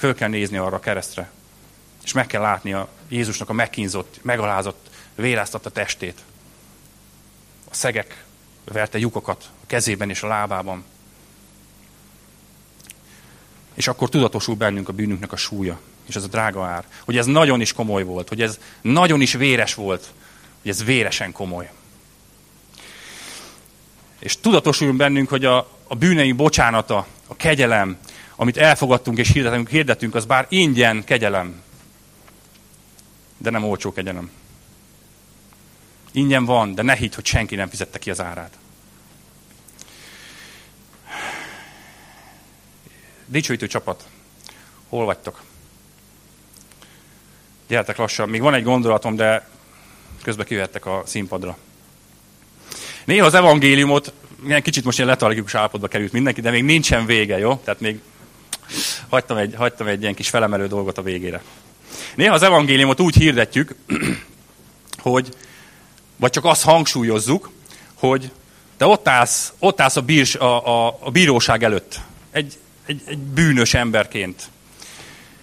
Föl 0.00 0.14
kell 0.14 0.28
nézni 0.28 0.56
arra 0.56 0.76
a 0.76 0.80
keresztre. 0.80 1.30
És 2.04 2.12
meg 2.12 2.26
kell 2.26 2.40
látni 2.40 2.72
a 2.72 2.88
Jézusnak 3.08 3.48
a 3.48 3.52
megkínzott, 3.52 4.18
megalázott, 4.22 4.90
véráztatta 5.14 5.70
testét. 5.70 6.18
A 7.70 7.74
szegek 7.74 8.24
verte 8.64 8.98
lyukokat 8.98 9.50
a 9.62 9.66
kezében 9.66 10.10
és 10.10 10.22
a 10.22 10.26
lábában. 10.26 10.84
És 13.74 13.88
akkor 13.88 14.08
tudatosul 14.08 14.54
bennünk 14.54 14.88
a 14.88 14.92
bűnünknek 14.92 15.32
a 15.32 15.36
súlya, 15.36 15.80
és 16.06 16.16
ez 16.16 16.24
a 16.24 16.28
drága 16.28 16.64
ár. 16.64 16.84
Hogy 17.04 17.16
ez 17.16 17.26
nagyon 17.26 17.60
is 17.60 17.72
komoly 17.72 18.02
volt, 18.02 18.28
hogy 18.28 18.42
ez 18.42 18.58
nagyon 18.80 19.20
is 19.20 19.32
véres 19.32 19.74
volt, 19.74 20.12
hogy 20.62 20.70
ez 20.70 20.84
véresen 20.84 21.32
komoly. 21.32 21.70
És 24.18 24.40
tudatosul 24.40 24.92
bennünk, 24.92 25.28
hogy 25.28 25.44
a, 25.44 25.78
a 25.86 25.94
bűneink 25.94 26.36
bocsánata, 26.36 27.06
a 27.26 27.36
kegyelem, 27.36 27.98
amit 28.40 28.56
elfogadtunk 28.56 29.18
és 29.18 29.32
hirdetünk, 29.32 29.68
hirdetünk, 29.68 30.14
az 30.14 30.24
bár 30.24 30.46
ingyen 30.48 31.04
kegyelem, 31.04 31.62
de 33.36 33.50
nem 33.50 33.64
olcsó 33.64 33.92
kegyenem. 33.92 34.30
Ingyen 36.12 36.44
van, 36.44 36.74
de 36.74 36.82
ne 36.82 36.94
hidd, 36.94 37.14
hogy 37.14 37.26
senki 37.26 37.54
nem 37.54 37.68
fizette 37.68 37.98
ki 37.98 38.10
az 38.10 38.20
árát. 38.20 38.58
Dicsőítő 43.26 43.66
csapat, 43.66 44.08
hol 44.88 45.04
vagytok? 45.04 45.42
Gyertek 47.68 47.96
lassan, 47.96 48.28
még 48.28 48.40
van 48.40 48.54
egy 48.54 48.64
gondolatom, 48.64 49.16
de 49.16 49.48
közben 50.22 50.46
kivettek 50.46 50.86
a 50.86 51.02
színpadra. 51.06 51.56
Néha 53.04 53.26
az 53.26 53.34
evangéliumot, 53.34 54.12
ilyen 54.46 54.62
kicsit 54.62 54.84
most 54.84 54.98
ilyen 54.98 55.10
letargikus 55.10 55.54
állapotba 55.54 55.88
került 55.88 56.12
mindenki, 56.12 56.40
de 56.40 56.50
még 56.50 56.64
nincsen 56.64 57.06
vége, 57.06 57.38
jó? 57.38 57.60
Tehát 57.64 57.80
még 57.80 58.00
hagytam 59.08 59.36
egy, 59.36 59.54
hagytam 59.56 59.86
egy 59.86 60.02
ilyen 60.02 60.14
kis 60.14 60.28
felemelő 60.28 60.66
dolgot 60.66 60.98
a 60.98 61.02
végére. 61.02 61.42
Néha 62.14 62.34
az 62.34 62.42
evangéliumot 62.42 63.00
úgy 63.00 63.14
hirdetjük, 63.14 63.74
hogy, 64.98 65.28
vagy 66.16 66.30
csak 66.30 66.44
azt 66.44 66.62
hangsúlyozzuk, 66.62 67.50
hogy 67.94 68.30
te 68.76 68.86
ott 68.86 69.08
állsz, 69.08 69.52
ott 69.58 69.80
állsz 69.80 69.96
a, 69.96 70.02
bírs, 70.02 70.34
a, 70.34 70.86
a, 70.86 70.98
a 71.00 71.10
bíróság 71.10 71.62
előtt, 71.64 72.00
egy, 72.30 72.58
egy, 72.86 73.02
egy 73.06 73.18
bűnös 73.18 73.74
emberként. 73.74 74.50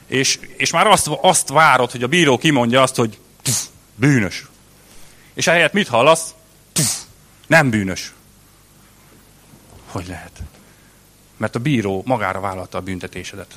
És, 0.07 0.39
és 0.57 0.71
már 0.71 0.87
azt, 0.87 1.09
azt 1.21 1.49
várod, 1.49 1.91
hogy 1.91 2.03
a 2.03 2.07
bíró 2.07 2.37
kimondja 2.37 2.81
azt, 2.81 2.95
hogy 2.95 3.17
pff, 3.41 3.63
bűnös. 3.95 4.45
És 5.33 5.47
ehelyett 5.47 5.73
mit 5.73 5.87
hallasz? 5.87 6.33
Pff, 6.73 6.95
Nem 7.47 7.69
bűnös. 7.69 8.13
Hogy 9.85 10.07
lehet? 10.07 10.41
Mert 11.37 11.55
a 11.55 11.59
bíró 11.59 12.03
magára 12.05 12.39
vállalta 12.39 12.77
a 12.77 12.81
büntetésedet. 12.81 13.53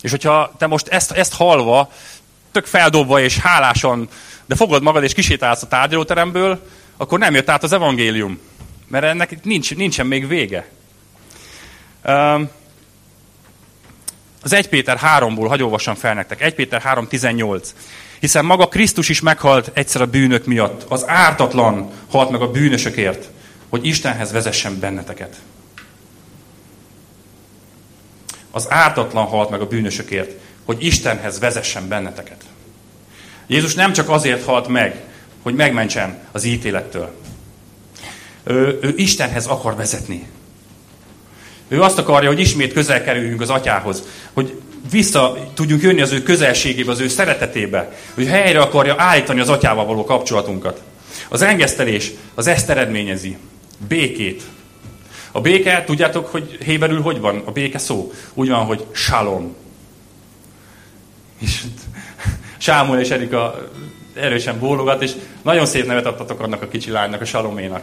És 0.00 0.10
hogyha 0.10 0.52
te 0.58 0.66
most 0.66 0.88
ezt, 0.88 1.10
ezt 1.10 1.34
halva, 1.34 1.92
tök 2.52 2.66
feldobva 2.66 3.20
és 3.20 3.38
hálásan, 3.38 4.08
de 4.46 4.54
fogod 4.54 4.82
magad 4.82 5.02
és 5.02 5.12
kisétálsz 5.12 5.62
a 5.62 5.68
tárgyalóteremből, 5.68 6.66
akkor 6.96 7.18
nem 7.18 7.34
jött 7.34 7.50
át 7.50 7.62
az 7.62 7.72
evangélium. 7.72 8.38
Mert 8.88 9.04
ennek 9.04 9.44
nincs, 9.44 9.74
nincsen 9.74 10.06
még 10.06 10.28
vége. 10.28 10.68
Az 14.42 14.52
1 14.52 14.68
Péter 14.68 15.00
3-ból, 15.02 15.46
hagyj 15.48 15.62
olvassam 15.62 15.94
fel 15.94 16.14
nektek. 16.14 16.42
1 16.42 16.54
Péter 16.54 16.82
3.18. 16.84 17.68
Hiszen 18.20 18.44
maga 18.44 18.68
Krisztus 18.68 19.08
is 19.08 19.20
meghalt 19.20 19.70
egyszer 19.72 20.00
a 20.00 20.06
bűnök 20.06 20.46
miatt. 20.46 20.84
Az 20.88 21.08
ártatlan 21.08 21.90
halt 22.10 22.30
meg 22.30 22.40
a 22.40 22.50
bűnösökért, 22.50 23.28
hogy 23.68 23.86
Istenhez 23.86 24.32
vezessen 24.32 24.78
benneteket. 24.78 25.36
Az 28.54 28.66
ártatlan 28.70 29.24
halt 29.24 29.50
meg 29.50 29.60
a 29.60 29.66
bűnösökért, 29.66 30.32
hogy 30.64 30.84
Istenhez 30.84 31.38
vezessen 31.38 31.88
benneteket. 31.88 32.42
Jézus 33.46 33.74
nem 33.74 33.92
csak 33.92 34.08
azért 34.08 34.44
halt 34.44 34.68
meg, 34.68 35.00
hogy 35.42 35.54
megmentsen 35.54 36.18
az 36.32 36.44
ítélettől. 36.44 37.14
Ő, 38.44 38.78
ő 38.82 38.92
Istenhez 38.96 39.46
akar 39.46 39.76
vezetni. 39.76 40.26
Ő 41.68 41.82
azt 41.82 41.98
akarja, 41.98 42.28
hogy 42.28 42.40
ismét 42.40 42.72
közel 42.72 43.04
kerüljünk 43.04 43.40
az 43.40 43.50
atyához, 43.50 44.02
hogy 44.32 44.60
vissza 44.90 45.36
tudjunk 45.54 45.82
jönni 45.82 46.00
az 46.00 46.12
ő 46.12 46.22
közelségébe, 46.22 46.90
az 46.90 47.00
ő 47.00 47.08
szeretetébe, 47.08 47.92
hogy 48.14 48.26
helyre 48.26 48.60
akarja 48.60 48.94
állítani 48.98 49.40
az 49.40 49.48
atyával 49.48 49.84
való 49.84 50.04
kapcsolatunkat. 50.04 50.82
Az 51.28 51.42
engesztelés 51.42 52.10
az 52.34 52.46
ezt 52.46 52.70
eredményezi. 52.70 53.36
Békét. 53.88 54.42
A 55.32 55.40
béke, 55.40 55.84
tudjátok, 55.84 56.26
hogy 56.26 56.58
héberül 56.64 57.00
hogy 57.00 57.20
van? 57.20 57.42
A 57.44 57.50
béke 57.50 57.78
szó. 57.78 58.12
Úgy 58.34 58.48
van, 58.48 58.64
hogy 58.64 58.86
shalom. 58.92 59.54
És 61.38 61.62
Sámul 62.58 62.98
és 62.98 63.10
Erika 63.10 63.68
erősen 64.14 64.58
bólogat, 64.58 65.02
és 65.02 65.12
nagyon 65.42 65.66
szép 65.66 65.86
nevet 65.86 66.06
adtatok 66.06 66.40
annak 66.40 66.62
a 66.62 66.68
kicsi 66.68 66.90
lánynak, 66.90 67.20
a 67.20 67.24
saloménak. 67.24 67.82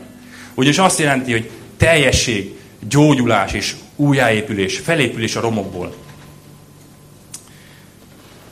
Ugyanis 0.53 0.77
azt 0.77 0.99
jelenti, 0.99 1.31
hogy 1.31 1.49
teljesség, 1.77 2.57
gyógyulás 2.87 3.53
és 3.53 3.75
újjáépülés, 3.95 4.77
felépülés 4.77 5.35
a 5.35 5.41
romokból. 5.41 5.93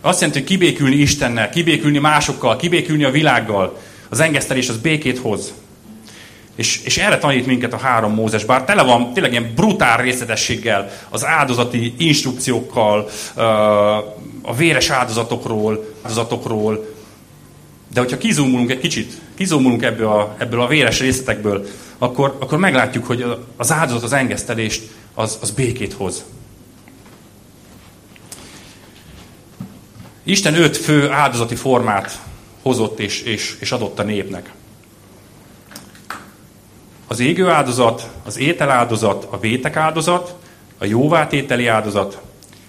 Azt 0.02 0.20
jelenti, 0.20 0.40
hogy 0.40 0.50
kibékülni 0.50 0.96
Istennel, 0.96 1.50
kibékülni 1.50 1.98
másokkal, 1.98 2.56
kibékülni 2.56 3.04
a 3.04 3.12
világgal. 3.12 3.80
Az 4.10 4.20
engesztelés 4.20 4.70
az 4.70 4.78
békét 4.78 5.18
hoz. 5.18 5.54
És, 6.58 6.82
és 6.84 6.98
erre 6.98 7.18
tanít 7.18 7.46
minket 7.46 7.74
a 7.74 7.78
három 7.78 8.14
Mózes, 8.14 8.46
bár 8.46 8.64
tele 8.64 8.84
van 8.84 9.14
tényleg 9.14 9.32
ilyen 9.32 9.52
brutál 9.56 9.98
részletességgel, 9.98 10.92
az 11.10 11.26
áldozati 11.26 11.94
instrukciókkal, 11.98 13.10
a 14.42 14.56
véres 14.56 14.90
áldozatokról, 14.90 15.94
áldozatokról, 16.02 16.96
de 17.94 18.00
hogyha 18.00 18.18
kizúmulunk 18.18 18.72
egy 18.72 18.80
kicsit, 18.80 19.18
kizúmulunk 19.36 19.84
ebből 19.84 20.08
a, 20.08 20.36
ebből 20.38 20.62
a 20.62 20.68
véres 20.68 21.00
részletekből, 21.00 21.66
akkor, 21.98 22.38
akkor 22.40 22.58
meglátjuk, 22.58 23.06
hogy 23.06 23.26
az 23.58 23.72
áldozat, 23.72 24.04
az 24.04 24.14
engesztelést, 24.14 24.82
az, 25.14 25.38
az 25.42 25.52
békét 25.52 25.94
hoz. 25.94 26.24
Isten 30.24 30.56
öt 30.56 30.78
fő 30.78 31.10
áldozati 31.10 31.56
formát 31.56 32.20
hozott 32.62 33.00
és, 33.00 33.22
és, 33.22 33.56
és 33.60 33.72
adott 33.72 34.00
a 34.00 34.04
népnek. 34.04 34.52
Az 37.08 37.20
égő 37.20 37.48
áldozat, 37.48 38.10
az 38.26 38.38
étel 38.38 38.70
áldozat, 38.70 39.28
a 39.30 39.40
vétek 39.40 39.76
áldozat, 39.76 40.36
a 40.78 40.86
jóvátételi 40.86 41.68
áldozat, 41.68 42.22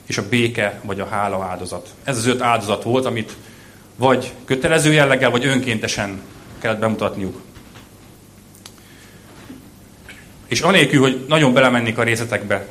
és 0.06 0.18
a 0.18 0.28
béke 0.28 0.80
vagy 0.82 1.00
a 1.00 1.06
hála 1.06 1.44
áldozat. 1.44 1.88
Ez 2.04 2.16
az 2.16 2.26
öt 2.26 2.40
áldozat 2.40 2.82
volt, 2.82 3.06
amit 3.06 3.36
vagy 3.96 4.32
kötelező 4.44 4.92
jelleggel, 4.92 5.30
vagy 5.30 5.46
önkéntesen 5.46 6.20
kellett 6.58 6.78
bemutatniuk. 6.78 7.40
És 10.48 10.60
anélkül, 10.60 11.00
hogy 11.00 11.24
nagyon 11.28 11.52
belemennék 11.52 11.98
a 11.98 12.02
részletekbe, 12.02 12.66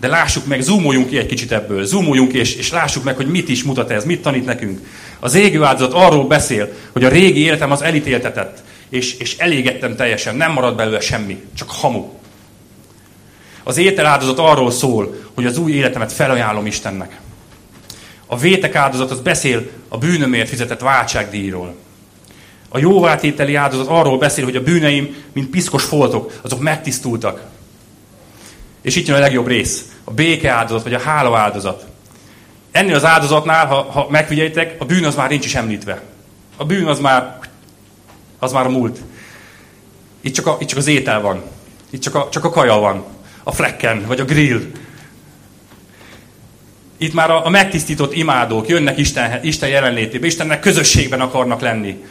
de 0.00 0.08
lássuk 0.08 0.46
meg, 0.46 0.60
zoomoljunk 0.60 1.08
ki 1.08 1.18
egy 1.18 1.26
kicsit 1.26 1.52
ebből, 1.52 1.84
zoomoljunk 1.84 2.32
és, 2.32 2.54
és 2.54 2.70
lássuk 2.70 3.04
meg, 3.04 3.16
hogy 3.16 3.26
mit 3.26 3.48
is 3.48 3.62
mutat 3.62 3.90
ez, 3.90 4.04
mit 4.04 4.22
tanít 4.22 4.44
nekünk. 4.44 4.80
Az 5.20 5.34
égő 5.34 5.62
áldozat 5.62 5.92
arról 5.92 6.26
beszél, 6.26 6.72
hogy 6.92 7.04
a 7.04 7.08
régi 7.08 7.40
életem 7.40 7.70
az 7.70 7.82
elítéltetett, 7.82 8.62
és, 8.88 9.14
és 9.14 9.36
elégettem 9.36 9.96
teljesen, 9.96 10.36
nem 10.36 10.52
marad 10.52 10.76
belőle 10.76 11.00
semmi, 11.00 11.42
csak 11.54 11.70
hamu. 11.70 12.08
Az 13.62 13.76
étel 13.76 14.06
áldozat 14.06 14.38
arról 14.38 14.70
szól, 14.70 15.14
hogy 15.34 15.46
az 15.46 15.58
új 15.58 15.72
életemet 15.72 16.12
felajánlom 16.12 16.66
Istennek. 16.66 17.20
A 18.26 18.38
vétek 18.38 18.74
áldozat 18.74 19.10
az 19.10 19.20
beszél 19.20 19.68
a 19.88 19.98
bűnömért 19.98 20.48
fizetett 20.48 20.80
váltságdíjról. 20.80 21.74
A 22.68 22.78
jóvátételi 22.78 23.54
áldozat 23.54 23.86
arról 23.86 24.18
beszél, 24.18 24.44
hogy 24.44 24.56
a 24.56 24.62
bűneim, 24.62 25.16
mint 25.32 25.50
piszkos 25.50 25.84
foltok, 25.84 26.32
azok 26.42 26.60
megtisztultak. 26.60 27.42
És 28.82 28.96
itt 28.96 29.06
jön 29.06 29.16
a 29.16 29.20
legjobb 29.20 29.46
rész. 29.46 29.84
A 30.04 30.10
béke 30.10 30.50
áldozat, 30.50 30.82
vagy 30.82 30.94
a 30.94 31.00
hála 31.00 31.38
áldozat. 31.38 31.86
Ennél 32.70 32.94
az 32.94 33.04
áldozatnál, 33.04 33.66
ha, 33.66 33.82
ha 33.82 34.06
megfigyeljétek, 34.10 34.74
a 34.78 34.84
bűn 34.84 35.04
az 35.04 35.14
már 35.14 35.28
nincs 35.28 35.44
is 35.44 35.54
említve. 35.54 36.02
A 36.56 36.64
bűn 36.64 36.86
az 36.86 36.98
már, 36.98 37.38
az 38.38 38.52
már 38.52 38.66
a 38.66 38.70
múlt. 38.70 38.98
Itt 40.20 40.34
csak, 40.34 40.46
a, 40.46 40.56
itt 40.60 40.68
csak 40.68 40.78
az 40.78 40.86
étel 40.86 41.20
van. 41.20 41.42
Itt 41.90 42.00
csak 42.00 42.14
a, 42.14 42.28
csak 42.30 42.44
a 42.44 42.50
kaja 42.50 42.78
van. 42.78 43.04
A 43.42 43.52
flekken, 43.52 44.04
vagy 44.06 44.20
a 44.20 44.24
grill. 44.24 44.60
Itt 46.96 47.14
már 47.14 47.30
a, 47.30 47.46
a 47.46 47.48
megtisztított 47.48 48.14
imádók 48.14 48.68
jönnek 48.68 48.98
Isten, 48.98 49.40
Isten 49.42 49.68
jelenlétébe, 49.68 50.26
Istennek 50.26 50.60
közösségben 50.60 51.20
akarnak 51.20 51.60
lenni. 51.60 52.04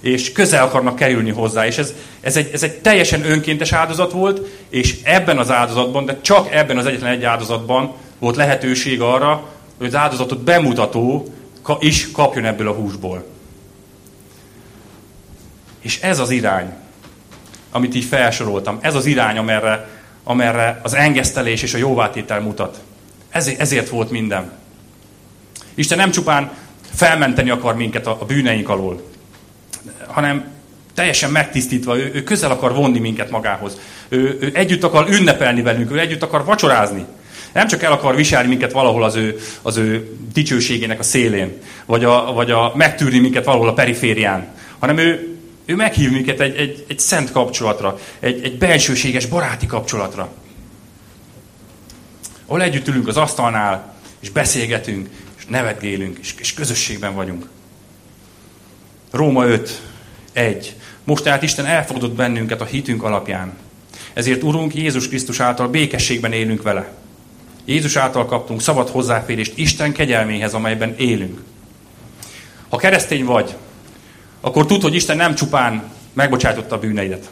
És 0.00 0.32
közel 0.32 0.64
akarnak 0.64 0.96
kerülni 0.96 1.30
hozzá. 1.30 1.66
És 1.66 1.78
ez, 1.78 1.94
ez, 2.20 2.36
egy, 2.36 2.50
ez 2.52 2.62
egy 2.62 2.78
teljesen 2.78 3.30
önkéntes 3.30 3.72
áldozat 3.72 4.12
volt, 4.12 4.40
és 4.68 4.96
ebben 5.02 5.38
az 5.38 5.50
áldozatban, 5.50 6.04
de 6.04 6.20
csak 6.20 6.52
ebben 6.52 6.78
az 6.78 6.86
egyetlen 6.86 7.10
egy 7.10 7.24
áldozatban 7.24 7.94
volt 8.18 8.36
lehetőség 8.36 9.00
arra, 9.00 9.48
hogy 9.78 9.86
az 9.86 9.94
áldozatot 9.94 10.42
bemutató 10.42 11.34
is 11.78 12.10
kapjon 12.10 12.44
ebből 12.44 12.68
a 12.68 12.72
húsból. 12.72 13.35
És 15.86 16.00
ez 16.00 16.18
az 16.18 16.30
irány, 16.30 16.72
amit 17.70 17.94
így 17.94 18.04
felsoroltam, 18.04 18.78
ez 18.80 18.94
az 18.94 19.06
irány, 19.06 19.38
amerre, 19.38 19.88
amerre 20.24 20.80
az 20.82 20.94
engesztelés 20.94 21.62
és 21.62 21.74
a 21.74 21.78
jóvátétel 21.78 22.40
mutat. 22.40 22.82
Ezért, 23.58 23.88
volt 23.88 24.10
minden. 24.10 24.52
Isten 25.74 25.98
nem 25.98 26.10
csupán 26.10 26.50
felmenteni 26.94 27.50
akar 27.50 27.76
minket 27.76 28.06
a, 28.06 28.16
a 28.20 28.24
bűneink 28.24 28.68
alól, 28.68 29.02
hanem 30.06 30.44
teljesen 30.94 31.30
megtisztítva, 31.30 31.98
ő, 31.98 32.10
ő 32.14 32.22
közel 32.22 32.50
akar 32.50 32.74
vonni 32.74 32.98
minket 32.98 33.30
magához. 33.30 33.80
Ő, 34.08 34.38
ő 34.40 34.50
együtt 34.54 34.84
akar 34.84 35.08
ünnepelni 35.08 35.62
velünk, 35.62 35.92
ő 35.92 35.98
együtt 35.98 36.22
akar 36.22 36.44
vacsorázni. 36.44 37.04
Nem 37.52 37.66
csak 37.66 37.82
el 37.82 37.92
akar 37.92 38.16
viselni 38.16 38.48
minket 38.48 38.72
valahol 38.72 39.04
az 39.04 39.14
ő, 39.14 39.38
az 39.62 39.76
ő 39.76 40.16
dicsőségének 40.32 40.98
a 40.98 41.02
szélén, 41.02 41.60
vagy, 41.84 42.04
a, 42.04 42.32
vagy 42.32 42.50
a 42.50 42.72
megtűrni 42.76 43.18
minket 43.18 43.44
valahol 43.44 43.68
a 43.68 43.72
periférián, 43.72 44.46
hanem 44.78 44.98
ő, 44.98 45.35
ő 45.66 45.74
meghív 45.74 46.10
minket 46.10 46.40
egy, 46.40 46.56
egy, 46.56 46.84
egy 46.88 46.98
szent 46.98 47.32
kapcsolatra, 47.32 47.98
egy, 48.18 48.44
egy 48.44 48.58
bensőséges, 48.58 49.26
baráti 49.26 49.66
kapcsolatra 49.66 50.32
ahol 52.46 52.62
együtt 52.62 52.88
ülünk 52.88 53.08
az 53.08 53.16
asztalnál, 53.16 53.94
és 54.20 54.30
beszélgetünk, 54.30 55.08
és 55.38 55.46
nevetgélünk, 55.46 56.18
és, 56.18 56.34
és 56.38 56.54
közösségben 56.54 57.14
vagyunk. 57.14 57.48
Róma 59.10 59.46
5, 59.46 59.82
1. 60.32 60.74
Most 61.04 61.22
tehát 61.22 61.42
Isten 61.42 61.66
elfogadott 61.66 62.14
bennünket 62.14 62.60
a 62.60 62.64
hitünk 62.64 63.02
alapján. 63.02 63.52
Ezért 64.12 64.42
Urunk 64.42 64.74
Jézus 64.74 65.08
Krisztus 65.08 65.40
által 65.40 65.68
békességben 65.68 66.32
élünk 66.32 66.62
vele. 66.62 66.92
Jézus 67.64 67.96
által 67.96 68.26
kaptunk 68.26 68.60
szabad 68.60 68.88
hozzáférést 68.88 69.58
Isten 69.58 69.92
kegyelméhez, 69.92 70.54
amelyben 70.54 70.94
élünk. 70.96 71.42
Ha 72.68 72.76
keresztény 72.76 73.24
vagy, 73.24 73.56
akkor 74.46 74.66
tudd, 74.66 74.82
hogy 74.82 74.94
Isten 74.94 75.16
nem 75.16 75.34
csupán 75.34 75.82
megbocsájtotta 76.12 76.74
a 76.74 76.78
bűneidet. 76.78 77.30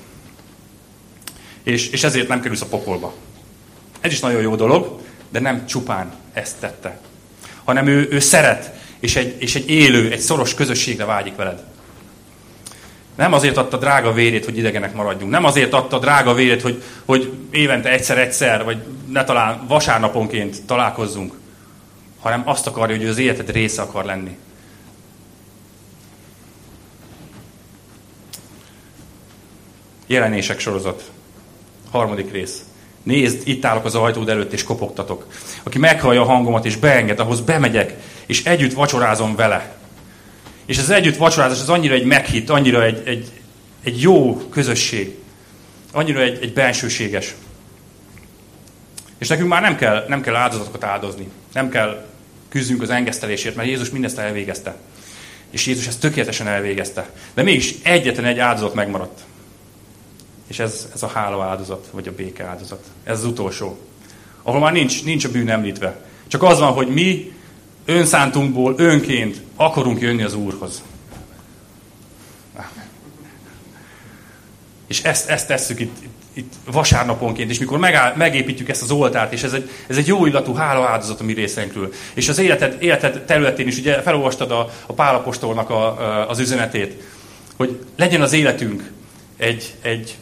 És, 1.62 1.89
és 1.89 2.05
ezért 2.05 2.29
nem 2.29 2.41
kerülsz 2.41 2.61
a 2.61 2.67
pokolba. 2.67 3.15
Ez 4.01 4.12
is 4.12 4.21
nagyon 4.21 4.43
jó 4.43 4.57
dolog, 4.57 5.01
de 5.29 5.41
nem 5.41 5.67
csupán 5.67 6.12
ezt 6.33 6.57
tette, 6.61 6.99
hanem 7.65 7.87
ő, 7.87 8.09
ő 8.11 8.19
szeret, 8.19 8.73
és 8.99 9.17
egy, 9.17 9.37
és 9.39 9.55
egy 9.55 9.71
élő, 9.71 10.11
egy 10.11 10.19
szoros 10.19 10.55
közösségre 10.55 11.05
vágyik 11.05 11.37
veled. 11.37 11.62
Nem 13.17 13.33
azért 13.33 13.57
adta 13.57 13.77
drága 13.77 14.12
vérét, 14.12 14.45
hogy 14.45 14.59
idegenek 14.59 14.95
maradjunk. 14.95 15.33
Nem 15.33 15.45
azért 15.45 15.73
adta 15.73 15.99
drága 15.99 16.35
vérét, 16.35 16.62
hogy, 16.62 16.83
hogy 17.05 17.33
évente 17.51 17.91
egyszer-egyszer, 17.91 18.65
vagy 18.65 18.83
ne 19.09 19.25
talán 19.25 19.67
vasárnaponként 19.67 20.62
találkozzunk, 20.62 21.35
hanem 22.21 22.43
azt 22.45 22.67
akarja, 22.67 22.97
hogy 22.97 23.07
az 23.07 23.19
életed 23.19 23.51
része 23.51 23.83
akar 23.83 24.05
lenni. 24.05 24.37
Jelenések 30.07 30.59
sorozat. 30.59 31.11
Harmadik 31.91 32.33
rész. 32.33 32.63
Nézd, 33.03 33.49
itt 33.49 33.65
állok 33.65 33.85
az 33.85 33.95
ajtód 33.95 34.29
előtt, 34.29 34.53
és 34.53 34.63
kopogtatok. 34.63 35.27
Aki 35.63 35.79
meghallja 35.79 36.21
a 36.21 36.25
hangomat, 36.25 36.65
és 36.65 36.77
beenged, 36.77 37.21
ahhoz 37.21 37.41
bemegyek, 37.41 37.95
és 38.27 38.45
együtt 38.45 38.73
vacsorázom 38.73 39.37
vele. 39.37 39.77
És 40.67 40.79
az 40.79 40.91
együtt 40.91 41.17
vacsorázás 41.17 41.61
az 41.61 41.69
annyira 41.69 41.95
egy 41.95 42.05
meghitt, 42.05 42.51
annyira 42.51 42.85
egy, 42.85 43.03
egy, 43.05 43.31
egy 43.85 44.01
jó 44.01 44.37
közösség. 44.37 45.15
Annyira 45.93 46.21
egy, 46.21 46.39
egy 46.43 46.53
bensőséges. 46.53 47.35
És 49.19 49.29
nekünk 49.29 49.49
már 49.49 49.63
nem 49.63 49.77
kell, 49.77 50.05
nem 50.09 50.21
kell 50.21 50.35
áldozatokat 50.35 50.85
áldozni. 50.85 51.29
Nem 51.53 51.69
kell 51.69 52.07
küzdünk 52.49 52.83
az 52.83 52.91
engesztelésért, 52.91 53.57
mert 53.57 53.69
Jézus 53.69 53.91
mindezt 53.91 54.19
elvégezte. 54.19 54.77
És 55.51 55.67
Jézus 55.67 55.87
ezt 55.87 56.01
tökéletesen 56.01 56.47
elvégezte. 56.47 57.11
De 57.35 57.43
mégis 57.43 57.75
egyetlen 57.83 58.25
egy 58.25 58.39
áldozat 58.39 58.75
megmaradt. 58.75 59.21
És 60.47 60.59
ez, 60.59 60.89
ez 60.95 61.03
a 61.03 61.07
hála 61.07 61.45
áldozat, 61.45 61.89
vagy 61.91 62.09
a 62.09 62.15
béke 62.15 62.45
áldozat. 62.45 62.85
Ez 63.05 63.19
az 63.19 63.25
utolsó. 63.25 63.79
Ahol 64.43 64.61
már 64.61 64.73
nincs, 64.73 65.05
nincs 65.05 65.25
a 65.25 65.31
bűn 65.31 65.49
említve. 65.49 66.05
Csak 66.27 66.43
az 66.43 66.59
van, 66.59 66.73
hogy 66.73 66.89
mi 66.89 67.33
önszántunkból, 67.85 68.75
önként 68.77 69.41
akarunk 69.57 70.01
jönni 70.01 70.23
az 70.23 70.35
Úrhoz. 70.35 70.83
És 74.87 75.03
ezt, 75.03 75.29
ezt 75.29 75.47
tesszük 75.47 75.81
itt, 75.81 75.97
itt 76.33 76.53
vasárnaponként, 76.65 77.51
és 77.51 77.59
mikor 77.59 77.79
megáll, 77.79 78.15
megépítjük 78.17 78.69
ezt 78.69 78.83
az 78.83 78.91
oltárt, 78.91 79.33
és 79.33 79.43
ez 79.43 79.53
egy, 79.53 79.71
ez 79.87 79.97
egy 79.97 80.07
jó 80.07 80.27
illatú 80.27 80.55
hála 80.55 80.89
áldozat 80.89 81.21
a 81.21 81.25
mi 81.25 81.33
részünkről. 81.33 81.93
És 82.15 82.29
az 82.29 82.39
életed, 82.39 82.77
életed 82.83 83.25
területén 83.25 83.67
is, 83.67 83.79
ugye 83.79 84.03
felolvastad 84.03 84.51
a, 84.51 84.71
a 84.87 84.93
Pálapostolnak 84.93 85.71
a, 85.71 85.85
a, 85.87 86.29
az 86.29 86.39
üzenetét, 86.39 87.03
hogy 87.57 87.85
legyen 87.97 88.23
az 88.23 88.33
életünk 88.33 88.91
egy, 89.37 89.75
egy, 89.83 90.17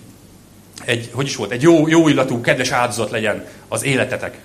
egy, 0.85 1.11
hogy 1.13 1.27
is 1.27 1.37
volt, 1.37 1.51
egy 1.51 1.63
jó, 1.63 1.89
jó 1.89 2.09
illatú, 2.09 2.41
kedves 2.41 2.71
áldozat 2.71 3.11
legyen 3.11 3.47
az 3.69 3.85
életetek. 3.85 4.39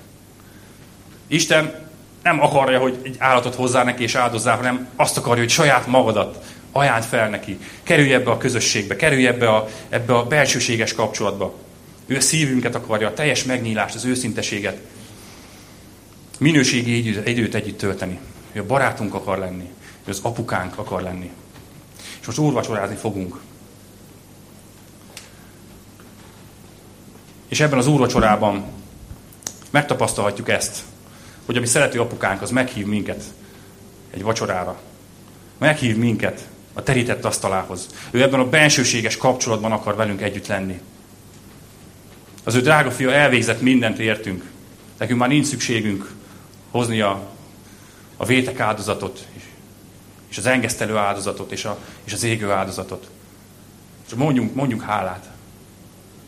Isten 1.28 1.90
nem 2.24 2.42
akarja, 2.42 2.80
hogy 2.80 2.98
egy 3.04 3.16
állatot 3.20 3.56
hozzá 3.56 3.84
neki 3.84 4.04
és 4.04 4.16
áldozzá, 4.16 4.56
hanem 4.56 4.88
azt 4.96 5.18
akarja, 5.18 5.42
hogy 5.42 5.52
saját 5.52 5.88
magadat 5.88 6.46
ajánd 6.72 7.04
fel 7.04 7.30
neki. 7.30 7.60
Kerülj 7.84 8.14
ebbe 8.14 8.32
a 8.32 8.38
közösségbe, 8.38 8.96
kerülj 8.96 9.28
ebbe 9.28 9.50
a, 9.50 9.68
ebbe 9.90 10.16
a 10.16 10.26
belsőséges 10.26 10.94
kapcsolatba. 10.94 11.56
Ő 12.06 12.16
a 12.16 12.22
szívünket 12.22 12.76
akarja, 12.76 13.08
a 13.08 13.14
teljes 13.14 13.44
megnyílást, 13.44 13.96
az 13.96 14.06
őszinteséget. 14.06 14.78
Minőségi 16.40 17.08
időt 17.30 17.56
együtt 17.56 17.78
tölteni. 17.78 18.20
Ő 18.52 18.60
a 18.60 18.66
barátunk 18.66 19.14
akar 19.14 19.38
lenni. 19.38 19.70
Ő 20.06 20.10
az 20.10 20.20
apukánk 20.24 20.78
akar 20.78 21.02
lenni. 21.02 21.32
És 22.20 22.26
most 22.26 22.38
úrvacsorázni 22.38 22.96
fogunk. 22.96 23.40
És 27.48 27.60
ebben 27.60 27.78
az 27.78 27.88
úrvacsorában 27.88 28.66
megtapasztalhatjuk 29.70 30.50
ezt, 30.50 30.84
hogy 31.45 31.58
a 31.58 31.60
mi 31.60 31.66
szerető 31.66 32.00
apukánk 32.00 32.41
az 32.41 32.52
meghív 32.52 32.86
minket 32.86 33.24
egy 34.10 34.22
vacsorára. 34.22 34.80
Meghív 35.58 35.98
minket 35.98 36.48
a 36.74 36.84
terített 36.84 37.26
asztalához. 37.26 37.88
Ő 38.12 38.22
ebben 38.22 38.39
a 38.39 38.50
bensőséges 38.50 39.18
kapcsolatban 39.18 39.72
akar 39.72 39.95
velünk 39.95 40.22
együtt 40.22 40.48
lenni. 40.48 40.82
Az 42.43 42.56
ő 42.56 42.62
drága 42.62 42.91
fia 42.91 43.12
elvégzett 43.12 43.62
mindent 43.62 44.00
értünk. 44.00 44.43
Nekünk 44.98 45.20
már 45.20 45.30
nincs 45.30 45.45
szükségünk 45.45 46.12
hozni 46.72 47.02
a, 47.02 47.30
a 48.18 48.26
vétek 48.26 48.60
áldozatot, 48.60 49.28
és, 50.30 50.38
az 50.38 50.45
engesztelő 50.45 50.95
áldozatot, 50.95 51.52
és, 51.52 51.66
a, 51.66 51.78
és 52.04 52.14
az 52.14 52.24
égő 52.24 52.52
áldozatot. 52.52 53.10
És 54.08 54.14
mondjunk, 54.14 54.56
mondjunk 54.56 54.84
hálát. 54.84 55.30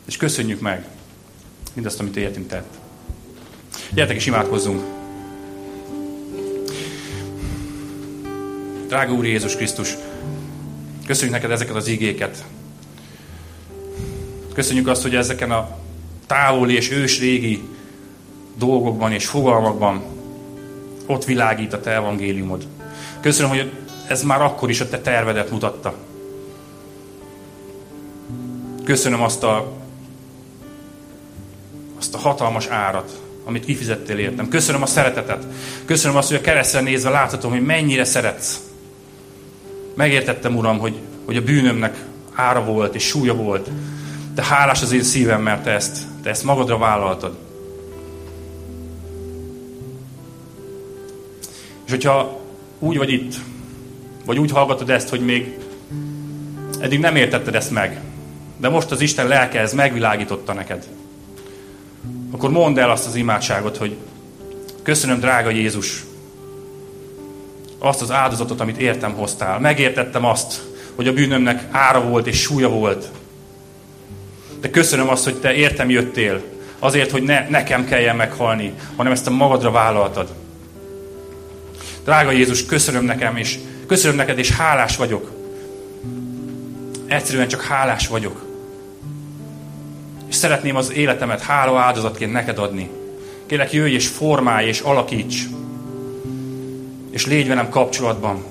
És 0.06 0.16
köszönjük 0.16 0.60
meg 0.60 0.86
mindazt, 1.74 2.00
amit 2.00 2.16
értünk 2.16 2.48
tett. 2.48 2.74
Gyertek 3.90 4.16
és 4.16 4.26
imádkozzunk! 4.26 4.82
Drága 8.86 9.12
Úr 9.12 9.24
Jézus 9.24 9.56
Krisztus, 9.56 9.96
köszönjük 11.06 11.34
neked 11.34 11.50
ezeket 11.50 11.74
az 11.74 11.88
igéket. 11.88 12.44
Köszönjük 14.54 14.88
azt, 14.88 15.02
hogy 15.02 15.14
ezeken 15.14 15.50
a 15.50 15.78
távoli 16.26 16.74
és 16.74 16.90
ősrégi 16.90 17.62
dolgokban 18.56 19.12
és 19.12 19.26
fogalmakban 19.26 20.02
ott 21.06 21.24
világít 21.24 21.72
a 21.72 21.80
te 21.80 21.90
evangéliumod. 21.90 22.66
Köszönöm, 23.20 23.50
hogy 23.50 23.72
ez 24.08 24.22
már 24.22 24.42
akkor 24.42 24.70
is 24.70 24.80
a 24.80 24.88
te 24.88 25.00
tervedet 25.00 25.50
mutatta. 25.50 25.94
Köszönöm 28.84 29.22
azt 29.22 29.42
a, 29.42 29.72
azt 32.00 32.14
a 32.14 32.18
hatalmas 32.18 32.66
árat, 32.66 33.20
amit 33.44 33.64
kifizettél 33.64 34.18
értem. 34.18 34.48
Köszönöm 34.48 34.82
a 34.82 34.86
szeretetet. 34.86 35.46
Köszönöm 35.84 36.16
azt, 36.16 36.28
hogy 36.28 36.36
a 36.36 36.40
keresztre 36.40 36.80
nézve 36.80 37.10
láthatom, 37.10 37.50
hogy 37.50 37.64
mennyire 37.64 38.04
szeretsz. 38.04 38.60
Megértettem, 39.94 40.56
Uram, 40.56 40.78
hogy, 40.78 40.98
hogy 41.24 41.36
a 41.36 41.42
bűnömnek 41.42 42.04
ára 42.32 42.64
volt 42.64 42.94
és 42.94 43.04
súlya 43.04 43.34
volt. 43.34 43.70
De 44.34 44.44
hálás 44.44 44.82
az 44.82 44.92
én 44.92 45.02
szívem, 45.02 45.42
mert 45.42 45.62
te 45.62 45.70
ezt, 45.70 45.98
te 46.22 46.30
ezt 46.30 46.44
magadra 46.44 46.78
vállaltad. 46.78 47.36
És 51.84 51.90
hogyha 51.90 52.40
úgy 52.78 52.96
vagy 52.96 53.12
itt, 53.12 53.34
vagy 54.24 54.38
úgy 54.38 54.50
hallgatod 54.50 54.90
ezt, 54.90 55.08
hogy 55.08 55.20
még 55.20 55.58
eddig 56.80 56.98
nem 56.98 57.16
értetted 57.16 57.54
ezt 57.54 57.70
meg, 57.70 58.00
de 58.56 58.68
most 58.68 58.90
az 58.90 59.00
Isten 59.00 59.28
lelke 59.28 59.60
ez 59.60 59.72
megvilágította 59.72 60.52
neked, 60.52 60.86
akkor 62.40 62.52
mondd 62.52 62.78
el 62.78 62.90
azt 62.90 63.06
az 63.06 63.14
imádságot, 63.14 63.76
hogy 63.76 63.96
köszönöm, 64.82 65.20
drága 65.20 65.50
Jézus, 65.50 66.04
azt 67.78 68.02
az 68.02 68.10
áldozatot, 68.10 68.60
amit 68.60 68.78
értem 68.78 69.12
hoztál. 69.12 69.58
Megértettem 69.58 70.24
azt, 70.24 70.62
hogy 70.94 71.08
a 71.08 71.12
bűnömnek 71.12 71.68
ára 71.70 72.02
volt 72.02 72.26
és 72.26 72.40
súlya 72.40 72.68
volt. 72.68 73.10
De 74.60 74.70
köszönöm 74.70 75.08
azt, 75.08 75.24
hogy 75.24 75.34
te 75.34 75.54
értem 75.54 75.90
jöttél. 75.90 76.42
Azért, 76.78 77.10
hogy 77.10 77.22
ne, 77.22 77.48
nekem 77.48 77.84
kelljen 77.84 78.16
meghalni, 78.16 78.74
hanem 78.96 79.12
ezt 79.12 79.26
a 79.26 79.30
magadra 79.30 79.70
vállaltad. 79.70 80.28
Drága 82.04 82.30
Jézus, 82.30 82.66
köszönöm 82.66 83.04
nekem, 83.04 83.36
és 83.36 83.58
köszönöm 83.86 84.16
neked, 84.16 84.38
és 84.38 84.50
hálás 84.50 84.96
vagyok. 84.96 85.30
Egyszerűen 87.06 87.48
csak 87.48 87.62
hálás 87.62 88.08
vagyok. 88.08 88.49
És 90.30 90.36
szeretném 90.36 90.76
az 90.76 90.92
életemet 90.92 91.40
hála 91.40 91.78
áldozatként 91.78 92.32
neked 92.32 92.58
adni. 92.58 92.90
Kérlek, 93.46 93.72
jöjj 93.72 93.94
és 93.94 94.08
formálj 94.08 94.66
és 94.66 94.80
alakíts 94.80 95.44
és 97.10 97.26
légy 97.26 97.48
velem 97.48 97.68
kapcsolatban. 97.68 98.44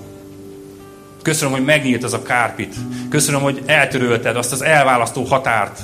Köszönöm, 1.22 1.54
hogy 1.54 1.64
megnyílt 1.64 2.04
az 2.04 2.14
a 2.14 2.22
kárpit. 2.22 2.76
Köszönöm, 3.10 3.42
hogy 3.42 3.62
eltörölted 3.66 4.36
azt 4.36 4.52
az 4.52 4.62
elválasztó 4.62 5.24
határt 5.24 5.82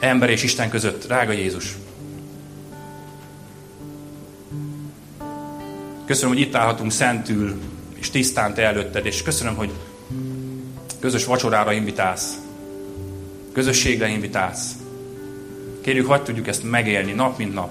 ember 0.00 0.30
és 0.30 0.42
Isten 0.42 0.68
között. 0.68 1.06
Drága 1.06 1.32
Jézus. 1.32 1.74
Köszönöm, 6.06 6.34
hogy 6.34 6.42
itt 6.42 6.54
állhatunk 6.54 6.92
szentül, 6.92 7.60
és 7.98 8.10
tisztán 8.10 8.54
te 8.54 8.62
előtted, 8.62 9.06
és 9.06 9.22
köszönöm, 9.22 9.54
hogy 9.54 9.70
közös 11.00 11.24
vacsorára 11.24 11.72
invitálsz. 11.72 12.47
Közösségre 13.58 14.08
invitálsz. 14.08 14.72
Kérjük, 15.80 16.06
hogy 16.06 16.22
tudjuk 16.22 16.46
ezt 16.46 16.70
megélni 16.70 17.12
nap, 17.12 17.38
mint 17.38 17.54
nap. 17.54 17.70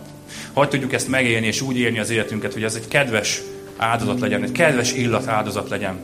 Hogy 0.54 0.70
tudjuk 0.70 0.94
ezt 0.94 1.08
megélni, 1.08 1.46
és 1.48 1.62
úgy 1.62 1.78
élni 1.78 2.00
az 2.00 2.10
életünket, 2.10 2.54
hogy 2.54 2.64
ez 2.64 2.76
egy 2.76 2.88
kedves, 2.88 3.42
áldozat 3.78 4.20
legyen, 4.20 4.44
egy 4.44 4.52
kedves 4.52 4.94
illat 4.94 5.28
áldozat 5.28 5.70
legyen. 5.70 6.00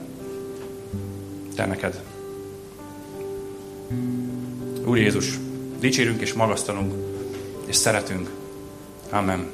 Te 1.55 1.65
neked. 1.65 2.01
Úr 4.86 4.97
Jézus, 4.97 5.25
dicsérünk 5.79 6.21
és 6.21 6.34
magasztalunk, 6.34 6.93
és 7.65 7.75
szeretünk. 7.75 8.29
Amen. 9.09 9.49